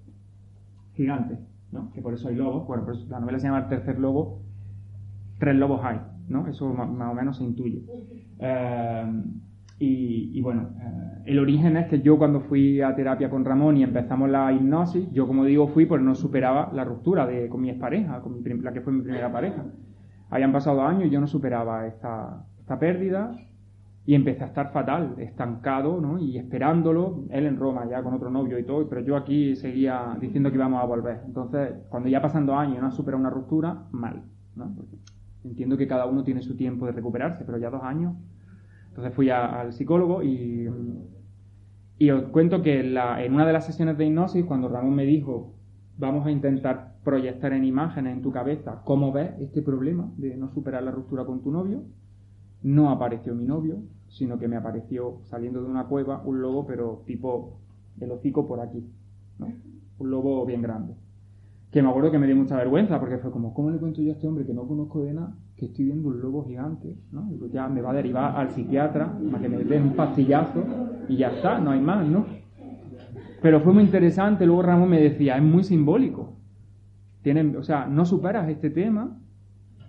gigante, 0.94 1.40
¿no? 1.72 1.92
que 1.94 2.02
por 2.02 2.14
eso 2.14 2.30
hay 2.30 2.36
lobos, 2.36 2.68
bueno, 2.68 2.86
por 2.86 2.96
la 3.10 3.20
novela 3.20 3.40
se 3.40 3.48
llama 3.48 3.60
El 3.60 3.70
tercer 3.70 4.00
lobo, 4.00 4.42
tres 5.38 5.56
lobos 5.56 5.82
hay, 5.84 6.00
¿no? 6.28 6.48
eso 6.48 6.68
más, 6.74 6.90
o 6.90 7.14
menos 7.14 7.38
se 7.38 7.44
intuye. 7.44 7.84
Eh, 8.40 9.24
y, 9.82 10.42
bueno, 10.42 10.72
eh, 10.78 11.22
el 11.26 11.40
origen 11.40 11.78
es 11.78 11.88
que 11.88 12.02
yo 12.02 12.18
cuando 12.18 12.42
fui 12.42 12.82
a 12.82 12.96
terapia 12.96 13.30
con 13.30 13.46
Ramón 13.46 13.78
y 13.78 13.84
empezamos 13.84 14.30
la 14.30 14.52
hipnosis, 14.52 15.10
yo 15.14 15.26
como 15.26 15.46
digo 15.46 15.70
fui 15.70 15.86
porque 15.86 16.04
no 16.04 16.16
superaba 16.16 16.70
la 16.74 16.84
ruptura 16.84 17.26
de, 17.26 17.48
con 17.48 17.62
mi 17.62 17.70
expareja, 17.70 18.20
con 18.22 18.34
mi, 18.34 18.44
la 18.62 18.74
que 18.74 18.82
fue 18.82 18.92
mi 18.92 19.02
primera 19.02 19.32
pareja. 19.32 19.64
Habían 20.30 20.52
pasado 20.52 20.84
años 20.84 21.06
y 21.06 21.10
yo 21.10 21.22
no 21.22 21.28
superaba 21.28 21.88
esta, 21.88 22.46
esta 22.60 22.78
pérdida 22.78 23.32
y 24.06 24.16
empecé 24.16 24.44
a 24.44 24.48
estar 24.48 24.74
fatal, 24.74 25.16
estancado, 25.18 26.02
¿no? 26.02 26.20
Y 26.20 26.38
esperándolo, 26.38 27.26
él 27.30 27.46
en 27.46 27.58
Roma 27.58 27.88
ya 27.90 28.04
con 28.04 28.14
otro 28.14 28.30
novio 28.30 28.60
y 28.60 28.64
todo, 28.64 28.90
pero 28.90 29.02
yo 29.02 29.16
aquí 29.16 29.56
seguía 29.56 30.18
diciendo 30.20 30.50
que 30.50 30.56
íbamos 30.56 30.84
a 30.84 30.86
volver. 30.86 31.22
Entonces, 31.26 31.74
cuando 31.90 32.10
ya 32.10 32.22
pasando 32.22 32.56
años 32.56 32.82
no 32.82 32.88
has 32.88 32.96
superado 32.96 33.22
una 33.22 33.30
ruptura, 33.30 33.84
mal, 33.92 34.24
¿no? 34.56 34.76
entiendo 35.44 35.78
que 35.78 35.88
cada 35.88 36.06
uno 36.06 36.24
tiene 36.24 36.42
su 36.42 36.58
tiempo 36.58 36.86
de 36.86 36.92
recuperarse, 36.92 37.46
pero 37.46 37.58
ya 37.58 37.70
dos 37.70 37.84
años 37.84 38.16
entonces 39.00 39.16
fui 39.16 39.30
al 39.30 39.72
psicólogo 39.72 40.22
y, 40.24 40.68
os 42.12 42.24
cuento 42.32 42.62
que 42.62 42.82
en, 42.82 43.34
una 43.34 43.48
de 43.48 43.54
las 43.54 43.66
sesiones 43.66 43.98
de 43.98 44.06
hipnosis, 44.06 44.44
cuando 44.44 44.68
Ramón 44.68 44.94
me 44.94 45.06
dijo, 45.06 45.54
vamos 45.98 46.28
a 46.28 46.32
intentar 46.32 46.98
proyectar 47.06 47.54
en 47.54 47.64
imágenes 47.64 48.18
en 48.18 48.22
tu 48.22 48.34
cabeza 48.34 48.82
cómo 48.84 49.14
ves 49.14 49.32
este 49.40 49.62
problema 49.62 50.12
de 50.18 50.36
no 50.36 50.50
superar 50.50 50.84
la 50.84 50.92
ruptura 50.92 51.24
con 51.24 51.42
tu 51.42 51.50
novio, 51.50 51.84
no 52.62 52.90
apareció 52.90 53.34
mi 53.34 53.46
novio, 53.46 53.78
sino 54.10 54.38
que 54.38 54.50
me 54.50 54.58
apareció 54.58 55.20
saliendo 55.24 55.62
de 55.62 55.70
una 55.70 55.86
cueva 55.86 56.22
un 56.26 56.42
lobo, 56.42 56.68
pero 56.68 57.04
tipo 57.06 57.62
el 58.02 58.12
hocico 58.12 58.48
por 58.48 58.60
aquí. 58.60 58.86
Un 59.98 60.12
lobo 60.12 60.46
bien 60.46 60.62
grande. 60.62 60.94
Que 61.72 61.82
me 61.82 61.88
acuerdo 61.88 62.12
que 62.12 62.20
me 62.20 62.28
dio 62.28 62.36
mucha 62.36 62.58
vergüenza, 62.58 63.00
porque 63.00 63.18
fue 63.18 63.32
como, 63.32 63.54
¿cómo 63.54 63.72
le 63.72 63.78
cuento 63.78 64.02
yo 64.02 64.12
a 64.12 64.16
este 64.16 64.28
hombre 64.28 64.46
que 64.46 64.54
no 64.54 64.68
conozco 64.68 65.04
de 65.04 65.14
nada 65.14 65.38
que 65.60 65.66
estoy 65.66 65.86
viendo 65.86 66.08
un 66.08 66.22
lobo 66.22 66.46
gigante, 66.46 66.96
¿no? 67.12 67.30
Y 67.32 67.52
ya 67.52 67.68
me 67.68 67.82
va 67.82 67.92
a 67.92 67.94
derivar 67.94 68.36
al 68.38 68.52
psiquiatra 68.52 69.20
para 69.30 69.44
que 69.44 69.50
me 69.50 69.64
dé 69.64 69.78
un 69.82 69.94
pastillazo 69.94 70.64
y 71.10 71.18
ya 71.18 71.32
está, 71.32 71.60
no 71.60 71.72
hay 71.72 71.82
más, 71.82 72.08
¿no? 72.08 72.26
Pero 73.42 73.60
fue 73.60 73.74
muy 73.74 73.84
interesante, 73.84 74.46
luego 74.46 74.62
Ramón 74.62 74.90
me 74.90 75.02
decía, 75.02 75.36
es 75.36 75.44
muy 75.44 75.64
simbólico. 75.64 76.38
Tienen, 77.22 77.58
o 77.58 77.64
sea, 77.64 77.88
no 77.88 78.06
superas 78.06 78.50
este 78.50 78.70
tema 78.70 79.20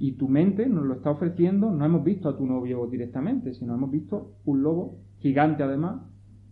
y 0.00 0.12
tu 0.12 0.28
mente 0.28 0.66
nos 0.66 0.84
lo 0.84 0.94
está 0.94 1.10
ofreciendo, 1.10 1.70
no 1.70 1.84
hemos 1.84 2.02
visto 2.02 2.28
a 2.28 2.36
tu 2.36 2.46
novio 2.46 2.86
directamente, 2.86 3.54
sino 3.54 3.74
hemos 3.74 3.90
visto 3.90 4.32
un 4.44 4.62
lobo 4.62 4.98
gigante 5.18 5.62
además 5.62 6.02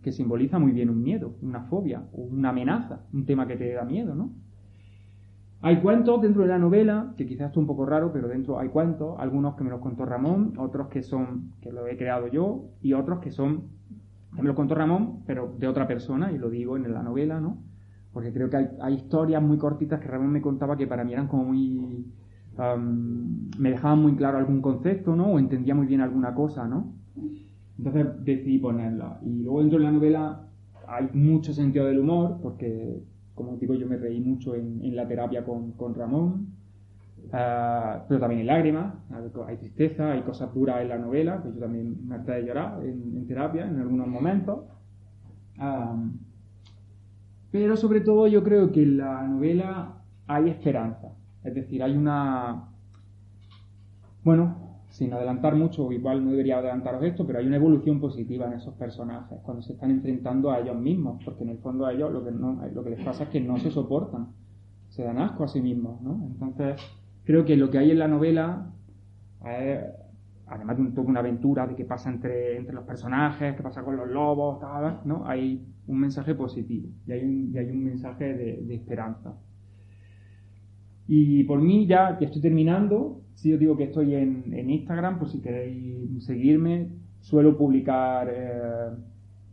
que 0.02 0.12
simboliza 0.12 0.60
muy 0.60 0.70
bien 0.70 0.90
un 0.90 1.02
miedo, 1.02 1.34
una 1.42 1.62
fobia, 1.62 2.04
una 2.12 2.50
amenaza, 2.50 3.04
un 3.12 3.26
tema 3.26 3.48
que 3.48 3.56
te 3.56 3.72
da 3.72 3.84
miedo, 3.84 4.14
¿no? 4.14 4.32
Hay 5.60 5.80
cuentos 5.80 6.22
dentro 6.22 6.42
de 6.42 6.48
la 6.48 6.58
novela, 6.58 7.14
que 7.16 7.26
quizás 7.26 7.50
es 7.50 7.56
un 7.56 7.66
poco 7.66 7.84
raro, 7.84 8.12
pero 8.12 8.28
dentro 8.28 8.60
hay 8.60 8.68
cuentos, 8.68 9.16
algunos 9.18 9.56
que 9.56 9.64
me 9.64 9.70
los 9.70 9.80
contó 9.80 10.04
Ramón, 10.04 10.54
otros 10.56 10.86
que 10.86 11.02
son, 11.02 11.52
que 11.60 11.72
lo 11.72 11.86
he 11.88 11.96
creado 11.96 12.28
yo, 12.28 12.66
y 12.80 12.92
otros 12.92 13.18
que 13.18 13.32
son, 13.32 13.64
que 14.36 14.42
me 14.42 14.46
los 14.46 14.54
contó 14.54 14.76
Ramón, 14.76 15.24
pero 15.26 15.52
de 15.58 15.66
otra 15.66 15.88
persona, 15.88 16.30
y 16.30 16.38
lo 16.38 16.48
digo 16.48 16.76
en 16.76 16.92
la 16.92 17.02
novela, 17.02 17.40
¿no? 17.40 17.58
Porque 18.12 18.32
creo 18.32 18.48
que 18.48 18.68
hay, 18.80 18.94
historias 18.94 19.42
muy 19.42 19.58
cortitas 19.58 20.00
que 20.00 20.06
Ramón 20.06 20.30
me 20.30 20.40
contaba 20.40 20.76
que 20.76 20.86
para 20.86 21.02
mí 21.02 21.12
eran 21.12 21.26
como 21.26 21.44
muy... 21.44 22.06
Me 23.58 23.70
dejaban 23.70 24.00
muy 24.00 24.14
claro 24.14 24.38
algún 24.38 24.60
concepto, 24.60 25.14
¿no? 25.14 25.26
O 25.26 25.38
entendía 25.38 25.74
muy 25.74 25.86
bien 25.86 26.00
alguna 26.00 26.34
cosa, 26.34 26.66
¿no? 26.66 26.92
Entonces 27.78 28.06
decidí 28.24 28.58
ponerla. 28.58 29.20
Y 29.22 29.42
luego 29.42 29.60
dentro 29.60 29.78
de 29.78 29.84
la 29.84 29.92
novela 29.92 30.48
hay 30.88 31.08
mucho 31.12 31.52
sentido 31.52 31.86
del 31.86 32.00
humor, 32.00 32.38
porque 32.42 33.00
como 33.38 33.56
digo, 33.56 33.74
yo 33.74 33.86
me 33.86 33.96
reí 33.96 34.20
mucho 34.20 34.54
en, 34.56 34.94
la 34.94 35.06
terapia 35.06 35.44
con, 35.44 35.94
Ramón, 35.94 36.48
ah, 37.32 38.04
pero 38.08 38.20
también 38.20 38.40
hay 38.40 38.46
lágrimas, 38.46 38.94
hay 39.46 39.56
tristeza, 39.56 40.10
hay 40.10 40.22
cosas 40.22 40.52
duras 40.52 40.82
en 40.82 40.88
la 40.88 40.98
novela, 40.98 41.40
que 41.40 41.52
yo 41.52 41.60
también 41.60 42.06
me 42.06 42.16
harté 42.16 42.32
de 42.32 42.44
llorar 42.44 42.84
en, 42.84 43.26
terapia 43.26 43.66
en 43.66 43.80
algunos 43.80 44.08
momentos. 44.08 44.64
pero 47.52 47.76
sobre 47.76 48.00
todo 48.00 48.26
yo 48.26 48.42
creo 48.42 48.72
que 48.72 48.82
en 48.82 48.98
la 48.98 49.22
novela 49.22 50.02
hay 50.26 50.50
esperanza, 50.50 51.08
es 51.44 51.54
decir, 51.54 51.82
hay 51.82 51.96
una... 51.96 52.64
Bueno, 54.24 54.67
sin 54.98 55.12
adelantar 55.12 55.54
mucho, 55.54 55.92
igual 55.92 56.24
no 56.24 56.32
debería 56.32 56.58
adelantaros 56.58 57.04
esto, 57.04 57.24
pero 57.24 57.38
hay 57.38 57.46
una 57.46 57.54
evolución 57.54 58.00
positiva 58.00 58.46
en 58.48 58.54
esos 58.54 58.74
personajes 58.74 59.38
cuando 59.44 59.62
se 59.62 59.74
están 59.74 59.92
enfrentando 59.92 60.50
a 60.50 60.58
ellos 60.58 60.76
mismos, 60.76 61.22
porque 61.24 61.44
en 61.44 61.50
el 61.50 61.58
fondo 61.58 61.86
a 61.86 61.92
ellos 61.92 62.12
lo 62.12 62.24
que, 62.24 62.32
no, 62.32 62.60
les 62.84 63.04
pasa 63.04 63.22
es 63.22 63.28
que 63.28 63.40
no 63.40 63.58
se 63.58 63.70
soportan, 63.70 64.32
se 64.88 65.04
dan 65.04 65.18
asco 65.18 65.44
a 65.44 65.48
sí 65.48 65.60
mismos, 65.60 66.02
¿no? 66.02 66.26
Entonces, 66.26 66.80
creo 67.22 67.44
que 67.44 67.56
lo 67.56 67.70
que 67.70 67.78
hay 67.78 67.92
en 67.92 67.98
la 68.00 68.08
novela 68.08 68.72
además 70.48 70.76
de 70.76 70.82
un, 70.82 70.94
toda 70.94 71.06
una 71.06 71.20
aventura 71.20 71.64
de 71.68 71.76
qué 71.76 71.84
pasa 71.84 72.10
entre, 72.10 72.56
entre 72.56 72.74
los 72.74 72.84
personajes, 72.84 73.54
qué 73.54 73.62
pasa 73.62 73.84
con 73.84 73.96
los 73.96 74.08
lobos, 74.08 74.58
tal, 74.58 75.02
¿no? 75.04 75.28
Hay 75.28 75.64
un 75.86 76.00
mensaje 76.00 76.34
positivo 76.34 76.88
y 77.06 77.12
hay 77.12 77.22
un, 77.22 77.52
y 77.54 77.58
hay 77.58 77.70
un 77.70 77.84
mensaje 77.84 78.34
de, 78.34 78.62
de 78.64 78.74
esperanza. 78.74 79.32
Y 81.06 81.44
por 81.44 81.60
mí 81.62 81.86
ya, 81.86 82.18
ya 82.18 82.26
estoy 82.26 82.42
terminando, 82.42 83.22
si 83.38 83.52
os 83.52 83.60
digo 83.60 83.76
que 83.76 83.84
estoy 83.84 84.16
en, 84.16 84.52
en, 84.52 84.68
Instagram, 84.68 85.20
por 85.20 85.28
si 85.28 85.40
queréis 85.40 86.24
seguirme. 86.24 86.88
Suelo 87.20 87.56
publicar, 87.56 88.28
eh, 88.28 88.90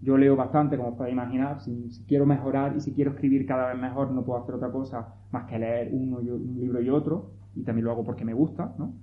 yo 0.02 0.18
leo 0.18 0.36
bastante, 0.36 0.76
como 0.76 0.90
os 0.90 0.96
podéis 0.96 1.14
imaginar. 1.14 1.62
Si, 1.62 2.04
quiero 2.08 2.26
mejorar 2.26 2.76
y 2.76 2.82
si 2.82 2.94
quiero 2.94 3.12
escribir 3.12 3.46
cada 3.46 3.68
vez 3.72 3.80
mejor, 3.80 4.10
no 4.10 4.26
puedo 4.26 4.42
hacer 4.42 4.56
otra 4.56 4.72
cosa 4.72 5.14
más 5.32 5.46
que 5.46 5.60
leer 5.60 5.90
uno 5.92 6.20
y, 6.20 6.32
un 6.32 6.60
libro 6.60 6.82
y 6.82 6.90
otro. 6.90 7.30
Y 7.56 7.62
también 7.62 7.86
lo 7.86 7.92
hago 7.92 8.04
porque 8.04 8.26
me 8.26 8.34
gusta, 8.34 8.74
¿no? 8.80 8.96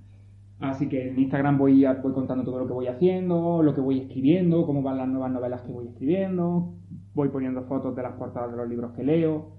Así 0.59 0.89
que 0.89 1.11
en 1.11 1.18
Instagram 1.18 1.59
voy, 1.59 1.85
voy 2.03 2.12
contando 2.12 2.43
todo 2.43 2.59
lo 2.59 2.66
que 2.66 2.72
voy 2.72 2.89
haciendo, 2.89 3.62
lo 3.62 3.74
que 3.76 3.80
voy 3.80 4.01
escribiendo, 4.01 4.66
cómo 4.66 4.83
van 4.83 4.97
las 4.99 5.09
nuevas 5.09 5.30
novelas 5.30 5.62
que 5.62 5.70
voy 5.70 5.87
escribiendo, 5.87 6.74
voy 7.14 7.28
poniendo 7.28 7.62
fotos 7.64 7.95
de 7.95 8.03
las 8.03 8.14
portadas 8.14 8.51
de 8.51 8.57
los 8.57 8.68
libros 8.68 8.91
que 8.95 9.05
leo. 9.05 9.53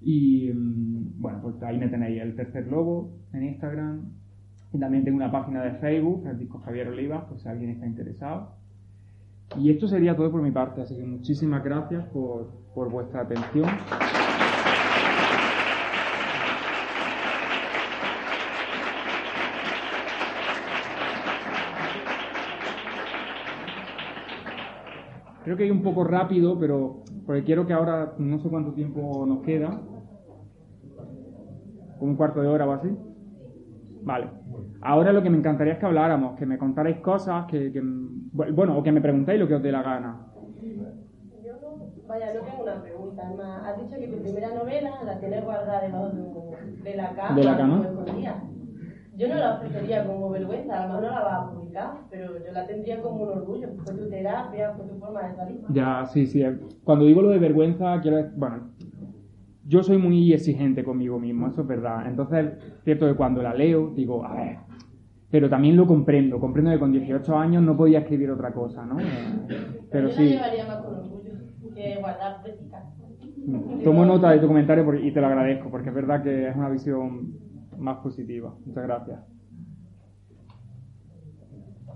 Y 0.00 0.50
mm, 0.52 1.20
bueno, 1.20 1.38
pues 1.40 1.62
ahí 1.62 1.78
me 1.78 1.86
tenéis 1.86 2.20
el 2.20 2.34
tercer 2.34 2.66
logo 2.66 3.12
en 3.32 3.44
Instagram. 3.44 4.25
También 4.78 5.04
tengo 5.04 5.16
una 5.16 5.30
página 5.30 5.62
de 5.62 5.72
Facebook, 5.72 6.22
Francisco 6.22 6.58
Javier 6.64 6.88
Olivas, 6.88 7.24
por 7.24 7.38
si 7.38 7.48
alguien 7.48 7.70
está 7.70 7.86
interesado. 7.86 8.52
Y 9.58 9.70
esto 9.70 9.86
sería 9.88 10.16
todo 10.16 10.30
por 10.30 10.42
mi 10.42 10.50
parte, 10.50 10.82
así 10.82 10.96
que 10.96 11.04
muchísimas 11.04 11.62
gracias 11.62 12.04
por, 12.06 12.50
por 12.74 12.90
vuestra 12.90 13.22
atención. 13.22 13.68
Creo 25.44 25.56
que 25.56 25.62
hay 25.62 25.70
un 25.70 25.82
poco 25.82 26.02
rápido, 26.02 26.58
pero 26.58 27.04
porque 27.24 27.44
quiero 27.44 27.66
que 27.66 27.72
ahora, 27.72 28.14
no 28.18 28.40
sé 28.40 28.48
cuánto 28.48 28.72
tiempo 28.72 29.24
nos 29.26 29.42
queda, 29.42 29.80
un 32.00 32.16
cuarto 32.16 32.42
de 32.42 32.48
hora 32.48 32.66
o 32.66 32.72
así. 32.72 32.88
Vale. 34.06 34.28
Ahora 34.82 35.12
lo 35.12 35.20
que 35.20 35.30
me 35.30 35.36
encantaría 35.36 35.72
es 35.72 35.80
que 35.80 35.86
habláramos, 35.86 36.38
que 36.38 36.46
me 36.46 36.58
contarais 36.58 36.98
cosas, 36.98 37.46
que, 37.46 37.72
que 37.72 37.82
bueno, 37.82 38.78
o 38.78 38.82
que 38.84 38.92
me 38.92 39.00
preguntéis 39.00 39.40
lo 39.40 39.48
que 39.48 39.56
os 39.56 39.62
dé 39.62 39.72
la 39.72 39.82
gana. 39.82 40.28
Yo 41.44 41.52
no, 41.60 41.90
vaya, 42.06 42.32
no 42.32 42.40
tengo 42.42 42.62
una 42.62 42.80
pregunta, 42.80 43.24
más, 43.36 43.64
has 43.64 43.82
dicho 43.82 44.00
que 44.00 44.06
tu 44.06 44.22
primera 44.22 44.54
novela 44.54 44.90
la 45.04 45.18
tienes 45.18 45.44
guardada 45.44 45.80
debajo 45.80 46.10
de, 46.84 46.96
la 46.96 47.14
cama. 47.16 47.34
De 47.34 47.44
la 47.44 47.56
cama. 47.56 47.82
Yo 49.16 49.28
no 49.28 49.34
la 49.34 49.54
ofrecería 49.54 50.06
como 50.06 50.30
vergüenza, 50.30 50.76
a 50.76 50.82
lo 50.82 50.88
mejor 50.88 51.02
no 51.02 51.10
la 51.10 51.24
vas 51.24 51.34
a 51.34 51.50
publicar, 51.50 51.90
pero 52.08 52.38
yo 52.38 52.52
la 52.52 52.64
tendría 52.64 53.02
como 53.02 53.24
un 53.24 53.30
orgullo. 53.30 53.68
Fue 53.82 53.94
tu 53.94 54.08
terapia, 54.08 54.72
fue 54.76 54.86
tu 54.86 55.00
forma 55.00 55.22
de 55.22 55.34
salir. 55.34 55.60
Ya, 55.70 56.06
sí, 56.06 56.26
sí. 56.26 56.44
Cuando 56.84 57.06
digo 57.06 57.22
lo 57.22 57.30
de 57.30 57.38
vergüenza, 57.38 58.00
quiero 58.02 58.22
bueno, 58.36 58.70
yo 59.66 59.82
soy 59.82 59.98
muy 59.98 60.32
exigente 60.32 60.84
conmigo 60.84 61.18
mismo, 61.18 61.48
eso 61.48 61.62
es 61.62 61.66
verdad. 61.66 62.06
Entonces, 62.06 62.52
cierto 62.84 63.06
que 63.06 63.14
cuando 63.14 63.42
la 63.42 63.54
leo, 63.54 63.92
digo, 63.94 64.24
a 64.24 64.34
ver, 64.34 64.56
pero 65.30 65.50
también 65.50 65.76
lo 65.76 65.86
comprendo, 65.86 66.38
comprendo 66.38 66.70
que 66.70 66.78
con 66.78 66.92
18 66.92 67.36
años 67.36 67.62
no 67.62 67.76
podía 67.76 68.00
escribir 68.00 68.30
otra 68.30 68.52
cosa, 68.52 68.86
¿no? 68.86 68.96
Pero, 69.90 70.08
yo 70.08 70.14
sí. 70.14 70.24
La 70.24 70.30
llevaría 70.30 70.66
más 70.66 70.84
con 70.84 70.94
orgullo 70.94 71.32
que 71.74 71.96
guardar 72.00 72.42
mm. 73.44 73.82
Tomo 73.82 74.06
nota 74.06 74.30
de 74.30 74.38
tu 74.38 74.46
comentario 74.46 74.94
y 74.94 75.12
te 75.12 75.20
lo 75.20 75.26
agradezco, 75.26 75.68
porque 75.70 75.88
es 75.88 75.94
verdad 75.94 76.22
que 76.22 76.48
es 76.48 76.56
una 76.56 76.70
visión 76.70 77.34
más 77.76 77.98
positiva. 77.98 78.54
Muchas 78.64 78.84
gracias. 78.84 79.20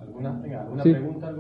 ¿Alguna, 0.01 0.43
pregunta? 0.83 1.33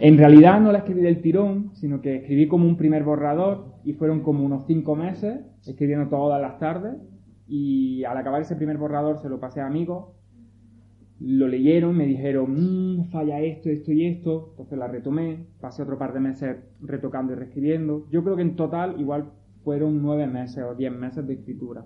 En 0.00 0.18
realidad 0.18 0.60
no 0.60 0.72
la 0.72 0.78
escribí 0.78 1.02
del 1.02 1.20
tirón, 1.20 1.70
sino 1.74 2.00
que 2.00 2.16
escribí 2.16 2.48
como 2.48 2.66
un 2.66 2.76
primer 2.76 3.04
borrador 3.04 3.74
y 3.84 3.92
fueron 3.92 4.20
como 4.20 4.44
unos 4.44 4.66
cinco 4.66 4.96
meses 4.96 5.40
escribiendo 5.66 6.08
todas 6.08 6.40
las 6.40 6.58
tardes 6.58 6.96
y 7.46 8.04
al 8.04 8.16
acabar 8.16 8.42
ese 8.42 8.56
primer 8.56 8.78
borrador 8.78 9.18
se 9.18 9.28
lo 9.28 9.40
pasé 9.40 9.60
a 9.60 9.66
amigos, 9.66 10.14
lo 11.18 11.48
leyeron, 11.48 11.96
me 11.96 12.06
dijeron, 12.06 12.52
mmm, 12.52 13.10
falla 13.10 13.40
esto, 13.40 13.68
esto 13.68 13.92
y 13.92 14.06
esto, 14.06 14.48
entonces 14.52 14.78
la 14.78 14.88
retomé, 14.88 15.46
pasé 15.60 15.82
otro 15.82 15.98
par 15.98 16.14
de 16.14 16.20
meses 16.20 16.56
retocando 16.80 17.32
y 17.32 17.36
reescribiendo. 17.36 18.06
Yo 18.10 18.22
creo 18.24 18.36
que 18.36 18.42
en 18.42 18.56
total 18.56 18.98
igual 19.00 19.32
fueron 19.64 20.00
nueve 20.00 20.26
meses 20.26 20.64
o 20.64 20.74
diez 20.74 20.92
meses 20.92 21.26
de 21.26 21.34
escritura 21.34 21.84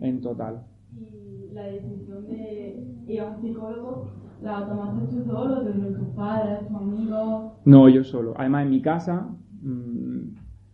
en 0.00 0.20
total. 0.20 0.64
¿Y 0.96 1.52
la 1.52 1.64
decisión 1.64 2.26
de 2.26 2.86
ir 3.06 3.20
a 3.20 3.26
un 3.26 3.42
psicólogo 3.42 4.10
la 4.42 4.66
tomaste 4.66 5.06
tú 5.06 5.24
solo, 5.24 5.64
de 5.64 5.72
tus 5.72 6.08
padres, 6.08 6.66
tus 6.66 6.76
amigos? 6.76 7.52
No, 7.64 7.88
yo 7.88 8.04
solo. 8.04 8.34
Además, 8.36 8.64
en 8.64 8.70
mi 8.70 8.82
casa 8.82 9.28
mmm, 9.62 10.20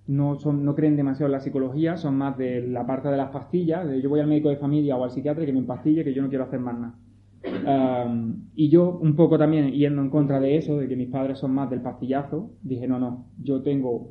no, 0.08 0.36
son, 0.36 0.64
no 0.64 0.74
creen 0.74 0.96
demasiado 0.96 1.26
en 1.26 1.32
la 1.32 1.40
psicología, 1.40 1.96
son 1.96 2.16
más 2.16 2.36
de 2.36 2.66
la 2.66 2.86
parte 2.86 3.08
de 3.08 3.16
las 3.16 3.30
pastillas. 3.30 3.86
De 3.86 4.00
yo 4.00 4.08
voy 4.08 4.20
al 4.20 4.26
médico 4.26 4.48
de 4.48 4.56
familia 4.56 4.96
o 4.96 5.04
al 5.04 5.10
psiquiatra 5.10 5.46
que 5.46 5.52
me 5.52 5.60
empastille, 5.60 6.04
que 6.04 6.14
yo 6.14 6.22
no 6.22 6.28
quiero 6.28 6.44
hacer 6.44 6.60
más 6.60 6.78
nada. 6.78 6.94
Y 8.54 8.68
yo, 8.68 8.98
un 9.00 9.16
poco 9.16 9.36
también 9.36 9.72
yendo 9.72 10.00
en 10.00 10.10
contra 10.10 10.38
de 10.38 10.56
eso, 10.56 10.78
de 10.78 10.88
que 10.88 10.96
mis 10.96 11.08
padres 11.08 11.38
son 11.38 11.52
más 11.52 11.70
del 11.70 11.80
pastillazo, 11.80 12.50
dije: 12.62 12.86
no, 12.86 12.98
no, 12.98 13.26
yo 13.38 13.62
tengo 13.62 14.10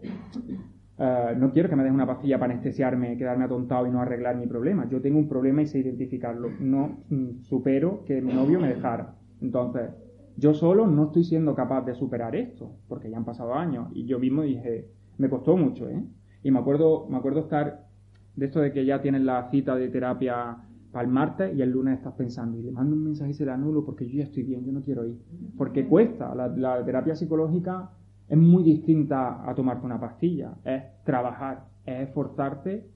eh, 1.03 1.35
no 1.35 1.51
quiero 1.51 1.67
que 1.67 1.75
me 1.75 1.83
des 1.83 1.91
una 1.91 2.05
pastilla 2.05 2.37
para 2.37 2.53
anestesiarme, 2.53 3.17
quedarme 3.17 3.45
atontado 3.45 3.87
y 3.87 3.89
no 3.89 4.01
arreglar 4.01 4.35
mi 4.35 4.45
problema. 4.45 4.87
Yo 4.87 5.01
tengo 5.01 5.17
un 5.17 5.27
problema 5.27 5.63
y 5.63 5.65
sé 5.65 5.79
identificarlo. 5.79 6.49
No 6.59 6.99
mm, 7.09 7.41
supero 7.41 8.03
que 8.05 8.21
mi 8.21 8.31
novio 8.33 8.59
me 8.59 8.67
dejara. 8.67 9.15
Entonces, 9.41 9.89
yo 10.37 10.53
solo 10.53 10.87
no 10.87 11.05
estoy 11.05 11.23
siendo 11.23 11.55
capaz 11.55 11.81
de 11.81 11.95
superar 11.95 12.35
esto, 12.35 12.71
porque 12.87 13.09
ya 13.09 13.17
han 13.17 13.25
pasado 13.25 13.53
años. 13.53 13.89
Y 13.93 14.05
yo 14.05 14.19
mismo 14.19 14.43
dije, 14.43 14.89
me 15.17 15.29
costó 15.29 15.57
mucho, 15.57 15.89
¿eh? 15.89 16.03
Y 16.43 16.51
me 16.51 16.59
acuerdo, 16.59 17.07
me 17.09 17.17
acuerdo 17.17 17.41
estar 17.41 17.87
de 18.35 18.45
esto 18.45 18.59
de 18.59 18.71
que 18.71 18.85
ya 18.85 19.01
tienes 19.01 19.21
la 19.21 19.49
cita 19.51 19.75
de 19.75 19.89
terapia 19.89 20.57
para 20.91 21.05
el 21.05 21.11
martes 21.11 21.55
y 21.55 21.61
el 21.61 21.71
lunes 21.71 21.97
estás 21.97 22.13
pensando, 22.13 22.57
y 22.57 22.63
le 22.63 22.71
mando 22.71 22.95
un 22.95 23.03
mensaje 23.03 23.31
y 23.31 23.33
se 23.33 23.45
la 23.45 23.53
anulo 23.53 23.85
porque 23.85 24.07
yo 24.07 24.17
ya 24.17 24.23
estoy 24.23 24.43
bien, 24.43 24.65
yo 24.65 24.71
no 24.71 24.81
quiero 24.81 25.05
ir. 25.05 25.17
Porque 25.57 25.87
cuesta, 25.87 26.33
la 26.35 26.83
terapia 26.83 27.15
psicológica 27.15 27.91
es 28.31 28.37
muy 28.37 28.63
distinta 28.63 29.43
a 29.45 29.53
tomarte 29.53 29.85
una 29.85 29.99
pastilla. 29.99 30.53
Es 30.63 30.83
trabajar, 31.03 31.65
es 31.85 32.07
esforzarte 32.07 32.87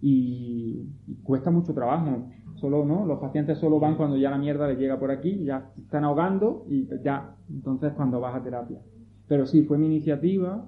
y, 0.00 0.86
cuesta 1.24 1.50
mucho 1.50 1.74
trabajo. 1.74 2.28
Solo, 2.60 2.84
¿no? 2.84 3.06
Los 3.06 3.20
pacientes 3.20 3.58
solo 3.58 3.78
van 3.78 3.96
cuando 3.96 4.16
ya 4.16 4.30
la 4.30 4.38
mierda 4.38 4.66
les 4.66 4.78
llega 4.78 4.98
por 4.98 5.12
aquí, 5.12 5.44
ya 5.44 5.70
están 5.78 6.02
ahogando 6.02 6.64
y 6.68 6.88
ya, 7.04 7.36
entonces 7.48 7.92
cuando 7.92 8.20
vas 8.20 8.34
a 8.34 8.42
terapia. 8.42 8.80
Pero 9.28 9.46
sí, 9.46 9.62
fue 9.62 9.78
mi 9.78 9.86
iniciativa. 9.86 10.66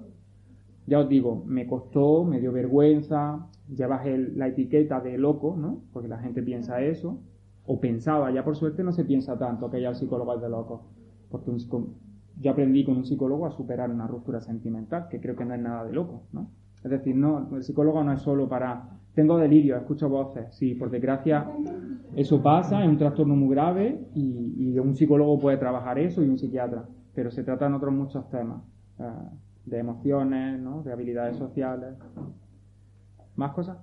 Ya 0.87 0.99
os 0.99 1.09
digo, 1.09 1.43
me 1.45 1.67
costó, 1.67 2.23
me 2.23 2.39
dio 2.39 2.51
vergüenza, 2.53 3.47
llevas 3.69 4.05
la 4.35 4.47
etiqueta 4.47 4.99
de 5.01 5.17
loco, 5.17 5.55
¿no? 5.57 5.81
Porque 5.91 6.07
la 6.07 6.17
gente 6.19 6.41
piensa 6.41 6.81
eso, 6.81 7.19
o 7.65 7.79
pensaba, 7.79 8.31
ya 8.31 8.43
por 8.43 8.55
suerte 8.55 8.83
no 8.83 8.91
se 8.91 9.05
piensa 9.05 9.37
tanto 9.37 9.69
que 9.69 9.81
ya 9.81 9.89
el 9.89 9.95
psicólogo 9.95 10.33
es 10.33 10.41
de 10.41 10.49
loco, 10.49 10.83
porque 11.29 11.51
un, 11.51 11.59
yo 12.39 12.51
aprendí 12.51 12.83
con 12.83 12.97
un 12.97 13.05
psicólogo 13.05 13.45
a 13.45 13.51
superar 13.51 13.91
una 13.91 14.07
ruptura 14.07 14.41
sentimental, 14.41 15.07
que 15.09 15.19
creo 15.19 15.35
que 15.35 15.45
no 15.45 15.53
es 15.53 15.61
nada 15.61 15.83
de 15.83 15.93
loco, 15.93 16.23
¿no? 16.31 16.49
Es 16.83 16.89
decir, 16.89 17.15
no, 17.15 17.49
el 17.55 17.63
psicólogo 17.63 18.03
no 18.03 18.13
es 18.13 18.21
solo 18.21 18.49
para, 18.49 19.00
tengo 19.13 19.37
delirio, 19.37 19.77
escucho 19.77 20.09
voces, 20.09 20.53
sí, 20.55 20.73
por 20.75 20.89
desgracia 20.89 21.47
eso 22.15 22.41
pasa, 22.41 22.83
es 22.83 22.89
un 22.89 22.97
trastorno 22.97 23.35
muy 23.35 23.53
grave 23.53 23.99
y, 24.15 24.77
un 24.79 24.95
psicólogo 24.95 25.39
puede 25.39 25.57
trabajar 25.57 25.99
eso 25.99 26.23
y 26.23 26.29
un 26.29 26.37
psiquiatra, 26.37 26.85
pero 27.13 27.29
se 27.29 27.43
tratan 27.43 27.73
otros 27.73 27.93
muchos 27.93 28.29
temas, 28.29 28.63
eh, 28.99 29.03
de 29.65 29.79
emociones, 29.79 30.59
¿no? 30.59 30.81
de 30.83 30.91
habilidades 30.91 31.37
sociales. 31.37 31.95
¿Más 33.35 33.51
cosas? 33.53 33.77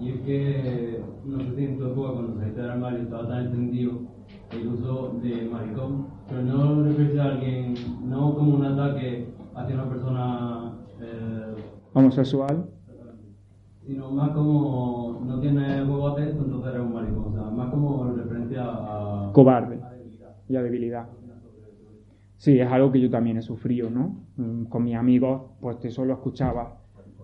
y 0.00 0.10
es 0.10 0.20
que 0.20 1.02
no 1.24 1.40
sé 1.40 1.56
si 1.56 1.64
en 1.64 1.78
tu 1.78 1.86
época 1.86 2.12
cuando 2.12 2.34
saliste 2.38 2.60
del 2.60 2.70
armario 2.70 3.02
estaba 3.02 3.28
tan 3.28 3.46
entendido 3.46 4.00
el 4.52 4.68
uso 4.68 5.18
de 5.22 5.48
maricón, 5.50 6.06
pero 6.28 6.42
no 6.42 6.82
refiere 6.82 7.20
a 7.20 7.24
alguien, 7.24 7.74
no 8.04 8.34
como 8.34 8.56
un 8.56 8.64
ataque 8.64 9.28
hacia 9.54 9.74
una 9.74 9.88
persona 9.88 10.72
eh, 11.00 11.54
homosexual, 11.94 12.66
sino 13.86 14.10
más 14.10 14.30
como 14.30 15.22
no 15.24 15.40
tiene 15.40 15.82
huevo 15.82 16.08
a 16.08 16.16
texto, 16.16 16.44
entonces 16.44 16.74
eres 16.74 16.86
un 16.86 16.92
maricón, 16.92 17.24
o 17.26 17.32
sea, 17.32 17.50
más 17.50 17.70
como 17.70 18.12
referencia 18.12 18.62
a 18.64 19.30
cobarde 19.32 19.80
y 20.48 20.56
a 20.56 20.62
debilidad. 20.62 21.06
Sí, 22.36 22.60
es 22.60 22.70
algo 22.70 22.92
que 22.92 23.00
yo 23.00 23.10
también 23.10 23.36
he 23.36 23.42
sufrido, 23.42 23.90
¿no? 23.90 24.14
Mm, 24.36 24.64
con 24.64 24.84
mis 24.84 24.94
amigos, 24.94 25.42
pues 25.60 25.84
eso 25.84 26.04
lo 26.04 26.12
escuchaba 26.12 26.78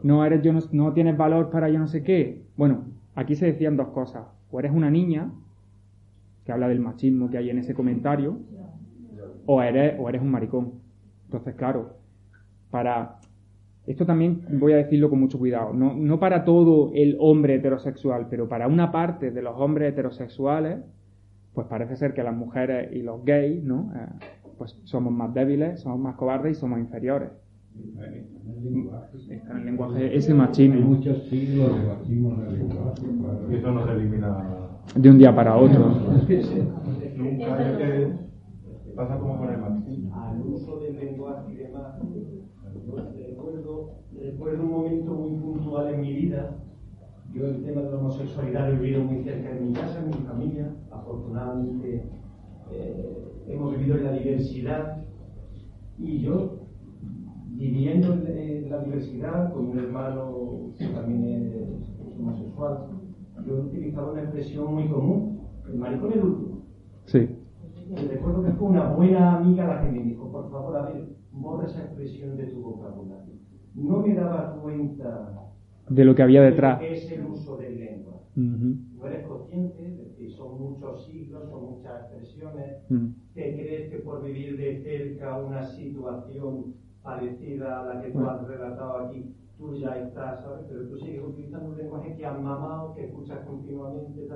no 0.04 0.22
eres 0.22 0.42
yo 0.42 0.52
no, 0.72 0.92
tienes 0.92 1.16
valor 1.16 1.48
para 1.48 1.70
yo 1.70 1.78
no 1.78 1.88
sé 1.88 2.02
qué. 2.02 2.42
Bueno, 2.58 2.84
aquí 3.14 3.34
se 3.36 3.46
decían 3.46 3.78
dos 3.78 3.88
cosas. 3.88 4.26
O 4.50 4.60
eres 4.60 4.70
una 4.70 4.90
niña, 4.90 5.32
que 6.44 6.52
habla 6.52 6.68
del 6.68 6.78
machismo 6.78 7.30
que 7.30 7.38
hay 7.38 7.48
en 7.48 7.56
ese 7.56 7.72
comentario, 7.72 8.38
o 9.46 9.62
eres, 9.62 9.96
o 9.98 10.08
eres 10.08 10.22
un 10.22 10.30
maricón. 10.30 10.72
Entonces, 11.26 11.54
claro, 11.54 11.96
para 12.70 13.18
esto 13.86 14.06
también 14.06 14.46
voy 14.52 14.72
a 14.72 14.76
decirlo 14.76 15.10
con 15.10 15.20
mucho 15.20 15.38
cuidado, 15.38 15.74
no, 15.74 15.94
no, 15.94 16.18
para 16.18 16.44
todo 16.44 16.90
el 16.94 17.16
hombre 17.20 17.56
heterosexual, 17.56 18.28
pero 18.30 18.48
para 18.48 18.66
una 18.66 18.90
parte 18.90 19.30
de 19.30 19.42
los 19.42 19.54
hombres 19.58 19.92
heterosexuales, 19.92 20.78
pues 21.52 21.66
parece 21.66 21.96
ser 21.96 22.14
que 22.14 22.22
las 22.22 22.34
mujeres 22.34 22.90
y 22.92 23.02
los 23.02 23.24
gays, 23.24 23.62
¿no? 23.62 23.92
Eh, 23.94 24.26
pues 24.56 24.80
somos 24.84 25.12
más 25.12 25.34
débiles, 25.34 25.80
somos 25.80 25.98
más 25.98 26.16
cobardes 26.16 26.56
y 26.56 26.60
somos 26.60 26.78
inferiores. 26.78 27.30
Está 29.28 29.52
en 29.52 29.58
el 29.58 29.64
lenguaje 29.66 30.16
ese 30.16 30.32
machismo. 30.32 30.76
Hay 30.76 30.82
muchos 30.82 31.22
siglos 31.24 31.76
de 31.76 31.86
machismo 31.86 32.34
en 32.34 32.46
el 32.46 32.58
lenguaje. 32.58 33.02
Y 33.50 33.56
eso 33.56 33.70
no 33.72 33.84
se 33.84 33.92
elimina 33.92 34.38
de 34.94 35.10
un 35.10 35.18
día 35.18 35.34
para 35.34 35.56
otro. 35.56 35.90
Nunca 37.16 37.70
es 37.70 37.76
que 37.76 38.12
pasa 38.94 39.18
como 39.18 39.38
con 39.38 39.50
el 39.50 39.60
machismo. 39.60 40.14
Al 40.14 40.40
uso 40.40 40.78
del 40.80 40.96
lenguaje 40.96 41.52
y 41.52 41.56
demás. 41.56 41.94
Recuerdo, 43.28 43.90
recuerdo 44.20 44.62
un 44.62 44.70
momento 44.70 45.12
muy 45.12 45.38
puntual 45.38 45.94
en 45.94 46.00
mi 46.00 46.12
vida 46.12 46.56
Yo 47.32 47.46
el 47.46 47.62
tema 47.62 47.82
de 47.82 47.90
la 47.90 47.98
homosexualidad 47.98 48.68
lo 48.68 48.74
he 48.74 48.78
vivido 48.78 49.04
muy 49.04 49.22
cerca 49.22 49.54
de 49.54 49.60
mi 49.60 49.72
casa, 49.72 50.00
en 50.00 50.08
mi 50.08 50.26
familia. 50.26 50.74
Afortunadamente 50.90 52.04
eh, 52.72 53.44
hemos 53.48 53.76
vivido 53.76 53.96
en 53.96 54.04
la 54.04 54.12
diversidad 54.12 55.04
y 55.98 56.20
yo, 56.20 56.58
viviendo 57.50 58.14
en 58.14 58.70
la 58.70 58.82
diversidad 58.82 59.52
con 59.52 59.66
un 59.66 59.78
hermano 59.78 60.72
que 60.76 60.86
también 60.88 61.24
es 61.24 62.18
homosexual, 62.18 62.88
yo 63.46 63.54
utilizaba 63.56 64.12
una 64.12 64.22
expresión 64.22 64.74
muy 64.74 64.88
común, 64.88 65.40
el 65.68 65.78
maricón 65.78 66.12
el 66.12 66.24
último. 66.24 66.62
Sí. 67.06 67.28
Recuerdo 67.96 68.42
que 68.44 68.52
fue 68.52 68.68
una 68.68 68.92
buena 68.92 69.36
amiga 69.36 69.66
la 69.66 69.80
que 69.82 69.90
me 69.90 70.02
dijo, 70.02 70.30
por 70.30 70.50
favor, 70.50 70.76
a 70.76 70.82
ver, 70.86 71.08
borra 71.32 71.66
esa 71.66 71.82
expresión 71.82 72.36
de 72.36 72.46
tu 72.46 72.60
vocabulario. 72.60 73.34
No 73.74 73.98
me 73.98 74.14
daba 74.14 74.56
cuenta 74.60 75.50
de 75.88 76.04
lo 76.04 76.14
que 76.14 76.22
había 76.22 76.42
detrás. 76.42 76.80
De 76.80 76.92
es 76.92 77.10
el 77.12 77.26
uso 77.26 77.56
del 77.56 77.78
lengua. 77.78 78.20
No 78.36 79.06
eres 79.06 79.26
consciente 79.26 79.82
de 79.82 80.14
que 80.14 80.28
son 80.30 80.60
muchos 80.60 81.04
siglos, 81.06 81.48
son 81.50 81.76
muchas 81.76 82.02
expresiones. 82.02 82.86
Te 83.34 83.54
crees 83.54 83.90
que 83.90 83.98
por 83.98 84.22
vivir 84.22 84.56
de 84.56 84.82
cerca 84.82 85.38
una 85.38 85.62
situación 85.62 86.74
parecida 87.02 87.80
a 87.80 87.94
la 87.94 88.02
que 88.02 88.10
tú 88.10 88.26
has 88.26 88.46
relatado 88.46 88.98
aquí, 88.98 89.34
tú 89.58 89.74
ya 89.74 89.96
estás, 89.98 90.42
¿sabes? 90.42 90.66
Pero 90.68 90.88
tú 90.88 90.98
sigues 90.98 91.22
utilizando 91.22 91.70
un 91.70 91.76
lenguaje 91.76 92.16
que 92.16 92.26
has 92.26 92.40
mamado, 92.40 92.94
que 92.94 93.04
escuchas 93.04 93.40
continuamente. 93.46 94.28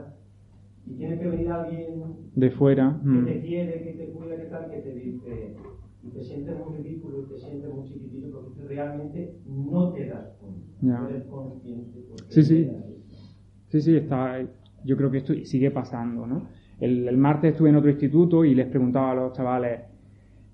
Y 0.89 0.95
tiene 0.95 1.19
que 1.19 1.27
venir 1.27 1.49
alguien 1.49 2.15
de 2.35 2.51
fuera 2.51 3.01
que 3.03 3.33
te 3.33 3.41
quiere, 3.41 3.83
que 3.83 3.93
te 3.93 4.07
cuida, 4.13 4.37
que 4.37 4.45
tal, 4.45 4.71
que 4.71 4.79
te 4.79 4.95
dice, 4.95 5.57
y 6.03 6.09
te 6.11 6.23
sientes 6.23 6.57
muy 6.57 6.79
ridículo 6.79 7.23
y 7.23 7.35
te 7.35 7.39
sientes 7.39 7.71
muy 7.75 7.85
chiquitito 7.89 8.31
porque 8.31 8.63
realmente 8.69 9.35
no 9.47 9.93
te 9.93 10.07
das 10.07 10.29
cuenta. 10.41 10.69
No 10.81 11.09
eres 11.09 11.25
consciente. 11.25 11.99
Sí, 12.29 12.43
sí. 12.43 12.71
Sí, 13.69 13.81
sí, 13.83 13.97
está, 13.97 14.41
yo 14.85 14.97
creo 14.97 15.11
que 15.11 15.19
esto 15.19 15.35
sigue 15.45 15.71
pasando, 15.71 16.27
¿no? 16.27 16.49
El, 16.81 17.07
el, 17.09 17.17
martes 17.19 17.53
estuve 17.53 17.69
en 17.71 17.77
otro 17.77 17.91
instituto 17.91 18.45
y 18.45 18.55
les 18.55 18.67
preguntaba 18.69 19.11
a 19.13 19.15
los 19.15 19.33
chavales, 19.35 19.81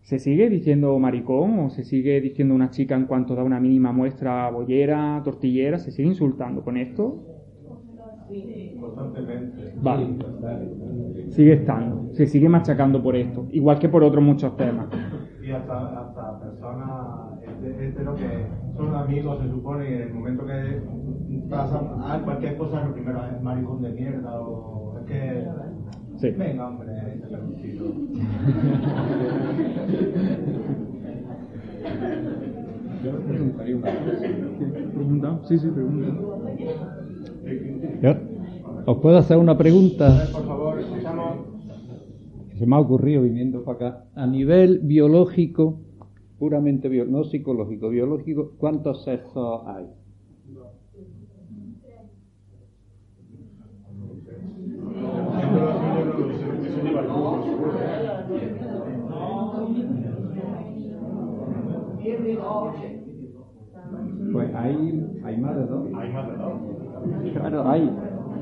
¿se 0.03 0.19
sigue 0.19 0.49
diciendo 0.49 0.99
maricón 0.99 1.59
o 1.61 1.71
se 1.71 1.85
sigue 1.85 2.21
diciendo 2.21 2.55
una 2.55 2.71
chica 2.71 2.97
en 2.97 3.07
cuanto 3.07 3.35
da 3.35 3.45
una 3.45 3.61
mínima 3.61 3.93
muestra 3.93 4.51
bollera, 4.51 5.21
tortillera? 5.25 5.79
¿Se 5.79 5.91
sigue 5.93 6.09
insultando 6.09 6.63
con 6.65 6.77
esto? 6.77 7.34
Constantemente. 8.81 9.75
Vale. 9.77 10.17
Sigue 11.31 11.55
estando, 11.55 12.15
se 12.15 12.27
sigue 12.27 12.49
machacando 12.49 13.03
por 13.03 13.17
esto, 13.17 13.47
igual 13.51 13.79
que 13.79 13.89
por 13.89 14.03
otros 14.03 14.23
muchos 14.23 14.57
temas. 14.57 14.87
Y 15.43 15.51
hasta, 15.51 16.01
hasta 16.01 16.41
personas 16.41 17.25
hetero 17.63 18.15
que 18.15 18.47
son 18.77 18.95
amigos, 18.95 19.43
se 19.43 19.51
supone, 19.51 19.91
y 19.91 19.95
en 19.95 20.03
el 20.03 20.15
momento 20.15 20.47
que 20.47 20.83
pasa 21.49 21.81
ah, 21.99 22.21
cualquier 22.25 22.57
cosa, 22.57 22.85
lo 22.85 22.95
primero 22.95 23.21
es 23.25 23.43
maricón 23.43 23.83
de 23.83 23.91
mierda 23.91 24.41
o 24.41 24.99
es 25.01 25.07
que. 25.07 25.47
Sí. 26.17 26.31
Venga, 26.31 26.69
hombre, 26.69 26.93
este 27.15 27.77
Yo 33.05 33.13
preguntaría 33.21 33.77
una 33.77 33.91
cosa. 33.91 34.27
¿Pregunta? 34.95 35.41
Sí, 35.45 35.59
sí, 35.59 35.69
pregunta. 35.69 37.04
¿Yo? 38.03 38.15
¿Os 38.87 38.99
puedo 38.99 39.19
hacer 39.19 39.37
una 39.37 39.57
pregunta? 39.57 40.29
Por 40.33 40.47
favor, 40.47 40.79
se 42.59 42.67
me 42.67 42.77
ha 42.77 42.79
ocurrido 42.79 43.23
viniendo 43.23 43.65
para 43.65 43.89
acá. 43.89 44.05
A 44.15 44.27
nivel 44.27 44.81
biológico, 44.81 45.81
puramente 46.39 46.89
biológico, 46.89 47.19
no 47.19 47.25
psicológico, 47.25 47.89
biológico, 47.89 48.53
¿cuántos 48.59 49.05
sexos 49.05 49.63
hay? 49.67 49.87
Pues 64.33 64.55
hay, 64.55 65.21
hay 65.25 65.37
más 65.39 65.57
de 65.57 65.67
dos. 65.67 65.87
Hay 65.95 66.13
más 66.13 66.29
de 66.29 66.37
dos. 66.37 66.74
Claro, 67.33 67.69
hay 67.69 67.91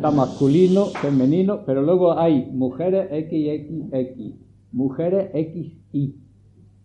está 0.02 0.10
masculino, 0.10 0.86
femenino, 0.86 1.60
pero 1.64 1.80
luego 1.80 2.18
hay 2.18 2.50
mujeres 2.52 3.08
XXX, 3.08 4.34
mujeres 4.72 5.30
XY, 5.32 6.16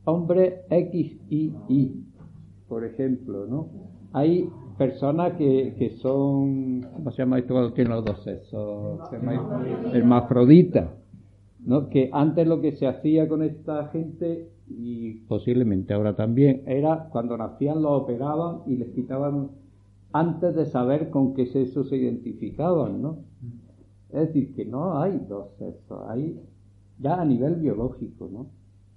hombres 0.06 0.54
XYY, 0.70 2.06
por 2.68 2.86
ejemplo, 2.86 3.48
¿no? 3.48 3.70
Hay 4.14 4.48
personas 4.78 5.34
que, 5.34 5.74
que 5.80 5.98
son, 5.98 6.86
¿cómo 6.94 7.10
se 7.10 7.24
llama 7.24 7.40
esto 7.40 7.56
cuando 7.56 7.74
tienen 7.74 7.94
los 7.94 8.06
dos 8.06 8.24
sexos? 8.24 9.00
Hermafrodita, 9.92 10.92
¿no? 11.66 11.90
Que 11.90 12.12
antes 12.14 12.46
lo 12.46 12.62
que 12.62 12.74
se 12.74 12.86
hacía 12.86 13.28
con 13.28 13.42
esta 13.42 13.88
gente, 13.88 14.48
y 14.70 15.14
posiblemente 15.28 15.96
ahora 15.96 16.16
también, 16.16 16.62
era 16.68 17.08
cuando 17.12 17.36
nacían 17.36 17.82
los 17.82 18.04
operaban 18.04 18.60
y 18.68 18.76
les 18.76 18.90
quitaban 18.90 19.50
antes 20.12 20.56
de 20.56 20.66
saber 20.66 21.10
con 21.10 21.34
qué 21.34 21.46
sexo 21.46 21.84
se 21.84 21.98
identificaban, 21.98 23.02
¿no? 23.02 23.20
Es 24.10 24.28
decir, 24.28 24.56
que 24.56 24.66
no 24.66 25.00
hay 25.00 25.20
dos 25.28 25.50
sexos, 25.58 26.02
hay 26.08 26.40
ya 27.00 27.22
a 27.22 27.26
nivel 27.26 27.56
biológico, 27.56 28.30
¿no? 28.32 28.40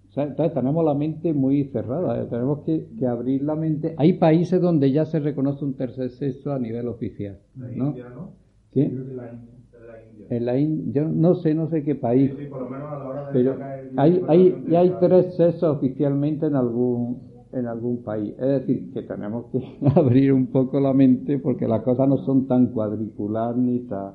O 0.09 0.13
sea, 0.13 0.25
entonces 0.25 0.55
tenemos 0.55 0.85
la 0.85 0.95
mente 0.95 1.33
muy 1.33 1.65
cerrada, 1.65 2.29
tenemos 2.29 2.61
que, 2.61 2.89
que, 2.99 3.07
abrir 3.07 3.43
la 3.43 3.55
mente. 3.55 3.95
Hay 3.97 4.15
países 4.15 4.61
donde 4.61 4.91
ya 4.91 5.05
se 5.05 5.21
reconoce 5.21 5.65
un 5.65 5.75
tercer 5.75 6.11
sexo 6.11 6.53
a 6.53 6.59
nivel 6.59 6.89
oficial, 6.89 7.39
¿no? 7.55 7.65
La 7.65 7.73
India, 7.89 8.09
¿no? 8.09 8.31
India. 8.75 10.27
En 10.31 10.45
la 10.45 10.59
India, 10.59 11.03
yo 11.03 11.09
no 11.09 11.35
sé, 11.35 11.55
no 11.55 11.69
sé 11.69 11.85
qué 11.85 11.95
país, 11.95 12.33
Sí, 12.33 12.45
sí, 12.45 12.47
por 12.47 12.63
lo 12.63 12.71
menos 12.71 12.91
a 12.91 12.99
la 12.99 13.09
hora 13.09 13.27
de 13.27 13.33
pero 13.33 13.59
hay, 13.97 14.25
hay, 14.29 14.75
hay 14.75 14.97
tres 15.01 15.35
sexos 15.37 15.77
oficialmente 15.77 16.47
en 16.47 16.57
algún 16.57 17.30
en 17.53 17.67
algún 17.67 18.03
país. 18.03 18.35
Es 18.39 18.67
decir, 18.67 18.93
que 18.93 19.03
tenemos 19.03 19.47
que 19.47 19.79
abrir 19.95 20.33
un 20.33 20.47
poco 20.49 20.81
la 20.81 20.93
mente 20.93 21.39
porque 21.39 21.67
las 21.67 21.83
cosas 21.83 22.09
no 22.09 22.19
son 22.19 22.47
tan 22.47 22.69
cuadricular 22.69 23.57
ni 23.57 23.81
tan... 23.81 24.15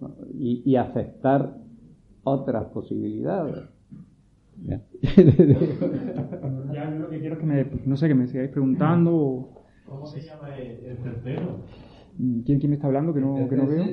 ¿no? 0.00 0.10
y, 0.34 0.62
y 0.64 0.76
aceptar 0.76 1.56
otras 2.24 2.64
posibilidades. 2.66 3.64
Ya. 4.64 4.82
Lo 6.98 7.10
que 7.10 7.20
quiero 7.20 7.34
es 7.34 7.40
que 7.40 7.46
me, 7.46 7.66
no 7.86 7.96
sé, 7.96 8.08
que 8.08 8.14
me 8.14 8.26
sigáis 8.26 8.50
preguntando 8.50 9.14
o... 9.14 9.64
¿Cómo 9.86 10.06
se 10.06 10.20
llama 10.22 10.56
el, 10.56 10.84
el 10.84 10.96
tercero? 10.98 11.60
¿Quién, 12.16 12.58
quién 12.58 12.70
me 12.70 12.76
está 12.76 12.86
hablando 12.86 13.12
que 13.12 13.20
no, 13.20 13.48
que 13.48 13.56
no 13.56 13.66
veo? 13.66 13.84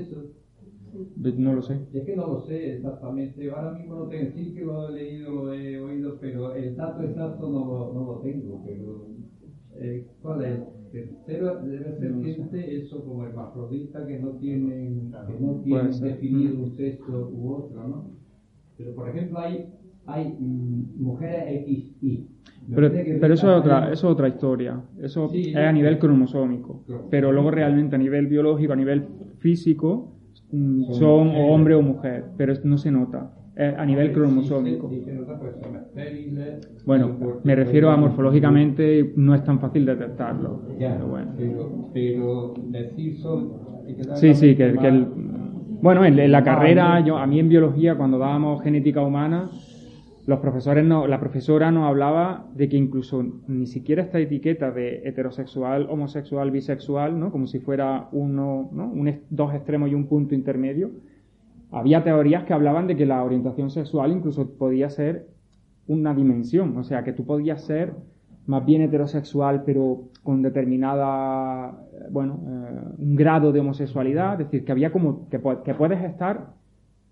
No 1.37 1.53
lo 1.53 1.61
sé. 1.61 1.79
Es 1.93 2.05
que 2.05 2.15
no 2.15 2.27
lo 2.27 2.41
sé 2.41 2.75
exactamente. 2.75 3.49
Ahora 3.49 3.71
mismo 3.73 3.95
no 3.95 4.07
tengo, 4.07 4.31
sí 4.35 4.53
que 4.53 4.65
lo 4.65 4.89
he 4.89 4.93
leído, 4.93 5.31
lo 5.31 5.53
he 5.53 5.79
oído, 5.79 6.17
pero 6.19 6.53
el 6.55 6.75
dato 6.75 7.03
exacto 7.03 7.49
no 7.49 7.59
lo, 7.65 7.93
no 7.93 8.05
lo 8.05 8.19
tengo. 8.19 8.63
Pero, 8.65 9.07
eh, 9.75 10.07
¿Cuál 10.21 10.43
es? 10.43 10.59
Tercero 10.91 11.61
debe 11.61 11.97
ser 11.97 12.13
gente, 12.21 12.77
eso 12.81 13.03
como 13.05 13.25
hermafrodita, 13.25 14.05
que 14.05 14.19
no 14.19 14.31
tienen, 14.31 15.11
que 15.25 15.39
no 15.39 15.61
tienen 15.63 16.01
definido 16.01 16.63
un 16.63 16.71
sexo 16.75 17.29
u 17.33 17.53
otro, 17.53 17.87
¿no? 17.87 18.11
Pero 18.77 18.93
por 18.93 19.07
ejemplo 19.09 19.39
hay, 19.39 19.67
hay 20.05 20.35
mm, 20.37 21.01
mujeres 21.01 21.63
XY. 21.65 22.27
Pero, 22.75 22.91
pero 23.19 23.33
eso 23.33 23.51
es 23.51 23.59
otra, 23.59 23.85
eso 23.85 24.07
es 24.07 24.13
otra 24.13 24.27
historia. 24.27 24.81
Eso 25.01 25.29
Sí, 25.29 25.49
es 25.49 25.55
a 25.55 25.71
nivel 25.71 25.97
cromosómico. 25.97 26.83
Claro. 26.85 27.07
Pero 27.09 27.31
luego 27.31 27.51
realmente 27.51 27.95
a 27.95 27.99
nivel 27.99 28.27
biológico, 28.27 28.73
a 28.73 28.75
nivel 28.75 29.07
físico, 29.39 30.13
mm, 30.51 30.91
Son 30.91 31.29
o 31.35 31.53
hombre 31.53 31.75
o 31.75 31.81
mujer. 31.81 32.33
Pero 32.37 32.53
no 32.63 32.77
se 32.77 32.91
nota. 32.91 33.33
Es 33.55 33.75
a 33.77 33.85
nivel 33.85 34.11
cromosómico. 34.11 35.01
Bueno, 36.83 37.19
me 37.43 37.55
refiero 37.55 37.89
a 37.91 37.97
morfológicamente, 37.97 39.13
no 39.15 39.33
es 39.35 39.43
tan 39.43 39.59
fácil 39.59 39.85
detectarlo. 39.85 40.67
Pero 40.85 41.07
bueno. 41.07 41.41
Sí, 44.13 44.33
sí, 44.35 44.55
que, 44.55 44.77
que 44.79 44.87
el- 44.87 45.13
bueno, 45.79 46.05
en, 46.05 46.19
en 46.19 46.31
la 46.31 46.39
Ah, 46.39 46.43
carrera, 46.43 46.99
yo, 46.99 47.17
a 47.17 47.25
mí 47.27 47.39
en 47.39 47.49
biología, 47.49 47.95
cuando 47.97 48.17
dábamos 48.19 48.61
genética 48.63 49.01
humana, 49.01 49.51
los 50.31 50.39
profesores 50.39 50.85
no, 50.85 51.07
la 51.07 51.19
profesora 51.19 51.71
nos 51.71 51.89
hablaba 51.89 52.45
de 52.55 52.69
que 52.69 52.77
incluso 52.77 53.21
ni 53.49 53.67
siquiera 53.67 54.01
esta 54.01 54.17
etiqueta 54.17 54.71
de 54.71 55.01
heterosexual, 55.03 55.87
homosexual, 55.89 56.51
bisexual, 56.51 57.19
¿no? 57.19 57.33
Como 57.33 57.47
si 57.47 57.59
fuera 57.59 58.07
uno, 58.13 58.69
¿no? 58.71 58.85
Un 58.85 59.13
dos 59.29 59.53
extremos 59.53 59.89
y 59.89 59.93
un 59.93 60.07
punto 60.07 60.33
intermedio. 60.33 60.91
Había 61.69 62.05
teorías 62.05 62.45
que 62.45 62.53
hablaban 62.53 62.87
de 62.87 62.95
que 62.95 63.05
la 63.05 63.21
orientación 63.21 63.69
sexual 63.69 64.13
incluso 64.13 64.51
podía 64.51 64.89
ser 64.89 65.27
una 65.87 66.13
dimensión, 66.13 66.77
o 66.77 66.85
sea, 66.85 67.03
que 67.03 67.11
tú 67.11 67.25
podías 67.25 67.61
ser 67.65 67.93
más 68.45 68.65
bien 68.65 68.81
heterosexual, 68.83 69.63
pero 69.65 70.03
con 70.23 70.41
determinada, 70.41 71.77
bueno, 72.09 72.39
eh, 72.47 72.95
un 72.99 73.15
grado 73.17 73.51
de 73.51 73.59
homosexualidad, 73.59 74.39
es 74.39 74.47
decir, 74.47 74.63
que 74.63 74.71
había 74.71 74.93
como, 74.93 75.27
que, 75.27 75.41
que 75.65 75.73
puedes 75.73 76.01
estar, 76.03 76.53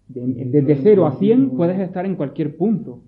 desde 0.10 0.76
0 0.76 1.06
a 1.06 1.12
100, 1.14 1.52
puedes 1.52 1.80
estar 1.80 2.06
en 2.06 2.16
cualquier 2.16 2.58
punto. 2.58 3.04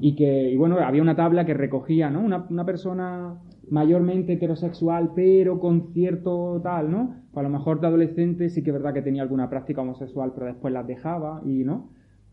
Y 0.00 0.16
que, 0.16 0.50
y 0.50 0.56
bueno, 0.56 0.78
había 0.78 1.02
una 1.02 1.14
tabla 1.14 1.46
que 1.46 1.54
recogía, 1.54 2.10
¿no? 2.10 2.20
Una, 2.20 2.46
una 2.50 2.64
persona 2.64 3.38
mayormente 3.70 4.34
heterosexual, 4.34 5.12
pero 5.14 5.60
con 5.60 5.92
cierto 5.92 6.60
tal, 6.62 6.90
¿no? 6.90 7.14
Pues 7.32 7.44
a 7.44 7.48
lo 7.48 7.56
mejor 7.56 7.80
de 7.80 7.86
adolescente 7.86 8.48
sí 8.48 8.62
que 8.62 8.70
es 8.70 8.74
verdad 8.74 8.92
que 8.92 9.02
tenía 9.02 9.22
alguna 9.22 9.48
práctica 9.48 9.82
homosexual, 9.82 10.32
pero 10.34 10.46
después 10.46 10.72
las 10.72 10.86
dejaba 10.86 11.40
y, 11.44 11.64
¿no? 11.64 11.90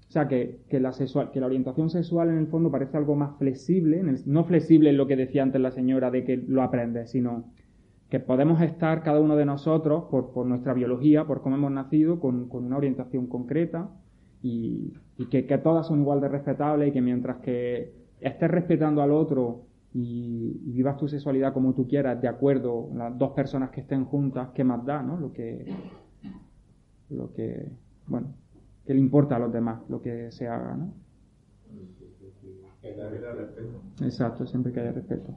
O 0.07 0.13
sea, 0.13 0.27
que, 0.27 0.59
la, 0.71 0.91
sexual, 0.91 1.31
que 1.31 1.39
la 1.39 1.45
orientación 1.45 1.89
sexual 1.89 2.29
en 2.29 2.37
el 2.37 2.47
fondo 2.47 2.69
parece 2.69 2.97
algo 2.97 3.15
más 3.15 3.37
flexible, 3.37 4.03
no 4.25 4.43
flexible 4.43 4.89
en 4.89 4.97
lo 4.97 5.07
que 5.07 5.15
decía 5.15 5.41
antes 5.41 5.61
la 5.61 5.71
señora 5.71 6.11
de 6.11 6.25
que 6.25 6.35
lo 6.35 6.63
aprendes, 6.63 7.11
sino 7.11 7.45
que 8.11 8.19
podemos 8.19 8.61
estar 8.61 9.03
cada 9.03 9.21
uno 9.21 9.37
de 9.37 9.45
nosotros, 9.45 10.03
por, 10.11 10.45
nuestra 10.45 10.73
biología, 10.73 11.25
por 11.25 11.41
cómo 11.41 11.55
hemos 11.55 11.71
nacido, 11.71 12.19
con, 12.19 12.49
una 12.51 12.75
orientación 12.75 13.27
concreta 13.27 13.89
y, 14.43 14.93
que, 15.29 15.45
que, 15.45 15.57
todas 15.59 15.87
son 15.87 16.01
igual 16.01 16.19
de 16.19 16.27
respetables 16.27 16.89
y 16.89 16.91
que 16.91 16.99
mientras 17.01 17.37
que 17.37 17.93
estés 18.19 18.51
respetando 18.51 19.01
al 19.01 19.11
otro 19.11 19.61
y, 19.93 20.59
vivas 20.73 20.97
tu 20.97 21.07
sexualidad 21.07 21.53
como 21.53 21.73
tú 21.73 21.87
quieras, 21.87 22.21
de 22.21 22.27
acuerdo, 22.27 22.89
las 22.93 23.17
dos 23.17 23.31
personas 23.31 23.69
que 23.69 23.79
estén 23.79 24.03
juntas, 24.03 24.49
¿qué 24.53 24.65
más 24.65 24.85
da, 24.85 25.01
no? 25.01 25.17
Lo 25.17 25.31
que, 25.31 25.73
lo 27.11 27.31
que, 27.31 27.71
bueno, 28.07 28.27
que 28.85 28.93
le 28.93 28.99
importa 28.99 29.37
a 29.37 29.39
los 29.39 29.53
demás, 29.53 29.83
lo 29.87 30.01
que 30.01 30.29
se 30.33 30.49
haga, 30.49 30.75
¿no? 30.75 30.93
Exacto, 34.03 34.45
siempre 34.45 34.73
que 34.73 34.81
haya 34.81 34.91
respeto. 34.91 35.33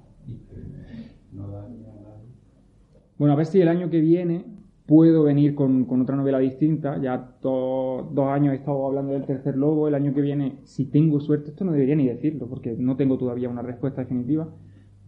Bueno, 3.18 3.34
a 3.34 3.36
ver 3.36 3.46
si 3.46 3.60
el 3.60 3.68
año 3.68 3.90
que 3.90 4.00
viene 4.00 4.44
puedo 4.86 5.22
venir 5.22 5.54
con, 5.54 5.86
otra 6.02 6.16
novela 6.16 6.38
distinta. 6.38 6.98
Ya 6.98 7.36
dos 7.40 8.28
años 8.28 8.52
he 8.52 8.56
estado 8.56 8.86
hablando 8.86 9.12
del 9.12 9.24
tercer 9.24 9.56
lobo. 9.56 9.88
El 9.88 9.94
año 9.94 10.12
que 10.12 10.20
viene, 10.20 10.58
si 10.64 10.86
tengo 10.86 11.20
suerte, 11.20 11.50
esto 11.50 11.64
no 11.64 11.72
debería 11.72 11.96
ni 11.96 12.08
decirlo, 12.08 12.48
porque 12.48 12.74
no 12.78 12.96
tengo 12.96 13.16
todavía 13.16 13.48
una 13.48 13.62
respuesta 13.62 14.02
definitiva. 14.02 14.48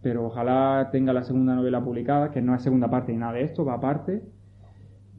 Pero 0.01 0.25
ojalá 0.25 0.89
tenga 0.91 1.11
la 1.11 1.23
segunda 1.23 1.55
novela 1.55 1.83
publicada, 1.83 2.31
que 2.31 2.41
no 2.41 2.55
es 2.55 2.61
segunda 2.61 2.89
parte 2.89 3.11
ni 3.11 3.17
nada 3.17 3.33
de 3.33 3.43
esto, 3.43 3.65
va 3.65 3.73
aparte. 3.73 4.23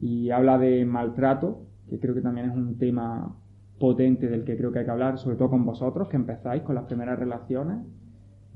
Y 0.01 0.31
habla 0.31 0.57
de 0.57 0.85
maltrato, 0.85 1.61
que 1.89 1.99
creo 1.99 2.15
que 2.15 2.21
también 2.21 2.49
es 2.49 2.55
un 2.55 2.77
tema 2.77 3.35
potente 3.77 4.27
del 4.27 4.43
que 4.45 4.57
creo 4.57 4.71
que 4.71 4.79
hay 4.79 4.85
que 4.85 4.91
hablar, 4.91 5.19
sobre 5.19 5.37
todo 5.37 5.49
con 5.49 5.65
vosotros, 5.65 6.09
que 6.09 6.17
empezáis 6.17 6.63
con 6.63 6.75
las 6.75 6.85
primeras 6.85 7.19
relaciones. 7.19 7.85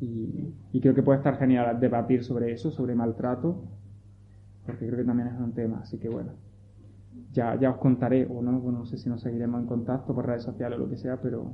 Y, 0.01 0.53
y 0.71 0.81
creo 0.81 0.95
que 0.95 1.03
puede 1.03 1.19
estar 1.19 1.37
genial 1.37 1.79
debatir 1.79 2.23
sobre 2.23 2.51
eso, 2.51 2.71
sobre 2.71 2.95
maltrato 2.95 3.63
porque 4.65 4.85
creo 4.85 4.97
que 4.97 5.05
también 5.05 5.29
es 5.29 5.39
un 5.39 5.53
tema, 5.53 5.79
así 5.81 5.97
que 5.97 6.09
bueno, 6.09 6.31
ya, 7.31 7.57
ya 7.59 7.71
os 7.71 7.77
contaré, 7.77 8.25
o 8.25 8.41
no, 8.41 8.59
bueno, 8.59 8.79
no 8.79 8.85
sé 8.85 8.97
si 8.97 9.09
nos 9.09 9.21
seguiremos 9.21 9.61
en 9.61 9.67
contacto 9.67 10.13
por 10.13 10.25
redes 10.25 10.43
sociales 10.43 10.77
o 10.79 10.83
lo 10.83 10.89
que 10.89 10.97
sea, 10.97 11.17
pero 11.21 11.53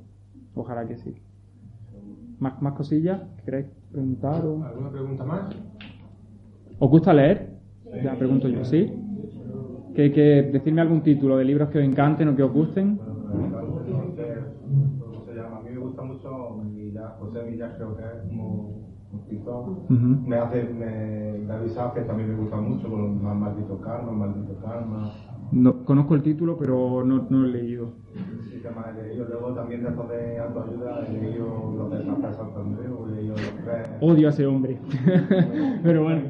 ojalá 0.55 0.88
que 0.88 0.97
sí. 0.97 1.14
¿Más, 2.39 2.60
más 2.62 2.74
cosillas? 2.74 3.22
¿Queréis 3.43 3.68
preguntar? 3.91 4.45
O... 4.45 4.64
¿Alguna 4.64 4.91
pregunta 4.91 5.26
más? 5.26 5.49
¿Os 6.80 6.89
gusta 6.89 7.14
leer? 7.14 7.49
Ya 8.03 8.16
pregunto 8.16 8.47
yo, 8.47 8.64
¿sí? 8.64 8.93
¿Que, 9.95 10.12
que 10.12 10.49
decirme 10.53 10.82
algún 10.82 11.01
título 11.01 11.38
de 11.38 11.43
libros 11.43 11.70
que 11.70 11.80
os 11.80 11.84
encanten 11.84 12.28
o 12.30 12.36
que 12.36 12.43
os 12.43 12.53
gusten? 12.53 12.97
¿Cómo 12.97 13.84
se 15.26 15.34
llama? 15.36 15.57
A 15.57 15.62
mí 15.62 15.72
me 15.72 15.80
gusta 15.80 16.03
mucho 16.03 16.62
José 17.20 17.43
Millas, 17.43 17.74
creo 17.76 17.95
que 17.95 18.03
es 18.03 18.30
como 18.30 18.89
me 19.89 20.36
hace, 20.36 20.64
me, 20.64 21.52
avisa 21.52 21.91
que 21.93 22.02
también 22.02 22.30
me 22.30 22.36
gusta 22.36 22.58
mucho, 22.58 22.89
con 22.89 23.24
más 23.24 23.36
maldito 23.36 23.80
karma, 23.82 24.12
maldito 24.12 24.56
karma. 24.62 25.12
No, 25.52 25.84
conozco 25.84 26.16
el 26.16 26.22
título, 26.22 26.58
pero 26.58 27.04
no, 27.04 27.26
no 27.30 27.39
lo 27.39 27.47
he 27.47 27.52
leído. 27.52 27.93
Sí, 28.52 28.62
que 28.62 28.70
más 28.70 28.95
he 28.95 29.08
leído. 29.08 29.26
Luego 29.26 29.54
también 29.54 29.84
después 29.84 30.10
de 30.10 30.38
autoayuda 30.39 31.08
he 31.08 31.14
leído 31.14 31.74
lo 31.76 31.89
de 31.89 32.04
San 32.06 32.22
Santander, 32.22 32.86
he 32.86 33.16
leído 33.16 33.36
los 33.36 33.54
tres. 33.64 33.88
Odio 34.02 34.28
a 34.28 34.30
ese 34.30 34.45
hombre. 34.45 34.80
pero 35.84 36.04
bueno. 36.04 36.22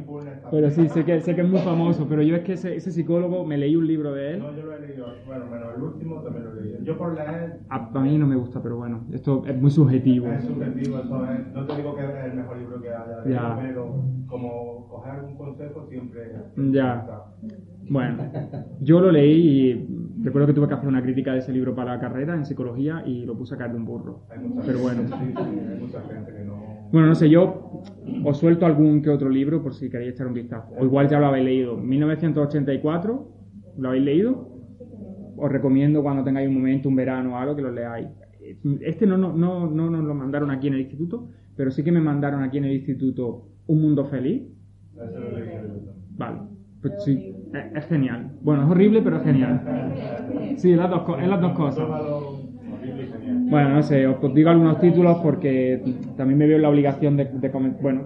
Pero 0.51 0.69
sí, 0.69 0.87
sé 0.89 1.05
que, 1.05 1.21
sé 1.21 1.35
que 1.35 1.41
es 1.41 1.49
muy 1.49 1.59
famoso, 1.59 2.07
pero 2.07 2.21
yo 2.21 2.35
es 2.35 2.43
que 2.43 2.53
ese, 2.53 2.75
ese, 2.75 2.91
psicólogo 2.91 3.45
me 3.45 3.57
leí 3.57 3.75
un 3.75 3.87
libro 3.87 4.13
de 4.13 4.33
él. 4.33 4.39
No, 4.39 4.55
yo 4.55 4.63
lo 4.63 4.73
he 4.73 4.87
leído, 4.87 5.07
bueno, 5.25 5.45
menos 5.45 5.75
el 5.75 5.83
último 5.83 6.21
también 6.21 6.45
lo 6.45 6.51
he 6.51 6.63
leído. 6.63 6.83
Yo 6.83 6.97
por 6.97 7.13
leer... 7.13 7.59
A, 7.69 7.89
a 7.93 7.99
mí 8.01 8.17
no 8.17 8.27
me 8.27 8.35
gusta, 8.35 8.61
pero 8.61 8.77
bueno, 8.77 9.05
esto 9.11 9.43
es 9.45 9.59
muy 9.61 9.71
subjetivo. 9.71 10.27
Es 10.27 10.45
subjetivo, 10.45 10.99
eso 10.99 11.25
es, 11.25 11.53
no 11.53 11.65
te 11.65 11.75
digo 11.75 11.95
que 11.95 12.03
es 12.03 12.25
el 12.25 12.33
mejor 12.33 12.57
libro 12.57 12.81
que 12.81 12.89
haya 12.89 13.23
leído, 13.25 13.57
pero 13.61 14.03
como 14.27 14.87
coger 14.87 15.11
algún 15.11 15.37
consejo 15.37 15.85
siempre... 15.89 16.31
Ya. 16.71 17.25
Bueno, 17.89 18.31
yo 18.81 19.01
lo 19.01 19.11
leí 19.11 19.31
y 19.31 20.23
recuerdo 20.23 20.47
que 20.47 20.53
tuve 20.53 20.67
que 20.67 20.75
hacer 20.75 20.87
una 20.87 21.01
crítica 21.01 21.33
de 21.33 21.39
ese 21.39 21.51
libro 21.51 21.73
para 21.73 21.95
la 21.95 21.99
carrera 21.99 22.35
en 22.35 22.45
psicología 22.45 23.03
y 23.05 23.25
lo 23.25 23.35
puse 23.35 23.55
a 23.55 23.57
caer 23.57 23.71
de 23.71 23.77
un 23.77 23.85
burro. 23.85 24.21
Pero 24.65 24.79
bueno. 24.79 25.01
Hay 25.15 25.79
mucha 25.79 26.01
gente 26.01 26.33
que 26.33 26.43
no... 26.43 26.68
Bueno, 26.91 27.07
no 27.07 27.15
sé, 27.15 27.29
yo 27.29 27.83
os 28.23 28.37
suelto 28.37 28.65
algún 28.65 29.01
que 29.01 29.09
otro 29.09 29.29
libro 29.29 29.61
por 29.61 29.73
si 29.73 29.89
queréis 29.89 30.13
echar 30.13 30.27
un 30.27 30.33
vistazo. 30.33 30.73
O 30.79 30.85
igual 30.85 31.07
ya 31.07 31.19
lo 31.19 31.27
habéis 31.27 31.45
leído. 31.45 31.77
1984, 31.77 33.27
¿lo 33.77 33.87
habéis 33.87 34.03
leído? 34.03 34.49
Os 35.37 35.51
recomiendo 35.51 36.01
cuando 36.01 36.23
tengáis 36.23 36.47
un 36.47 36.55
momento, 36.55 36.89
un 36.89 36.95
verano 36.95 37.33
o 37.33 37.37
algo, 37.37 37.55
que 37.55 37.61
lo 37.61 37.71
leáis. 37.71 38.07
Este 38.81 39.05
no, 39.05 39.17
no, 39.17 39.33
no, 39.33 39.69
no 39.69 39.89
nos 39.89 40.03
lo 40.03 40.15
mandaron 40.15 40.49
aquí 40.49 40.67
en 40.67 40.73
el 40.73 40.81
instituto, 40.81 41.29
pero 41.55 41.69
sí 41.69 41.83
que 41.83 41.91
me 41.91 42.01
mandaron 42.01 42.41
aquí 42.41 42.57
en 42.57 42.65
el 42.65 42.73
instituto 42.73 43.49
Un 43.67 43.81
Mundo 43.81 44.05
Feliz. 44.05 44.43
Vale, 46.17 46.39
pues 46.81 46.93
sí, 47.05 47.35
es, 47.75 47.85
genial. 47.85 48.31
Bueno, 48.41 48.63
es 48.63 48.69
horrible, 48.69 49.01
pero 49.01 49.17
es 49.17 49.23
genial. 49.23 49.61
Sí, 50.57 50.75
las 50.75 50.89
dos, 50.89 51.03
es 51.21 51.27
las 51.27 51.39
dos 51.39 51.53
cosas. 51.53 51.87
Bueno, 53.49 53.69
no 53.69 53.83
sé, 53.83 54.07
os 54.07 54.33
digo 54.33 54.49
algunos 54.49 54.79
títulos 54.79 55.17
porque 55.21 55.81
también 56.15 56.37
me 56.37 56.47
veo 56.47 56.57
la 56.57 56.69
obligación 56.69 57.17
de, 57.17 57.25
bueno, 57.81 58.03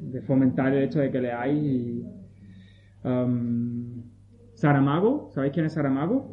de 0.00 0.20
fomentar 0.22 0.72
el 0.72 0.84
hecho 0.84 1.00
de 1.00 1.10
que 1.10 1.20
leáis. 1.20 1.62
Y, 1.62 2.04
um, 3.04 4.02
Saramago, 4.54 5.30
¿sabéis 5.32 5.52
quién 5.52 5.66
es 5.66 5.72
Saramago? 5.72 6.32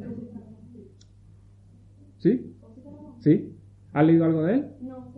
¿Sí? 2.18 2.56
¿Sí? 3.20 3.56
¿Has 3.94 4.06
leído 4.06 4.26
algo 4.26 4.44
de 4.44 4.54
él? 4.56 4.68
No, 4.82 5.10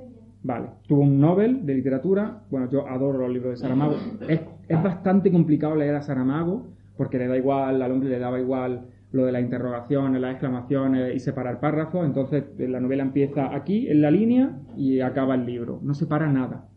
Vale, 0.43 0.69
tuvo 0.87 1.01
un 1.01 1.19
Nobel 1.19 1.65
de 1.65 1.75
literatura. 1.75 2.43
Bueno, 2.49 2.69
yo 2.71 2.87
adoro 2.87 3.19
los 3.19 3.31
libros 3.31 3.51
de 3.51 3.57
Saramago. 3.57 3.95
Es, 4.27 4.41
es 4.67 4.83
bastante 4.83 5.31
complicado 5.31 5.75
leer 5.75 5.95
a 5.95 6.01
Saramago 6.01 6.67
porque 6.97 7.17
le 7.17 7.27
da 7.27 7.37
igual, 7.37 7.81
al 7.81 7.91
hombre 7.91 8.09
le 8.09 8.19
daba 8.19 8.39
igual 8.39 8.85
lo 9.11 9.25
de 9.25 9.31
la 9.31 9.41
interrogación, 9.41 10.19
las 10.21 10.31
exclamaciones 10.31 11.15
y 11.15 11.19
separar 11.19 11.59
párrafos. 11.59 12.05
Entonces 12.05 12.45
la 12.57 12.79
novela 12.79 13.03
empieza 13.03 13.53
aquí, 13.53 13.87
en 13.89 14.01
la 14.01 14.11
línea, 14.11 14.57
y 14.77 15.01
acaba 15.01 15.35
el 15.35 15.45
libro. 15.45 15.79
No 15.83 15.93
separa 15.93 16.31
nada. 16.31 16.67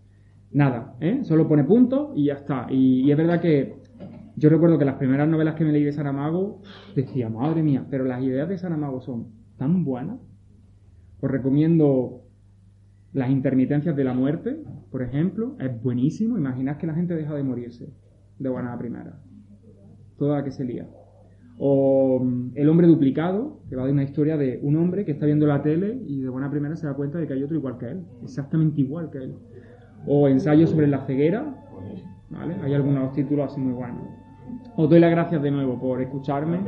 Nada, 0.50 0.94
¿eh? 1.00 1.20
Solo 1.24 1.48
pone 1.48 1.64
punto 1.64 2.12
y 2.14 2.26
ya 2.26 2.34
está. 2.34 2.66
Y, 2.70 3.10
es 3.10 3.16
verdad 3.16 3.40
que 3.40 3.76
yo 4.36 4.48
recuerdo 4.48 4.78
que 4.78 4.84
las 4.84 4.96
primeras 4.96 5.28
novelas 5.28 5.54
que 5.54 5.64
me 5.64 5.72
leí 5.72 5.84
de 5.84 5.92
Saramago 5.92 6.60
decía, 6.94 7.28
madre 7.28 7.62
mía, 7.62 7.86
pero 7.90 8.04
las 8.04 8.22
ideas 8.22 8.48
de 8.48 8.58
Saramago 8.58 9.00
son 9.00 9.32
tan 9.56 9.84
buenas. 9.84 10.20
Os 11.20 11.30
recomiendo 11.30 12.20
Las 13.12 13.30
intermitencias 13.30 13.94
de 13.94 14.02
la 14.02 14.12
muerte, 14.12 14.56
por 14.90 15.02
ejemplo. 15.02 15.56
Es 15.60 15.80
buenísimo. 15.80 16.36
Imaginad 16.36 16.78
que 16.78 16.88
la 16.88 16.94
gente 16.94 17.14
deja 17.14 17.32
de 17.34 17.44
morirse 17.44 17.92
de 18.40 18.48
buena 18.48 18.72
a 18.72 18.78
primera. 18.78 19.20
Toda 20.18 20.38
la 20.38 20.44
que 20.44 20.50
se 20.50 20.64
lía. 20.64 20.88
O 21.58 22.20
mm, 22.22 22.52
El 22.54 22.68
hombre 22.68 22.86
duplicado, 22.86 23.60
que 23.68 23.76
va 23.76 23.86
de 23.86 23.92
una 23.92 24.02
historia 24.02 24.36
de 24.36 24.58
un 24.62 24.76
hombre 24.76 25.04
que 25.04 25.12
está 25.12 25.26
viendo 25.26 25.46
la 25.46 25.62
tele 25.62 25.98
y 26.06 26.20
de 26.20 26.28
buena 26.28 26.50
primera 26.50 26.76
se 26.76 26.86
da 26.86 26.94
cuenta 26.94 27.18
de 27.18 27.26
que 27.26 27.34
hay 27.34 27.42
otro 27.42 27.56
igual 27.56 27.78
que 27.78 27.86
él, 27.86 28.02
exactamente 28.22 28.80
igual 28.80 29.10
que 29.10 29.18
él. 29.18 29.34
O 30.06 30.28
Ensayo 30.28 30.66
sobre 30.66 30.86
la 30.86 31.00
ceguera, 31.06 31.44
¿vale? 32.30 32.56
Hay 32.62 32.74
algunos 32.74 33.12
títulos 33.12 33.50
así 33.50 33.60
muy 33.60 33.72
buenos. 33.72 34.02
Os 34.76 34.90
doy 34.90 35.00
las 35.00 35.10
gracias 35.10 35.42
de 35.42 35.50
nuevo 35.50 35.80
por 35.80 36.02
escucharme. 36.02 36.58